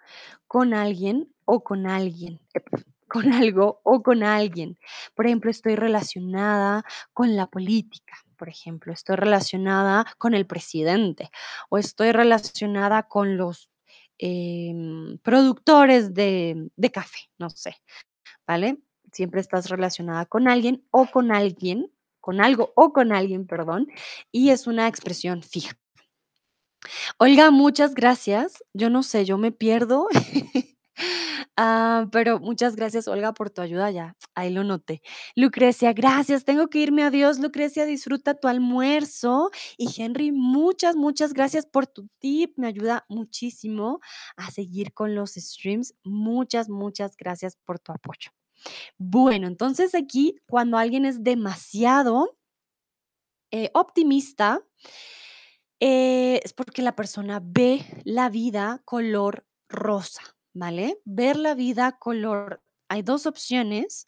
[0.48, 2.40] con alguien o con alguien,
[3.08, 4.78] con algo o con alguien.
[5.16, 11.30] Por ejemplo, estoy relacionada con la política, por ejemplo, estoy relacionada con el presidente
[11.70, 13.70] o estoy relacionada con los
[14.18, 17.76] em, productores de, de café, no sé,
[18.48, 18.80] ¿vale?
[19.12, 21.92] Siempre estás relacionada con alguien o con alguien,
[22.22, 23.88] con algo o con alguien, perdón,
[24.32, 25.78] y es una expresión fija.
[27.18, 28.64] Olga, muchas gracias.
[28.74, 30.08] Yo no sé, yo me pierdo.
[31.62, 33.92] Ah, pero muchas gracias, Olga, por tu ayuda.
[33.92, 35.02] Ya, ahí lo noté.
[35.36, 36.46] Lucrecia, gracias.
[36.46, 37.04] Tengo que irme.
[37.04, 37.86] Adiós, Lucrecia.
[37.86, 39.52] Disfruta tu almuerzo.
[39.78, 42.54] Y Henry, muchas, muchas gracias por tu tip.
[42.58, 44.00] Me ayuda muchísimo
[44.38, 45.96] a seguir con los streams.
[46.04, 48.32] Muchas, muchas gracias por tu apoyo.
[48.98, 52.38] Bueno, entonces aquí, cuando alguien es demasiado
[53.52, 54.62] eh, optimista,
[55.80, 60.22] eh, es porque la persona ve la vida color rosa,
[60.54, 61.00] ¿vale?
[61.06, 64.08] Ver la vida color, hay dos opciones,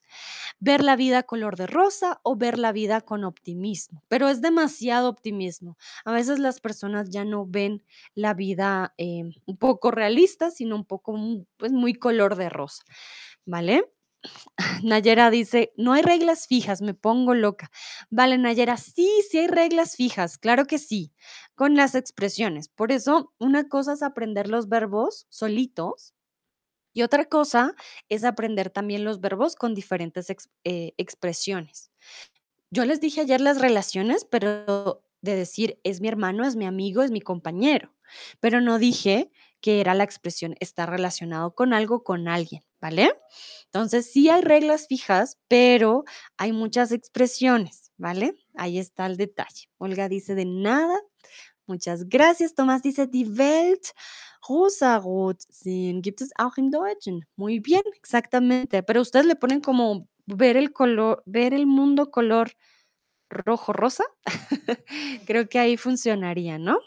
[0.60, 5.10] ver la vida color de rosa o ver la vida con optimismo, pero es demasiado
[5.10, 5.78] optimismo.
[6.04, 7.84] A veces las personas ya no ven
[8.16, 11.18] la vida eh, un poco realista, sino un poco,
[11.58, 12.84] pues muy color de rosa,
[13.46, 13.86] ¿vale?
[14.84, 17.72] Nayera dice, no hay reglas fijas, me pongo loca.
[18.10, 21.14] Vale, Nayera, sí, sí hay reglas fijas, claro que sí,
[21.56, 22.68] con las expresiones.
[22.68, 26.14] Por eso, una cosa es aprender los verbos solitos
[26.94, 27.74] y otra cosa
[28.10, 30.28] es aprender también los verbos con diferentes
[30.64, 31.92] eh, expresiones.
[32.70, 37.02] Yo les dije ayer las relaciones, pero de decir es mi hermano, es mi amigo,
[37.04, 37.94] es mi compañero,
[38.40, 39.32] pero no dije
[39.62, 43.14] que era la expresión está relacionado con algo, con alguien, ¿vale?
[43.66, 46.04] Entonces sí hay reglas fijas, pero
[46.38, 48.36] hay muchas expresiones, ¿vale?
[48.56, 49.70] Ahí está el detalle.
[49.78, 51.00] Olga dice de nada,
[51.68, 52.56] muchas gracias.
[52.56, 53.94] Tomás dice, die Welt
[54.50, 57.26] rosarot sehen gibt es auch im Deutschen.
[57.36, 62.52] Muy bien, exactamente, pero ustedes le ponen como ver el color, ver el mundo color
[63.30, 64.04] rojo rosa,
[65.26, 66.80] creo que ahí funcionaría, ¿no?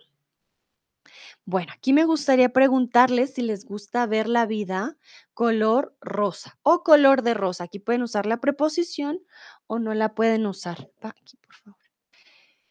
[1.46, 4.96] Bueno, aquí me gustaría preguntarles si les gusta ver la vida
[5.34, 7.64] color rosa o color de rosa.
[7.64, 9.20] Aquí pueden usar la preposición
[9.66, 10.90] o no la pueden usar.
[11.04, 11.80] Va aquí, por favor.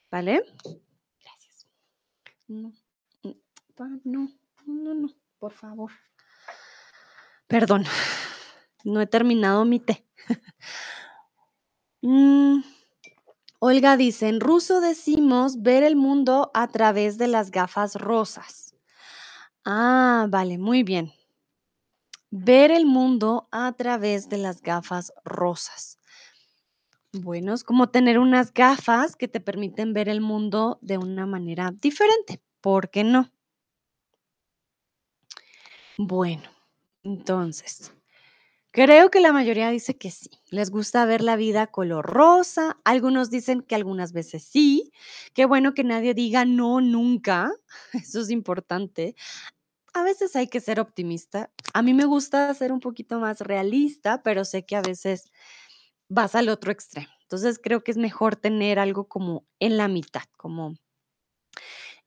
[0.09, 0.43] ¿Vale?
[1.21, 1.67] Gracias.
[2.47, 2.73] No,
[3.21, 3.31] mm,
[4.05, 4.29] no,
[4.65, 5.91] no, no, por favor.
[7.47, 7.85] Perdón,
[8.83, 10.07] no he terminado mi té.
[12.05, 12.59] Mm,
[13.65, 18.75] Olga dice, en ruso decimos ver el mundo a través de las gafas rosas.
[19.63, 21.13] Ah, vale, muy bien.
[22.29, 25.97] Ver el mundo a través de las gafas rosas.
[27.13, 31.71] Bueno, es como tener unas gafas que te permiten ver el mundo de una manera
[31.71, 32.41] diferente.
[32.59, 33.31] ¿Por qué no?
[35.97, 36.49] Bueno,
[37.03, 37.93] entonces,
[38.73, 40.29] creo que la mayoría dice que sí.
[40.49, 42.77] Les gusta ver la vida color rosa.
[42.83, 44.91] Algunos dicen que algunas veces sí.
[45.33, 47.53] Qué bueno que nadie diga no nunca.
[47.93, 49.15] Eso es importante.
[49.93, 51.51] A veces hay que ser optimista.
[51.73, 55.31] A mí me gusta ser un poquito más realista, pero sé que a veces
[56.09, 57.09] vas al otro extremo.
[57.23, 60.75] Entonces creo que es mejor tener algo como en la mitad, como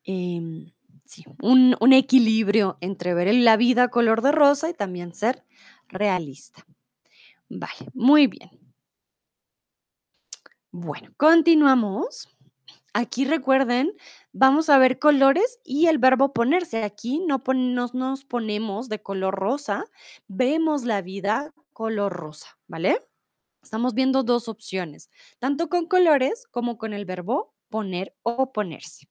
[0.05, 0.73] em,
[1.07, 5.45] sí, un, equilibrio entre ver la vida color de rosa y también ser
[5.89, 6.67] realista.
[7.49, 8.51] Vale, muy bien.
[10.71, 12.29] Bueno, continuamos.
[12.93, 13.93] Aquí recuerden,
[14.33, 16.83] vamos a ver colores y el verbo ponerse.
[16.83, 17.43] Aquí no
[17.93, 19.85] nos ponemos de color rosa,
[20.29, 23.03] vemos la vida color rosa, ¿vale?
[23.63, 29.09] Estamos viendo dos opciones, tanto con colores como con el verbo poner o ponerse.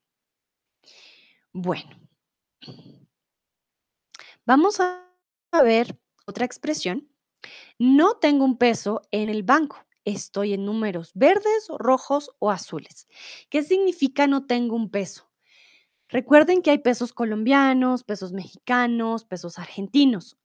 [1.57, 1.89] Bueno,
[4.45, 7.07] vamos a ver otra expresión.
[7.79, 9.77] No tengo un peso en el banco.
[10.03, 13.07] Estoy en números verdes, rojos o azules.
[13.49, 15.31] ¿Qué significa no tengo un peso?
[16.09, 20.37] Recuerden que hay pesos colombianos, pesos mexicanos, pesos argentinos.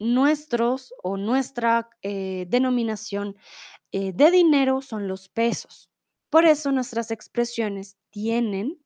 [0.00, 3.36] Nuestros o nuestra eh, denominación
[3.92, 5.90] eh, de dinero son los pesos.
[6.28, 8.82] Por eso nuestras expresiones tienen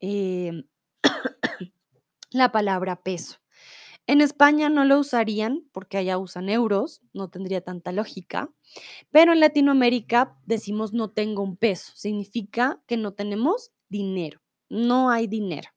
[0.00, 0.64] em,
[2.30, 3.36] la palabra peso.
[4.06, 8.50] En España no lo usarían porque allá usan euros, no tendría tanta lógica,
[9.10, 15.26] pero en Latinoamérica decimos no tengo un peso, significa que no tenemos dinero, no hay
[15.26, 15.70] dinero.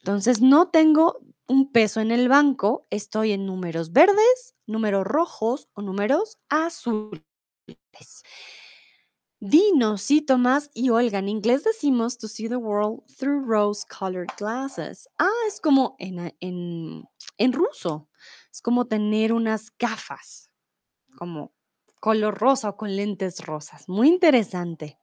[0.00, 5.80] Entonces, no tengo un peso en el banco, estoy en números verdes, números rojos o
[5.80, 7.22] números azules.
[9.46, 11.18] Dino, sí, Tomás y Olga.
[11.18, 15.06] En inglés decimos to see the world through rose-colored glasses.
[15.18, 18.08] Ah, es como en, a- en, en ruso.
[18.50, 20.50] Es como tener unas gafas,
[21.18, 21.52] como
[22.00, 23.86] color rosa o con lentes rosas.
[23.86, 24.98] Muy interesante.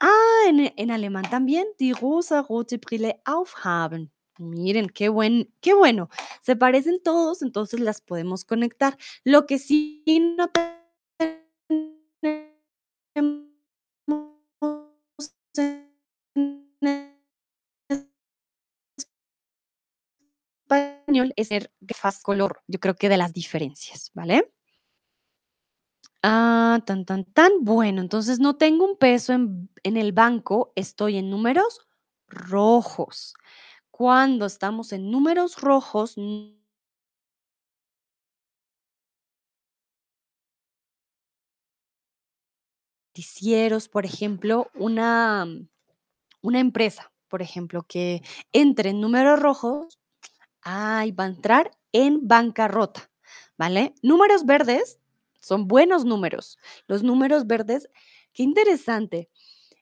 [0.00, 1.66] Ah, en, en alemán también.
[1.78, 4.12] Die rosa-rote Brille aufhaben.
[4.38, 6.10] Miren, qué buen, qué bueno.
[6.42, 8.98] Se parecen todos, entonces las podemos conectar.
[9.24, 10.04] Lo que sí
[10.36, 10.50] no
[13.14, 13.45] tenemos
[21.36, 22.62] es ser gafas color.
[22.66, 24.52] Yo creo que de las diferencias, ¿vale?
[26.22, 27.52] Ah, tan, tan, tan.
[27.62, 31.86] Bueno, entonces no tengo un peso en, en el banco, estoy en números
[32.28, 33.34] rojos.
[33.90, 36.16] Cuando estamos en números rojos,
[43.16, 45.46] noticieros, por ejemplo, una,
[46.42, 49.98] una empresa, por ejemplo, que entre en números rojos,
[50.66, 53.08] ay, va a entrar en bancarrota,
[53.56, 53.94] ¿vale?
[54.02, 54.98] Números verdes
[55.40, 56.58] son buenos números.
[56.88, 57.88] Los números verdes,
[58.32, 59.30] qué interesante.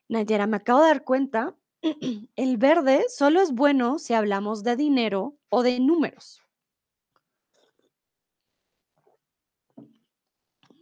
[0.07, 1.55] Nayera, me acabo de dar cuenta,
[2.35, 6.43] el verde solo es bueno si hablamos de dinero o de números.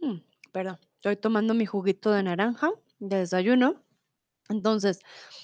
[0.02, 0.18] Mm,
[0.52, 3.82] perdón, estoy tomando mi juguito de naranja de desayuno.
[4.50, 5.00] Entonces,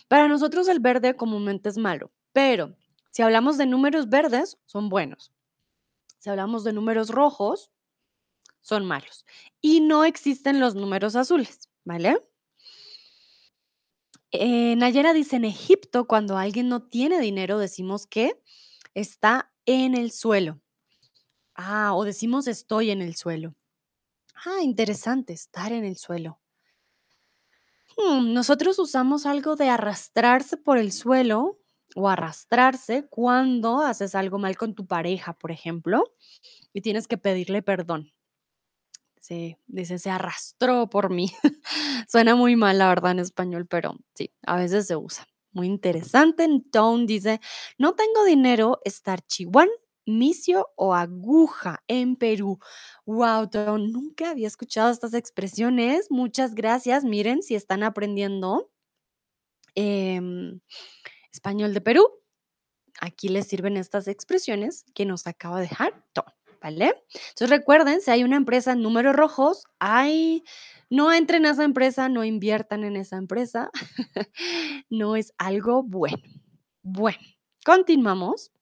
[0.08, 2.76] para nosotros el verde comúnmente es malo, pero
[3.10, 5.32] si hablamos de números verdes, son buenos.
[6.18, 7.70] Si hablamos de números rojos,
[8.60, 9.24] son malos.
[9.60, 12.22] Y no existen los números azules, ¿vale?
[14.32, 18.40] Eh, Nayera dice, en Egipto, cuando alguien no tiene dinero, decimos que
[18.94, 20.60] está en el suelo.
[21.54, 23.54] Ah, o decimos estoy en el suelo.
[24.44, 26.40] Ah, interesante, estar en el suelo.
[27.96, 31.59] Mm, nosotros usamos algo de arrastrarse por el suelo
[31.96, 36.04] o arrastrarse cuando haces algo mal con tu pareja, por ejemplo,
[36.72, 38.12] y tienes que pedirle perdón.
[39.20, 41.30] Sí, dice, se arrastró por mí.
[42.08, 45.26] Suena muy mal, la verdad, en español, pero sí, a veces se usa.
[45.52, 46.48] Muy interesante.
[46.72, 47.40] Tone dice,
[47.78, 49.68] no tengo dinero, estar chihuán,
[50.06, 52.58] misio o aguja en Perú.
[53.04, 56.10] Wow, nunca había escuchado estas expresiones.
[56.10, 57.04] Muchas gracias.
[57.04, 58.70] Miren, si están aprendiendo
[59.74, 60.60] em,
[61.32, 62.08] español de Perú,
[63.00, 66.32] aquí les sirven estas expresiones que nos acaba de dejar Tone.
[66.62, 66.94] ¿Vale?
[67.14, 70.44] Entonces recuerden, si hay una empresa en números rojos, ay,
[70.90, 73.70] no entren a esa empresa, no inviertan en esa empresa.
[74.90, 76.22] no es algo bueno.
[76.82, 77.18] Bueno,
[77.64, 78.52] continuamos.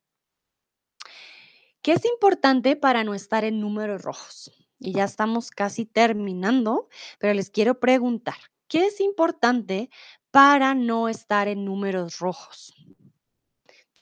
[1.83, 4.53] ¿Qué es importante para no estar en números rojos?
[4.79, 6.89] Y ya estamos casi terminando,
[7.19, 8.37] pero les quiero preguntar,
[8.69, 9.91] ¿qué es importante
[10.39, 12.73] para no estar en números rojos?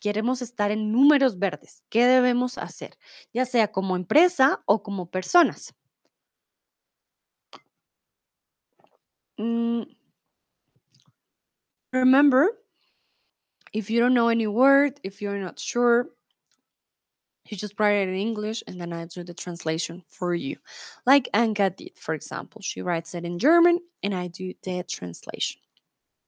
[0.00, 1.82] Queremos estar en números verdes.
[1.88, 2.98] ¿Qué debemos hacer?
[3.32, 5.74] Ya sea como empresa o como personas.
[9.38, 9.84] Mm,
[11.90, 12.50] remember,
[13.72, 16.10] if you don't know any word, if you're not sure,
[17.46, 20.58] you just write it in English and then I do the translation for you.
[21.06, 22.60] Like Anka did, for example.
[22.60, 25.62] She writes it in German and I do the translation.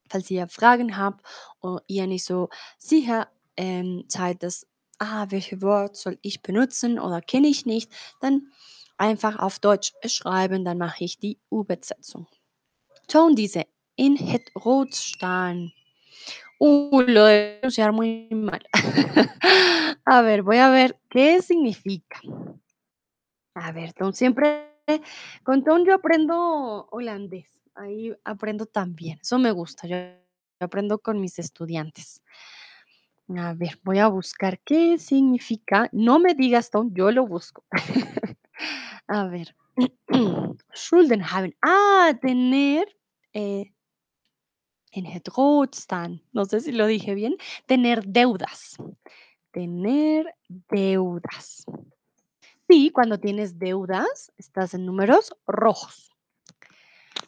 [0.09, 1.25] Falls ihr Fragen habt
[1.61, 2.49] und ihr nicht so
[2.79, 4.67] sicher ähm, seid, dass,
[4.99, 7.91] ah, welche Wort soll ich benutzen oder kenne ich nicht,
[8.21, 8.51] dann
[8.97, 12.27] einfach auf Deutsch schreiben, dann mache ich die Übersetzung.
[13.07, 15.73] Ton dice, in het rood staan.
[16.59, 18.61] Uh, lo de pronunciar muy mal.
[20.05, 22.21] a ver, voy a ver qué significa.
[23.55, 24.69] A ver, Tom, siempre
[25.43, 27.58] con Tom yo aprendo holandés.
[27.79, 29.21] Ahí aprendo también.
[29.23, 29.87] Eso me gusta.
[29.87, 29.97] Yo
[30.59, 32.21] aprendo con mis estudiantes.
[33.37, 35.89] A ver, voy a buscar qué significa.
[35.93, 37.65] No me digas, Tom, yo lo busco.
[39.07, 39.55] a ver.
[40.75, 41.55] Schulden haben.
[41.63, 42.89] Ah, tener
[43.33, 43.73] eh,
[44.91, 45.71] en het rood.
[46.33, 47.37] No sé si lo dije bien.
[47.67, 48.77] Tener deudas.
[49.53, 51.65] Tener deudas.
[52.69, 56.18] Sí, cuando tienes deudas, estás en números rojos.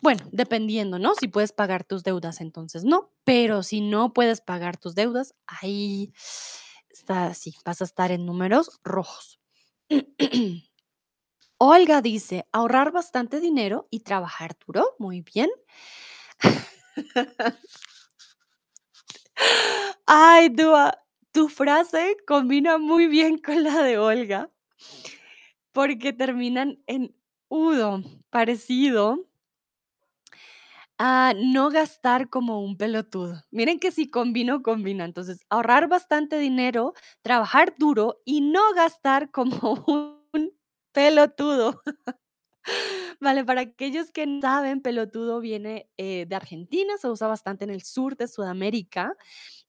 [0.03, 1.15] Bueno, dependiendo, ¿no?
[1.15, 3.11] Si puedes pagar tus deudas, entonces no.
[3.25, 6.13] Pero si no puedes pagar tus deudas, ahí
[6.91, 9.41] estar sí, vas a estar en números rojos.
[11.59, 14.97] Olga dice, ahorrar bastante dinero y trabajar duro.
[14.99, 15.51] Muy bien.
[20.07, 20.99] Ay, Dua,
[21.33, 24.51] tu frase combina muy bien con la de Olga,
[25.73, 27.15] porque terminan en
[27.49, 29.30] udo, parecido
[31.03, 33.43] a no gastar como un pelotudo.
[33.51, 35.07] Miren que si combino, combina.
[35.07, 36.93] Entonces, ahorrar bastante dinero,
[37.23, 39.83] trabajar duro y no gastar como
[40.35, 40.53] un
[40.93, 41.81] pelotudo.
[43.19, 47.71] Vale, para aquellos que no saben, pelotudo viene eh, de Argentina, se usa bastante en
[47.71, 49.17] el sur de Sudamérica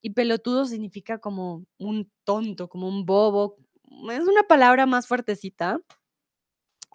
[0.02, 3.56] y pelotudo significa como un tonto, como un bobo.
[4.12, 5.80] Es una palabra más fuertecita,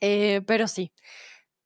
[0.03, 0.93] eh, pero sí,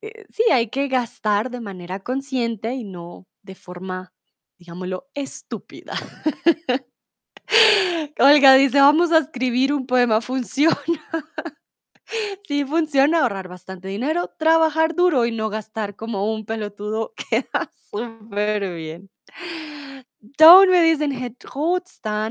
[0.01, 4.13] eh, sí, hay que gastar de manera consciente y no de forma,
[4.59, 5.93] digámoslo, estúpida.
[8.19, 10.77] Olga dice, vamos a escribir un poema, funciona.
[12.47, 18.75] Sí, funciona ahorrar bastante dinero, trabajar duro y no gastar como un pelotudo queda súper
[18.75, 19.09] bien.
[20.23, 21.43] Dawn me dicen het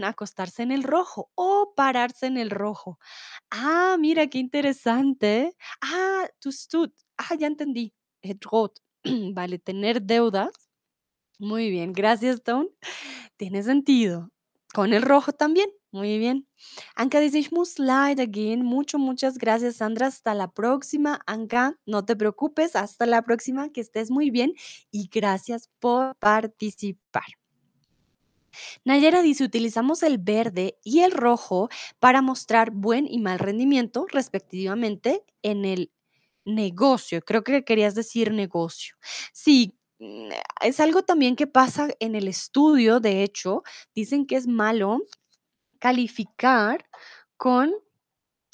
[0.05, 2.99] acostarse en el rojo o pararse en el rojo.
[3.51, 5.57] Ah, mira qué interesante.
[5.81, 6.93] Ah, tu stud.
[7.17, 7.93] Ah, ya entendí.
[9.35, 10.53] Vale, tener deudas.
[11.41, 12.69] Muy bien, gracias, Dawn.
[13.37, 14.31] Tiene sentido.
[14.73, 15.71] Con el rojo también.
[15.91, 16.47] Muy bien.
[16.95, 18.65] Anka dice, ich muss leider gehen.
[18.65, 20.07] Muchas gracias, Sandra.
[20.07, 21.21] Hasta la próxima.
[21.27, 22.77] Anka, no te preocupes.
[22.77, 23.71] Hasta la próxima.
[23.71, 24.53] Que estés muy bien.
[24.93, 27.40] Y gracias por participar.
[28.85, 35.25] Nayera dice, utilizamos el verde y el rojo para mostrar buen y mal rendimiento respectivamente
[35.43, 35.93] en el
[36.45, 37.21] negocio.
[37.23, 38.97] Creo que querías decir negocio.
[39.33, 40.31] Sí, mm,
[40.63, 43.63] es algo también que pasa en el estudio, de hecho,
[43.95, 45.01] dicen que es malo
[45.81, 46.87] calificar
[47.37, 47.75] con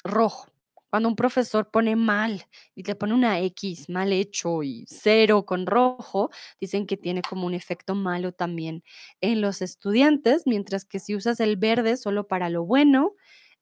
[0.03, 0.47] rojo.
[0.89, 2.43] Cuando un profesor pone mal
[2.75, 6.29] y le pone una X mal hecho y cero con rojo,
[6.61, 8.83] dicen que tiene como un efecto malo también
[9.21, 13.15] en los estudiantes, mientras que si usas el verde solo para lo bueno,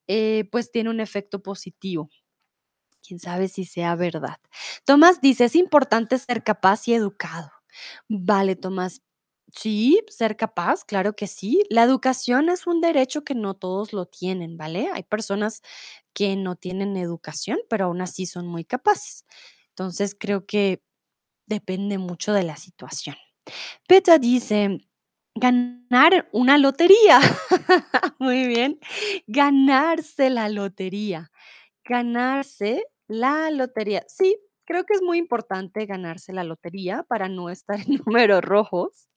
[0.08, 2.10] eh, pues tiene un efecto positivo.
[3.08, 4.38] Quién sabe si sea verdad.
[4.86, 7.52] Tomás dice, es importante ser capaz y educado.
[8.10, 9.02] Vale, Tomás.
[9.58, 11.64] Sí, ser capaz, claro que sí.
[11.70, 14.90] La educación es un derecho que no todos lo tienen, ¿vale?
[14.94, 15.62] Hay personas
[16.14, 19.26] que no tienen educación, pero aún así son muy capaces.
[19.70, 20.82] Entonces, creo que
[21.48, 23.16] depende mucho de la situación.
[23.88, 24.80] Peta dice,
[25.36, 27.20] ganar una lotería.
[28.20, 28.80] Muy bien.
[29.28, 31.32] Ganarse la lotería.
[31.86, 34.06] Ganarse la lotería.
[34.10, 39.08] Sí, creo que es muy importante ganarse la lotería para no estar en números rojos.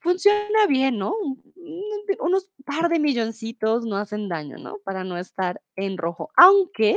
[0.00, 1.14] Funciona bien, ¿no?
[1.20, 4.78] Un- un- Unos par de milloncitos no hacen daño, ¿no?
[4.84, 6.30] Para no estar en rojo.
[6.36, 6.96] Aunque,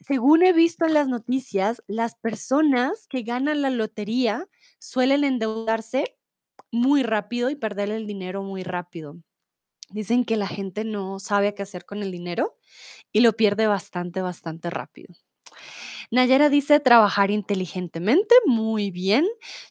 [0.00, 4.46] según he visto en las noticias, las personas que ganan la lotería
[4.78, 6.16] suelen endeudarse
[6.72, 9.16] muy rápido y perder el dinero muy rápido.
[9.90, 12.56] Dicen que la gente no sabe qué hacer con el dinero
[13.12, 15.14] y lo pierde bastante, bastante rápido.
[16.10, 19.26] Nayara dice trabajar inteligentemente, muy bien.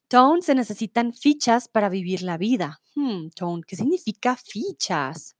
[0.07, 2.79] Tone, se necesitan fichas para vivir la vida.
[2.95, 5.35] Hmm, Tone, ¿qué significa fichas?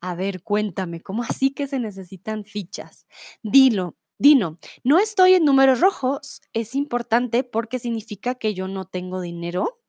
[0.00, 3.06] A ver, cuéntame, ¿cómo así que se necesitan fichas?
[3.42, 9.20] Dilo, Dino, no estoy en números rojos, es importante porque significa que yo no tengo
[9.20, 9.80] dinero.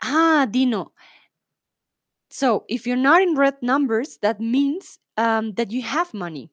[0.00, 0.94] Ah, Dino,
[2.30, 6.50] so if you're not in red numbers, that means um, that you have money.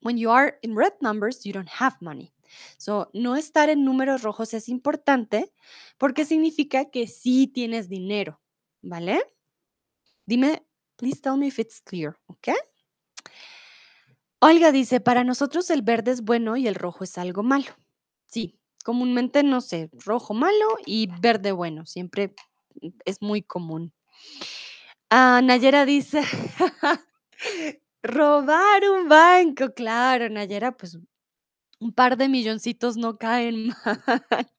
[0.00, 2.32] When you are in red numbers, you don't have money.
[2.76, 5.52] So, no estar en números rojos es importante
[5.98, 8.40] porque significa que sí tienes dinero,
[8.82, 9.22] ¿vale?
[10.26, 10.62] Dime,
[10.96, 12.48] please tell me if it's clear, ¿ok?
[14.40, 17.66] Olga dice, para nosotros el verde es bueno y el rojo es algo malo.
[18.26, 22.34] Sí, comúnmente no sé, rojo malo y verde bueno, siempre
[23.04, 23.92] es muy común.
[25.10, 26.22] Ah, Nayera dice,
[28.02, 30.98] robar un banco, claro, Nayera, pues
[31.80, 34.52] un par de milloncitos no caen mal.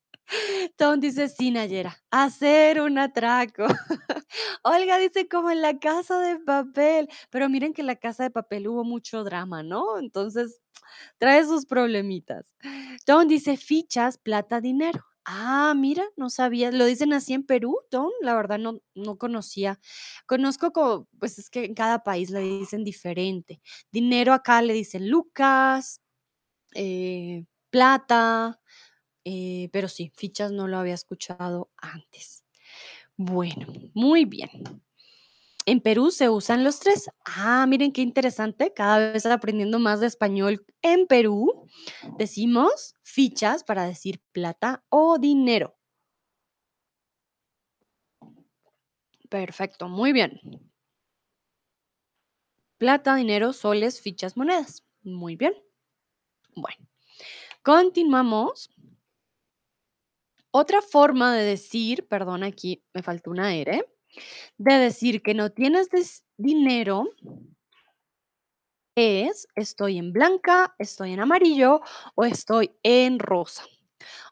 [0.76, 3.66] Tom dice, sí, Nayera, hacer un atraco.
[4.64, 7.08] Olga dice, como en la casa de papel.
[7.30, 9.98] Pero miren que en la casa de papel hubo mucho drama, ¿no?
[9.98, 10.60] Entonces,
[11.18, 12.44] trae sus problemitas.
[13.06, 15.04] Tom dice, fichas, plata, dinero.
[15.26, 16.70] Ah, mira, no sabía.
[16.72, 18.10] ¿Lo dicen así en Perú, Tom?
[18.22, 19.78] La verdad no, no conocía.
[20.26, 23.60] Conozco pues es que en cada país le dicen diferente.
[23.92, 26.00] Dinero acá le dicen Lucas,
[26.74, 28.60] eh, plata,
[29.24, 32.44] eh, pero sí, fichas no lo había escuchado antes.
[33.16, 34.50] Bueno, muy bien.
[35.70, 37.08] En Perú se usan los tres.
[37.24, 40.66] Ah, miren qué interesante, cada vez aprendiendo más de español.
[40.82, 41.68] En Perú
[42.18, 45.78] decimos fichas para decir plata o dinero.
[49.28, 50.40] Perfecto, muy bien.
[52.76, 54.84] Plata, dinero, soles, fichas, monedas.
[55.02, 55.54] Muy bien.
[56.56, 56.84] Bueno,
[57.62, 58.74] continuamos.
[60.50, 63.86] Otra forma de decir, perdón, aquí me faltó una R,
[64.58, 65.88] de decir que no tienes
[66.36, 67.08] dinero
[68.94, 71.80] es estoy en blanca, estoy en amarillo
[72.14, 73.64] o estoy en rosa.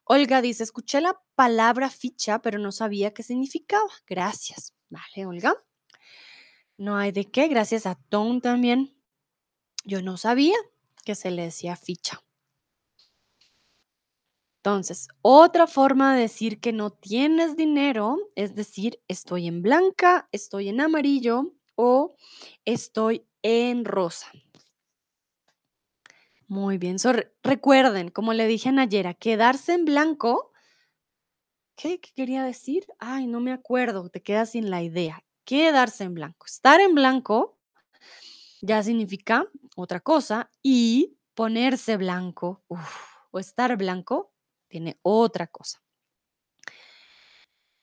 [0.05, 3.91] Olga dice, escuché la palabra ficha, pero no sabía qué significaba.
[4.07, 4.75] Gracias.
[4.89, 5.55] Vale, Olga.
[6.79, 7.49] No hay de qué.
[7.49, 8.97] Gracias a Tom también.
[9.85, 10.57] Yo no sabía
[11.05, 12.23] que se le decía ficha.
[14.69, 20.69] Entonces, otra forma de decir que no tienes dinero es decir, estoy en blanca, estoy
[20.69, 22.15] en amarillo o
[22.67, 24.31] estoy en rosa.
[26.49, 26.99] Muy bien.
[27.43, 30.53] Recuerden, como le dije a quedarse en blanco.
[31.75, 32.85] ¿Qué, quería decir?
[32.99, 34.11] Ay, no me acuerdo.
[34.11, 35.25] Te quedas sin la idea.
[35.45, 36.45] Quedarse en blanco.
[36.45, 37.59] Estar en blanco
[38.61, 42.63] ya significa otra cosa y ponerse blanco
[43.31, 44.35] o estar blanco
[44.69, 45.81] tiene otra cosa.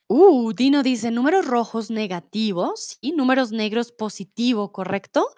[0.07, 5.29] Uh, Dino dice números rojos negativos y números negros positivo, ¿correcto?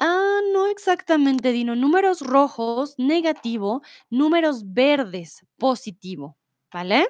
[0.00, 1.76] Ah, no exactamente, Dino.
[1.76, 6.36] Números rojos negativo, números verdes positivo,
[6.72, 7.06] ¿vale?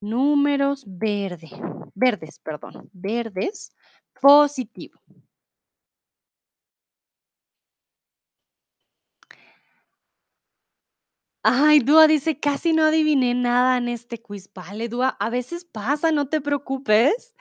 [0.00, 1.50] Números verde,
[1.94, 3.76] verdes, perdón, verdes
[4.22, 4.98] positivo.
[11.44, 14.50] Ay, Dúa dice, casi no adiviné nada en este quiz.
[14.52, 17.34] Vale, Dúa, a veces pasa, no te preocupes.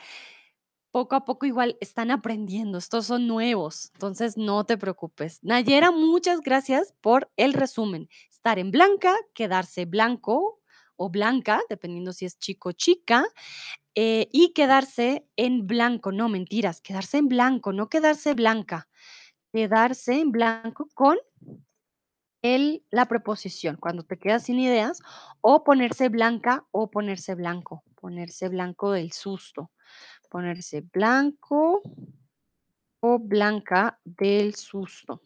[0.91, 5.39] Poco a poco igual están aprendiendo, estos son nuevos, entonces no te preocupes.
[5.43, 8.09] Nayera, muchas gracias por el resumen.
[8.31, 10.61] Estar en blanca, quedarse blanco
[10.95, 13.25] o blanca, dependiendo si es chico o chica,
[13.95, 18.87] eh, y quedarse en blanco, no mentiras, quedarse en blanco, no quedarse blanca,
[19.51, 21.17] quedarse en blanco con
[22.89, 24.99] la preposición, cuando te quedas sin ideas,
[25.41, 29.71] o ponerse blanca o ponerse blanco, ponerse blanco del susto,
[30.29, 31.81] ponerse blanco
[32.99, 35.21] o blanca del susto.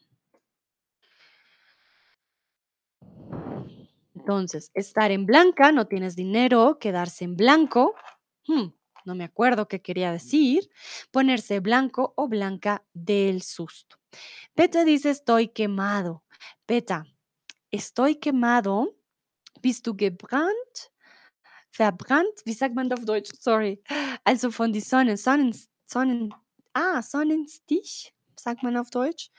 [4.15, 7.95] Entonces, estar en blanca, no tienes dinero, quedarse en blanco,
[8.47, 8.67] hmm,
[9.05, 10.69] no me acuerdo qué quería decir,
[11.11, 13.97] ponerse blanco o blanca del susto.
[14.53, 16.23] Peta dice, estoy quemado.
[16.65, 17.05] Peta,
[17.71, 18.95] estoy quemado.
[19.61, 20.91] Bist du gebrannt?
[21.71, 22.41] Verbrannt?
[22.45, 23.31] Wie sagt man da auf Deutsch?
[23.39, 23.81] Sorry.
[24.23, 25.17] Also von die Sonne.
[25.17, 26.33] Sonnen, Sonnen,
[26.73, 29.29] ah, Sonnenstich, sagt man auf Deutsch.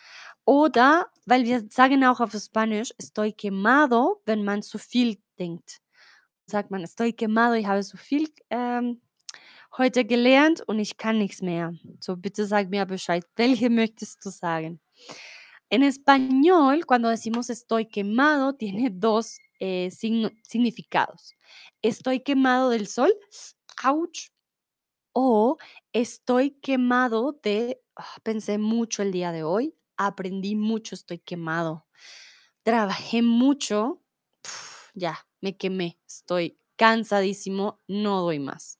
[0.44, 5.80] Oder, weil wir sagen auch auf Spanisch, estoy quemado, wenn man zu viel denkt.
[6.46, 9.00] Sagt man, estoy quemado, ich habe so viel ähm,
[9.76, 11.74] heute gelernt und ich kann nichts mehr.
[12.00, 13.24] So, bitte sag mir Bescheid.
[13.36, 14.80] Welche möchtest du sagen?
[15.72, 21.34] En español, cuando decimos estoy quemado, tiene dos eh, significados.
[21.80, 23.10] Estoy quemado del sol,
[23.82, 24.28] ouch,
[25.14, 25.56] o
[25.94, 31.86] estoy quemado de, ah, pensé mucho el día de hoy, aprendí mucho, estoy quemado.
[32.64, 34.02] Trabajé mucho,
[34.92, 38.78] ya, me quemé, estoy cansadísimo, no doy más.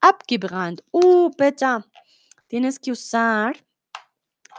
[0.00, 0.80] Abgebrannt.
[0.92, 1.84] Uh, Pecha,
[2.46, 3.56] tienes que usar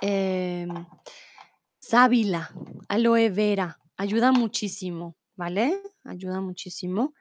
[0.02, 0.86] em,
[1.90, 2.50] sábila,
[2.88, 3.76] aloe vera.
[3.98, 5.82] Ayuda muchísimo, ¿vale?
[6.06, 7.14] Ayuda muchísimo.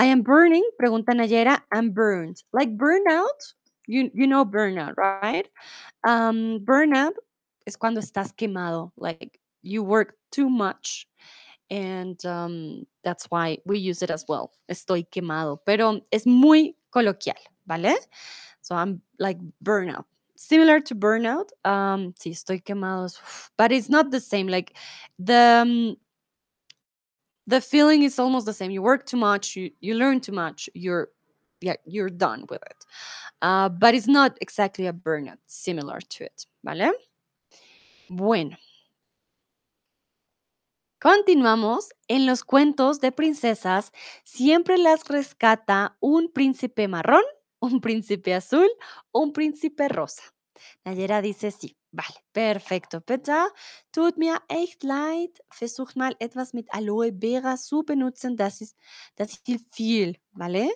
[0.00, 1.62] I am burning, pregunta Nayera.
[1.70, 2.42] I'm burned.
[2.52, 3.54] Like burnout,
[3.86, 5.46] you, you know burnout, right?
[6.06, 7.12] Um, burnout
[7.66, 11.06] es cuando estás quemado, like you work too much.
[11.70, 14.50] And um, that's why we use it as well.
[14.68, 17.94] Estoy quemado, pero es muy coloquial, ¿vale?
[18.62, 20.06] So I'm like burnout.
[20.40, 21.50] Similar to burnout.
[21.66, 23.14] Um, sí, estoy quemado,
[23.58, 24.48] but it's not the same.
[24.48, 24.74] Like
[25.18, 25.96] the um,
[27.46, 28.70] the feeling is almost the same.
[28.70, 31.08] You work too much, you you learn too much, you're
[31.60, 32.86] yeah, you're done with it.
[33.42, 36.90] Uh, but it's not exactly a burnout, similar to it, ¿vale?
[38.08, 38.56] Bueno,
[41.02, 41.90] continuamos.
[42.08, 43.92] En los cuentos de princesas
[44.24, 47.24] siempre las rescata un príncipe marrón,
[47.60, 48.68] un príncipe azul,
[49.12, 50.22] un príncipe rosa.
[50.84, 51.76] Nayera dice sí.
[51.92, 53.00] Vale, perfecto.
[53.00, 53.50] Bitte,
[53.90, 55.40] tut mir echt leid.
[55.50, 58.36] Versucht mal etwas mit Aloe Vera zu benutzen.
[58.36, 58.76] Das ist,
[59.16, 60.70] das hilft viel, ¿vale?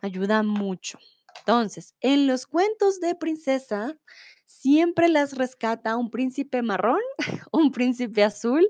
[0.00, 0.98] Ayuda mucho.
[1.40, 3.98] Entonces, en los cuentos de princesa,
[4.46, 7.00] siempre las rescata un príncipe marrón,
[7.52, 8.66] un príncipe azul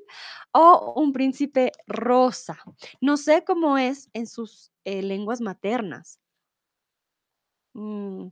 [0.53, 2.59] o un príncipe rosa.
[3.01, 6.20] No sé cómo es en sus eh, lenguas maternas.
[7.75, 8.29] Mm,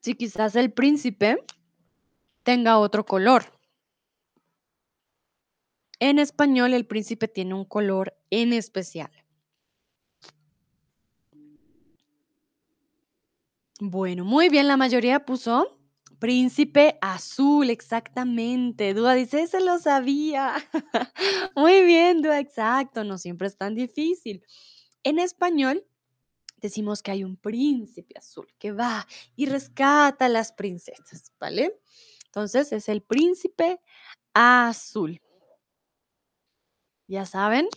[0.00, 1.44] si quizás el príncipe
[2.42, 3.44] tenga otro color.
[5.98, 9.10] En español, el príncipe tiene un color en especial.
[13.80, 15.78] Bueno, muy bien, la mayoría puso
[16.18, 18.92] príncipe azul, exactamente.
[18.94, 20.52] Dúa dice, se lo sabía.
[21.56, 24.44] Muy bien, Dúa, exacto, no siempre es tan difícil.
[25.02, 25.82] En español
[26.60, 29.06] decimos que hay un príncipe azul que va
[29.36, 31.78] y rescata a las princesas, ¿vale?
[32.26, 33.80] Entonces es el príncipe
[34.34, 35.20] azul.
[37.08, 37.68] Ya saben,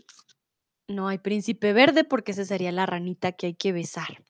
[0.87, 4.23] no hay príncipe verde porque esa sería la ranita que hay que besar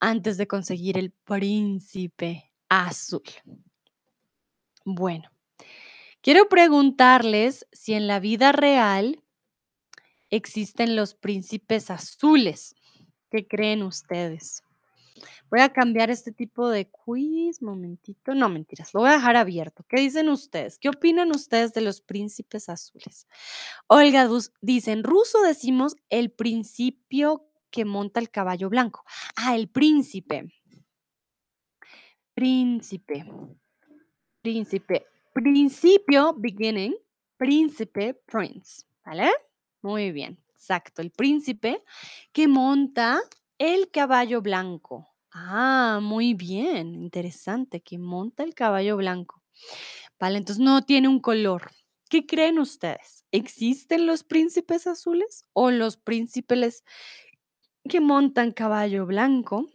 [0.00, 3.22] antes de conseguir el príncipe azul.
[4.84, 5.30] Bueno,
[6.22, 9.22] quiero preguntarles si en la vida real
[10.30, 12.74] existen los príncipes azules.
[13.30, 14.62] ¿Qué creen ustedes?
[15.50, 18.34] Voy a cambiar este tipo de quiz, momentito.
[18.34, 19.84] No, mentiras, lo voy a dejar abierto.
[19.88, 20.78] ¿Qué dicen ustedes?
[20.78, 23.26] ¿Qué opinan ustedes de los príncipes azules?
[23.86, 24.28] Olga
[24.60, 29.04] dice, en ruso decimos el principio que monta el caballo blanco.
[29.36, 30.52] Ah, el príncipe.
[32.34, 33.24] Príncipe.
[34.42, 35.06] Príncipe.
[35.32, 36.94] Principio, beginning.
[37.36, 38.84] Príncipe, prince.
[39.04, 39.30] ¿Vale?
[39.82, 40.38] Muy bien.
[40.58, 41.02] Exacto.
[41.02, 41.84] El príncipe
[42.32, 43.20] que monta
[43.58, 45.08] el caballo blanco.
[45.30, 46.96] Ah, muy bien.
[46.96, 47.80] Interesante.
[47.80, 49.40] Que monta el caballo blanco.
[50.18, 51.70] Vale, entonces no tiene un color.
[52.10, 53.24] ¿Qué creen ustedes?
[53.30, 56.82] ¿Existen los príncipes azules o los príncipes
[57.88, 59.68] que montan caballo blanco?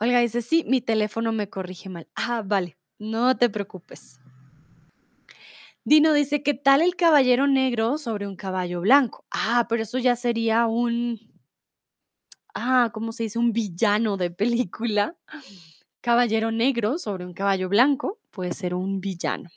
[0.00, 2.08] Olga dice, sí, mi teléfono me corrige mal.
[2.14, 4.18] Ah, vale, no te preocupes.
[5.88, 9.24] Dino dice, ¿qué tal el caballero negro sobre un caballo blanco?
[9.30, 11.18] Ah, pero eso ya sería un,
[12.54, 13.38] ah, ¿cómo se dice?
[13.38, 15.16] Un villano de película.
[16.00, 19.50] Caballero negro sobre un caballo blanco puede ser un villano.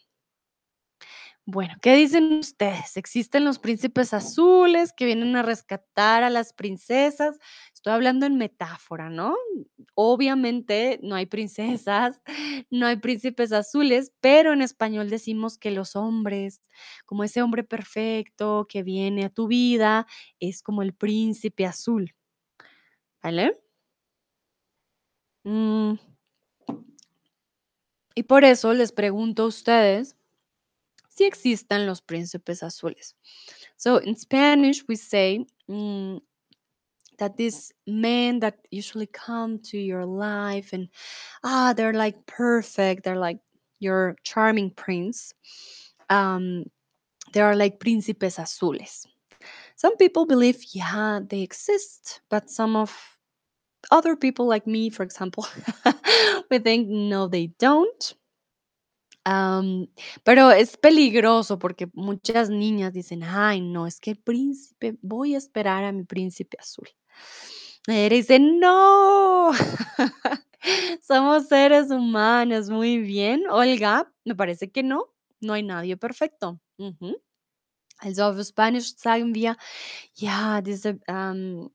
[1.46, 2.98] Bueno, ¿qué dicen ustedes?
[2.98, 7.38] ¿Existen los príncipes azules que vienen a rescatar a las princesas?
[7.82, 9.36] Estoy hablando en metáfora, ¿no?
[9.96, 12.22] Obviamente no hay princesas,
[12.70, 16.62] no hay príncipes azules, pero en español decimos que los hombres,
[17.08, 20.06] como ese hombre perfecto que viene a tu vida,
[20.40, 22.14] es como el príncipe azul,
[23.24, 23.60] ¿vale?
[25.44, 25.94] Mm,
[28.14, 30.16] y por eso les pregunto a ustedes
[31.10, 33.16] si existen los príncipes azules.
[33.76, 36.18] So in Spanish, we say mm,
[37.22, 40.90] that these men that usually come to your life and
[41.44, 43.38] ah, they're like perfect, they're like
[43.80, 45.34] your charming prince.
[46.10, 46.66] Um,
[47.34, 49.06] they are like príncipes azules.
[49.76, 52.92] Some people believe, yeah, they exist, but some of
[53.92, 55.48] other people, like me, for example,
[56.52, 58.16] we think no, they don't.
[59.26, 59.88] Am,
[60.24, 65.38] pero es peligroso porque muchas niñas dicen, ay, no, es que el príncipe, voy a
[65.38, 66.90] esperar a mi príncipe azul.
[67.88, 69.52] Ella dice, no,
[71.02, 73.44] somos seres humanos, muy bien.
[73.50, 76.60] Olga, me parece que no, no hay nadie perfecto.
[76.78, 77.16] Ujú.
[77.98, 79.56] Also auf Spanisch sagen wir,
[80.16, 81.70] ja, diese, ähm,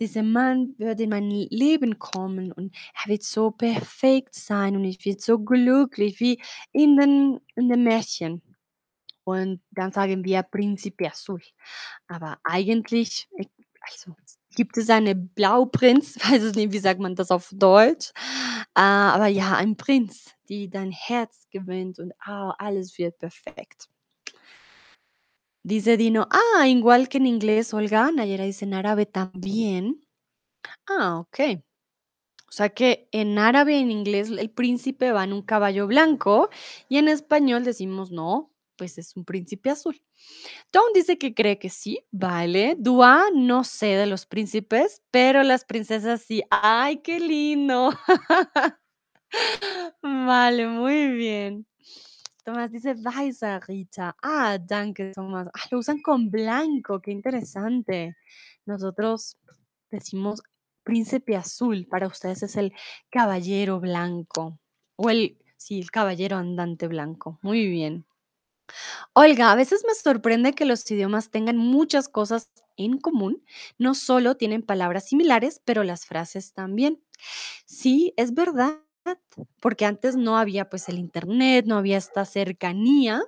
[0.00, 2.74] dieser Mann wird in mein Leben kommen und
[3.04, 6.42] er wird so perfekt sein und ich werde so glücklich wie
[6.72, 8.42] in den, in den Märchen.
[9.24, 11.42] Und dann sagen wir Príncipe Azul.
[12.08, 13.28] Aber eigentlich,
[13.90, 14.16] also
[14.54, 18.12] gibt es einen Blauprinz, weiß es nicht, wie sagt man das auf Deutsch?
[18.74, 23.88] Äh, aber ja, ein Prinz, die dein Herz gewinnt und ah, alles wird perfekt.
[25.62, 30.00] Dice Dino, ah, igual que en inglés, Olga, Nayera dice en árabe también.
[30.88, 31.62] Ah, ok.
[32.48, 36.50] O sea que en árabe en inglés el príncipe va en un caballo blanco
[36.88, 38.50] y en español decimos no,
[38.80, 40.00] pues es un príncipe azul.
[40.70, 42.76] Tom dice que cree que sí, vale.
[42.78, 46.42] Dua, no sé de los príncipes, pero las princesas sí.
[46.50, 47.90] ¡Ay, qué lindo!
[50.02, 51.66] Vale, muy bien.
[52.42, 54.16] Tomás dice Weißer, Rita.
[54.22, 55.48] Ah, danke, Tomás.
[55.52, 58.16] Ah, lo usan con blanco, qué interesante.
[58.64, 59.36] Nosotros
[59.90, 60.42] decimos
[60.84, 62.72] príncipe azul, para ustedes es el
[63.10, 64.58] caballero blanco.
[64.96, 67.38] O el, sí, el caballero andante blanco.
[67.42, 68.06] Muy bien.
[69.14, 73.42] Olga, a veces me sorprende que los idiomas tengan muchas cosas en común,
[73.78, 77.02] no solo tienen palabras similares, pero las frases también.
[77.66, 78.78] Sí, es verdad,
[79.60, 83.22] porque antes no había pues el internet, no había esta cercanía,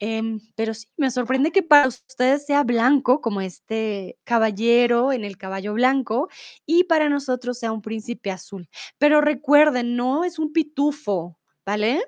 [0.00, 5.38] em, pero sí, me sorprende que para ustedes sea blanco, como este caballero en el
[5.38, 6.28] caballo blanco,
[6.66, 8.68] y para nosotros sea un príncipe azul.
[8.98, 12.02] Pero recuerden, no es un pitufo, ¿vale?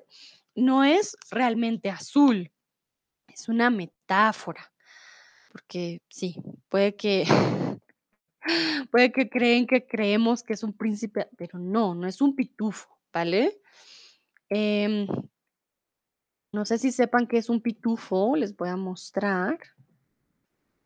[0.55, 2.51] No es realmente azul,
[3.29, 4.73] es una metáfora,
[5.51, 6.37] porque sí,
[6.69, 7.25] puede que
[8.91, 12.99] puede que creen que creemos que es un príncipe, pero no, no es un pitufo,
[13.13, 13.61] ¿vale?
[14.49, 15.07] Em,
[16.53, 19.59] no sé si sepan qué es un pitufo, les voy a mostrar.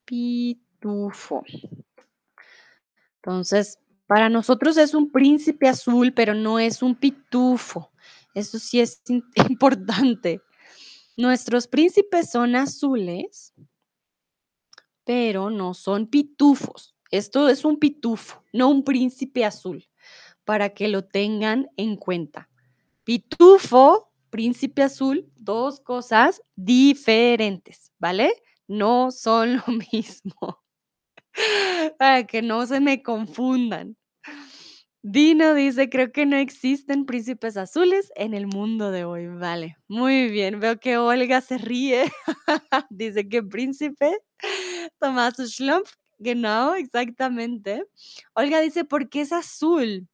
[0.05, 1.43] Pitufo.
[3.17, 7.91] Entonces, para nosotros es un príncipe azul, pero no es un pitufo.
[8.37, 9.03] Eso sí es
[9.49, 10.43] importante.
[11.17, 13.55] Nuestros príncipes son azules,
[15.05, 16.95] pero no son pitufos.
[17.11, 19.89] Esto es un pitufo, no un príncipe azul,
[20.45, 22.51] para que lo tengan en cuenta.
[23.05, 28.35] Pitufo, príncipe azul, dos cosas diferentes, ¿vale?
[28.69, 30.63] No son lo mismo,
[31.99, 33.97] para que no se me confundan.
[35.09, 39.28] Dino dice, creo que no existen príncipes azules en el mundo de hoy.
[39.28, 40.59] Vale, muy bien.
[40.59, 42.11] Veo que Olga se ríe.
[42.91, 44.19] dice que príncipe.
[44.99, 47.85] Tomás Schlumpf, genau, exactamente.
[48.35, 50.09] Olga dice, ¿por qué es azul?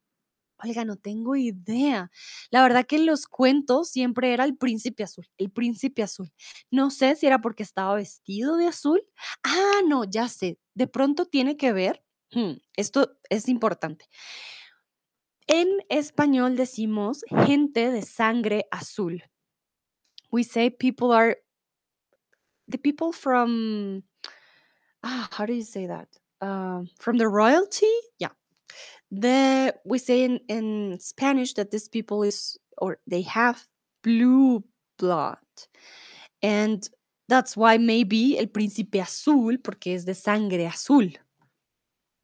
[0.63, 2.11] Olga, no tengo idea.
[2.51, 6.31] La verdad que en los cuentos siempre era el príncipe azul, el príncipe azul.
[6.69, 9.01] No sé si era porque estaba vestido de azul.
[9.43, 10.59] Ah, no, ya sé.
[10.75, 12.03] De pronto tiene que ver.
[12.31, 14.05] hmm, esto es importante.
[15.47, 19.21] En español decimos gente de sangre azul.
[20.31, 21.37] We say people are
[22.67, 24.03] the people from
[25.03, 26.07] ah, how do you say that?
[26.41, 27.91] Um, from the royalty?
[28.19, 28.31] Yeah.
[29.11, 33.67] The we say in, in Spanish that these people is or they have
[34.01, 34.63] blue
[34.97, 35.37] blood.
[36.41, 36.87] And
[37.29, 41.17] that's why maybe el príncipe azul, porque es de sangre azul,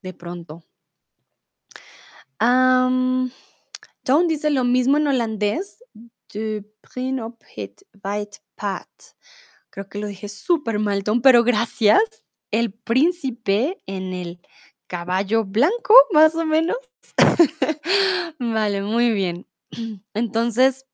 [0.03, 0.63] de pronto.
[2.39, 3.31] Am,
[4.07, 5.83] John dice lo mismo en holandés.
[6.33, 8.87] De Prin op het white pad.
[9.71, 12.01] Creo que lo dije súper mal, Tom, pero gracias.
[12.51, 14.39] El príncipe en el
[14.87, 16.77] caballo blanco, más o menos.
[18.39, 19.47] Vale, muy bien.
[20.13, 20.85] Entonces,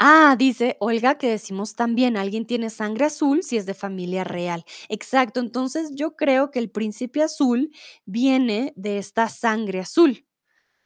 [0.00, 4.64] ah, dice Olga que decimos también, alguien tiene sangre azul si es de familia real.
[4.88, 7.70] Exacto, entonces yo creo que el príncipe azul
[8.06, 10.26] viene de esta sangre azul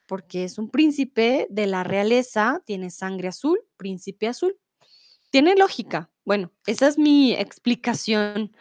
[0.07, 4.57] porque es un príncipe de la realeza, tiene sangre azul, príncipe azul.
[5.31, 6.11] Tiene lógica.
[6.25, 8.57] Bueno, esa es mi explicación.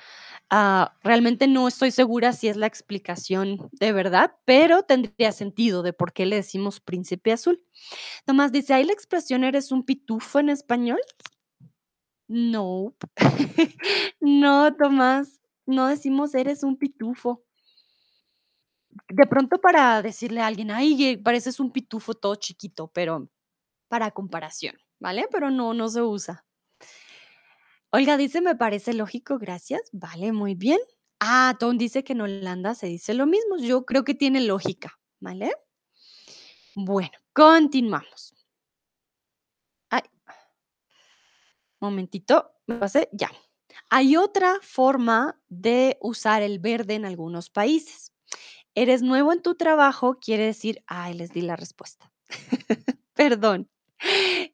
[0.49, 5.93] Ah, realmente no estoy segura si es la explicación de verdad, pero tendría sentido de
[5.93, 7.61] por qué le decimos príncipe azul.
[8.25, 10.99] Tomás dice, ¿hay la expresión eres un pitufo en español?
[12.27, 12.95] No.
[14.21, 17.43] no, Tomás, no decimos eres un pitufo.
[19.09, 23.29] De pronto para decirle a alguien, ay, pareces un pitufo todo chiquito, pero
[23.89, 25.27] para comparación, ¿vale?
[25.31, 26.45] Pero no, no se usa.
[27.95, 29.83] Olga dice, me parece lógico, gracias.
[29.91, 30.79] Vale, muy bien.
[31.19, 33.57] Ah, Tom dice que en Holanda se dice lo mismo.
[33.57, 35.51] Yo creo que tiene lógica, ¿vale?
[36.73, 38.33] Bueno, continuamos.
[39.91, 40.01] Ay,
[41.79, 43.29] momentito, me pasé, ya.
[43.91, 48.11] Hay otra forma de usar el verde en algunos países.
[48.73, 52.11] Eres nuevo en tu trabajo, quiere decir, ay, les di la respuesta.
[53.13, 53.69] Perdón.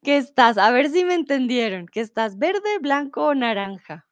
[0.04, 0.58] ¿Qué estás?
[0.58, 1.88] A ver si me entendieron.
[1.88, 4.08] ¿Qué estás verde, blanco o naranja?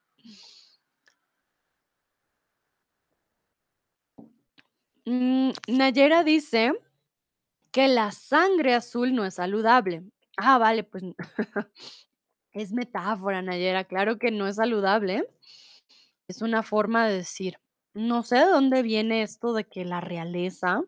[5.05, 6.73] Mm, Nayera dice
[7.71, 10.03] que la sangre azul no es saludable.
[10.37, 11.03] Ah, vale, pues
[12.51, 13.83] es metáfora, Nayera.
[13.85, 15.29] Claro que no es saludable.
[16.27, 17.57] Es una forma de decir.
[17.93, 20.83] No sé de dónde viene esto de que la realeza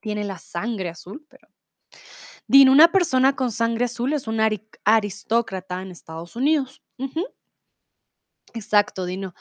[0.00, 1.48] tiene la sangre azul, pero
[2.52, 6.82] Din, una persona con sangre azul es un ari- aristócrata en Estados Unidos.
[8.54, 9.34] Exacto, Dino.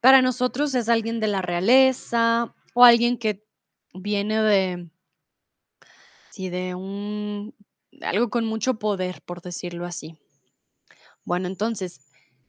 [0.00, 3.44] Para nosotros es alguien de la realeza o alguien que
[3.94, 4.90] viene de,
[6.30, 7.54] sí, de un,
[8.02, 10.16] algo con mucho poder, por decirlo así.
[11.24, 12.00] Bueno, entonces,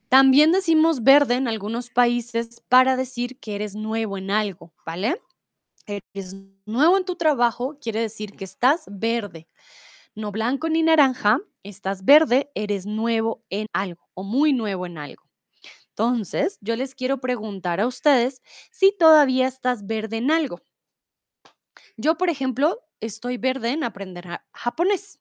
[0.10, 5.22] también decimos verde en algunos países para decir que eres nuevo en algo, ¿vale?
[5.88, 6.36] Eres
[6.66, 9.48] nuevo en tu trabajo, quiere decir que estás verde.
[10.18, 15.24] No blanco ni naranja, estás verde, eres nuevo en algo o muy nuevo en algo.
[15.90, 18.42] Entonces, yo les quiero preguntar a ustedes
[18.72, 20.62] si todavía estás verde en algo.
[21.98, 25.20] Yo, por ejemplo, estoy verde en aprender ja- japonés.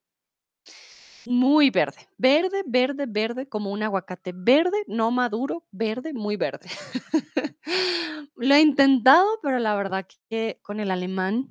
[1.26, 6.68] Muy verde, verde, verde, verde, como un aguacate verde, no maduro, verde, muy verde.
[8.36, 11.48] Lo he intentado, pero la verdad que con el alemán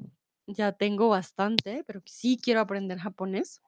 [0.47, 3.61] ya tengo bastante, pero sí quiero aprender japonés.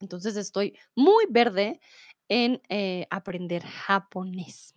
[0.00, 1.80] Entonces estoy muy verde
[2.28, 4.74] en eh, aprender japonés.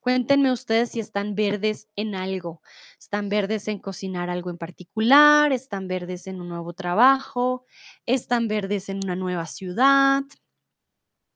[0.00, 2.62] Cuéntenme ustedes si están verdes en algo.
[2.98, 5.52] ¿Están verdes en cocinar algo en particular?
[5.52, 7.64] ¿Están verdes en un nuevo trabajo?
[8.06, 10.22] ¿Están verdes en una nueva ciudad?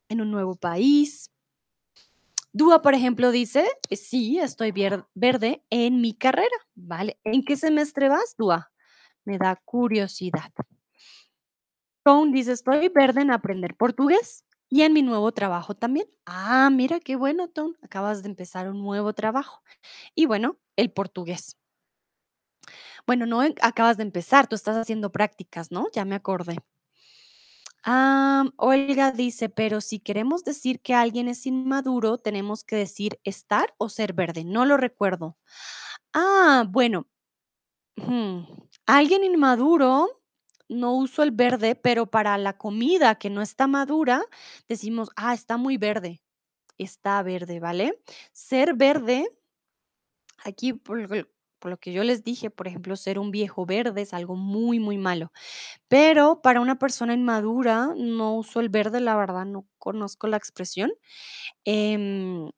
[0.08, 1.30] ¿En un nuevo país?
[2.52, 4.72] Dúa, por ejemplo, dice, sí, estoy
[5.14, 6.48] verde en mi carrera.
[6.74, 7.18] ¿Vale?
[7.24, 8.69] ¿En qué semestre vas, Dúa?
[9.24, 10.52] Me da curiosidad.
[12.04, 16.06] Tone dice, estoy verde en aprender portugués y en mi nuevo trabajo también.
[16.26, 17.74] Ah, mira qué bueno, Tone.
[17.82, 19.62] Acabas de empezar un nuevo trabajo.
[20.14, 21.56] Y bueno, el portugués.
[23.06, 25.88] Bueno, no en- acabas de empezar, tú estás haciendo prácticas, ¿no?
[25.92, 26.56] Ya me acordé.
[27.84, 33.74] Ah, Olga dice, pero si queremos decir que alguien es inmaduro, tenemos que decir estar
[33.78, 34.44] o ser verde.
[34.44, 35.36] No lo recuerdo.
[36.14, 37.08] Ah, bueno,
[38.86, 40.08] alguien inmaduro,
[40.68, 44.22] no uso el verde, pero para la comida que no está madura,
[44.68, 46.22] decimos, ah, está muy verde,
[46.78, 48.00] está verde, ¿vale?
[48.32, 49.28] Ser verde,
[50.44, 51.26] aquí por lo, que
[51.58, 54.80] por lo que yo les dije, por ejemplo, ser un viejo verde es algo muy,
[54.80, 55.32] muy malo.
[55.88, 60.92] Pero para una persona inmadura, no uso el verde, la verdad, no conozco la expresión.
[61.64, 62.50] Em,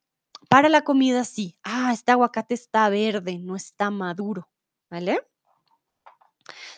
[0.48, 1.56] para la comida sí.
[1.64, 4.50] Ah, este aguacate está verde, no está maduro,
[4.92, 5.26] ¿vale?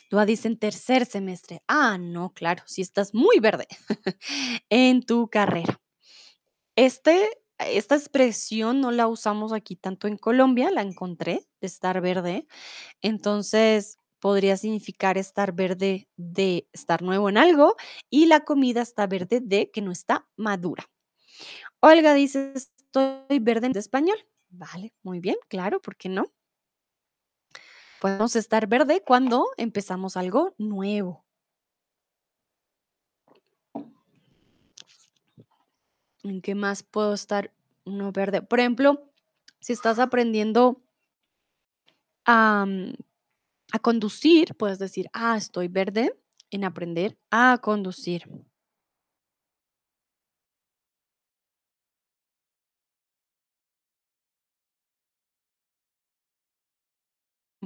[0.08, 1.62] Tú dice en tercer semestre.
[1.66, 3.66] Ah, no, claro, si estás muy verde
[4.70, 5.80] en tu carrera.
[6.76, 7.28] Este,
[7.58, 12.46] esta expresión no la usamos aquí tanto en Colombia, la encontré de estar verde.
[13.02, 17.74] Entonces, podría significar estar verde de estar nuevo en algo
[18.10, 20.88] y la comida está verde de que no está madura.
[21.80, 24.18] Olga dice, estoy verde en español.
[24.50, 26.26] Vale, muy bien, claro, ¿por qué no?
[28.05, 31.24] Podemos estar verde cuando empezamos algo nuevo.
[36.22, 37.51] ¿En qué más puedo estar
[37.86, 38.43] uno verde?
[38.43, 39.10] Por ejemplo,
[39.59, 40.82] si estás aprendiendo
[42.26, 42.66] a,
[43.72, 46.14] a conducir, puedes decir, ah, estoy verde
[46.51, 48.28] en aprender a conducir.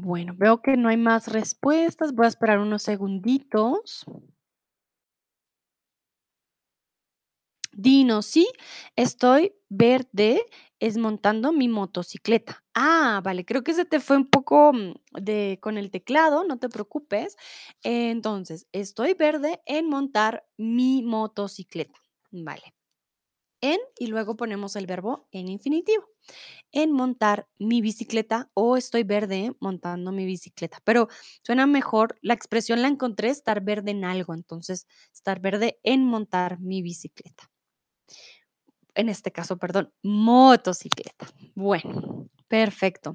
[0.00, 2.14] Bueno, veo que no hay más respuestas.
[2.14, 4.04] Voy a esperar unos segunditos.
[7.72, 8.48] Dino, sí,
[8.96, 10.42] estoy verde
[10.80, 12.64] es montando mi motocicleta.
[12.74, 16.58] Ah, vale, creo que se te fue un poco mm, de con el teclado, no
[16.58, 17.36] te preocupes.
[17.82, 21.98] Entonces, estoy verde en montar mi motocicleta.
[22.30, 22.74] Vale.
[23.60, 26.06] En y luego ponemos el verbo en infinitivo.
[26.72, 30.78] En montar mi bicicleta o estoy verde montando mi bicicleta.
[30.84, 31.09] Pero
[31.42, 34.34] suena mejor, la expresión la encontré, estar verde en algo.
[34.34, 37.50] Entonces, estar verde en montar mi bicicleta.
[38.94, 41.26] En este caso, perdón, motocicleta.
[41.55, 43.14] Bueno, perfecto.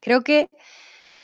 [0.00, 0.48] Creo que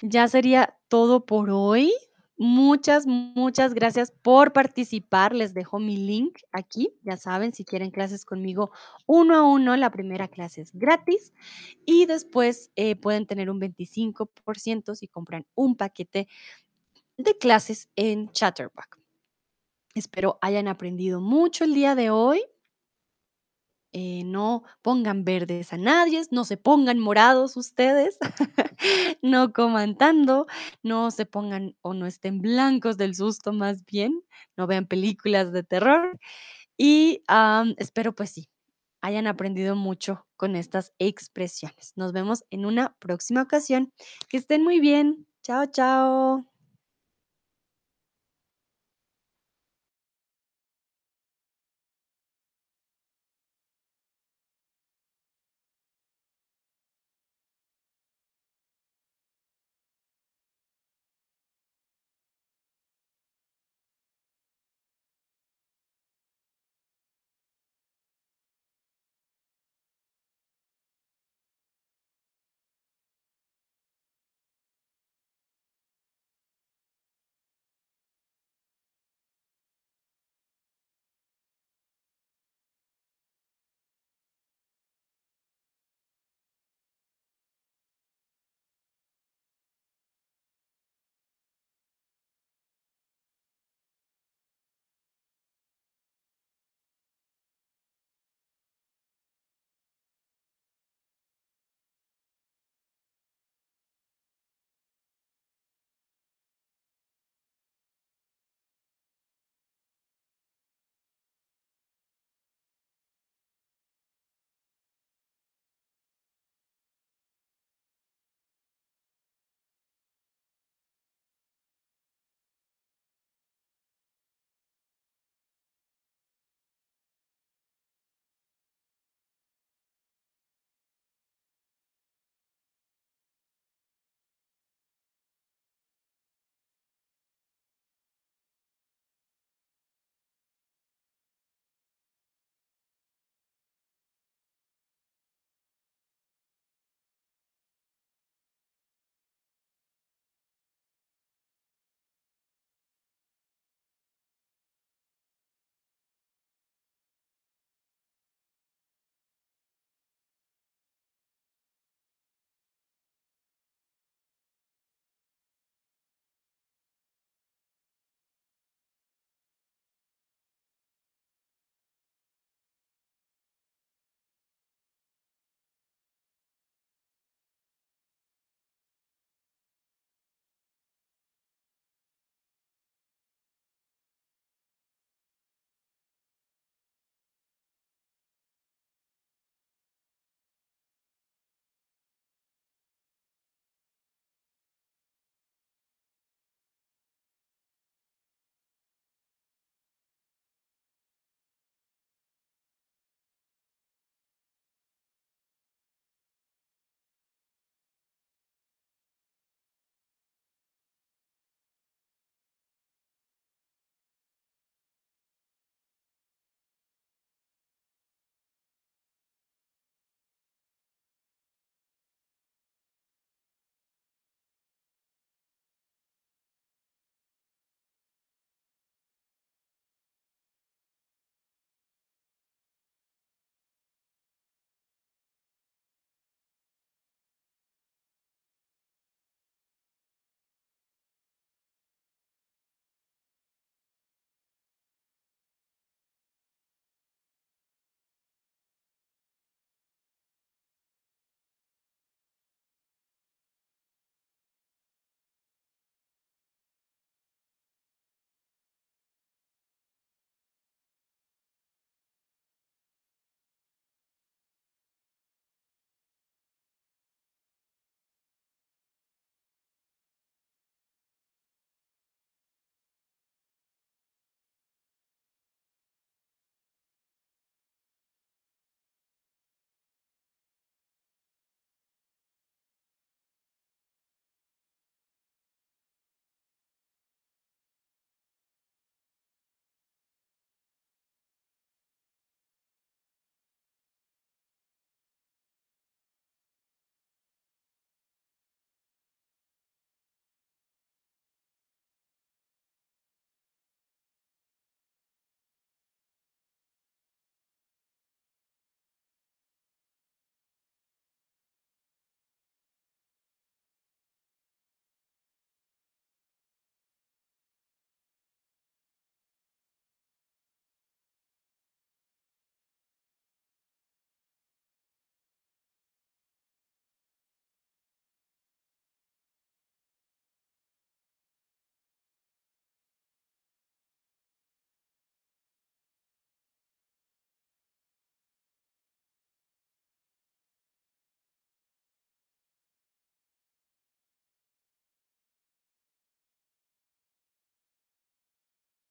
[0.02, 1.92] ya sería todo por hoy.
[2.40, 5.34] Muchas, muchas gracias por participar.
[5.34, 6.94] Les dejo mi link aquí.
[7.02, 8.70] Ya saben, si quieren clases conmigo
[9.06, 11.34] uno a uno, la primera clase es gratis
[11.84, 16.28] y después eh, pueden tener un 25% si compran un paquete
[17.16, 19.00] de clases en Chatterback.
[19.96, 22.40] Espero hayan aprendido mucho el día de hoy.
[23.92, 28.18] Eh, no pongan verdes a nadie, no se pongan morados ustedes,
[29.22, 30.46] no coman tanto,
[30.82, 34.22] no se pongan o no estén blancos del susto más bien,
[34.58, 36.18] no vean películas de terror
[36.76, 37.22] y
[37.78, 38.48] espero pues sí,
[39.00, 41.92] hayan aprendido mucho con estas expresiones.
[41.96, 43.92] Nos vemos en una próxima ocasión.
[44.28, 45.26] Que estén muy bien.
[45.42, 46.57] Chao, chao.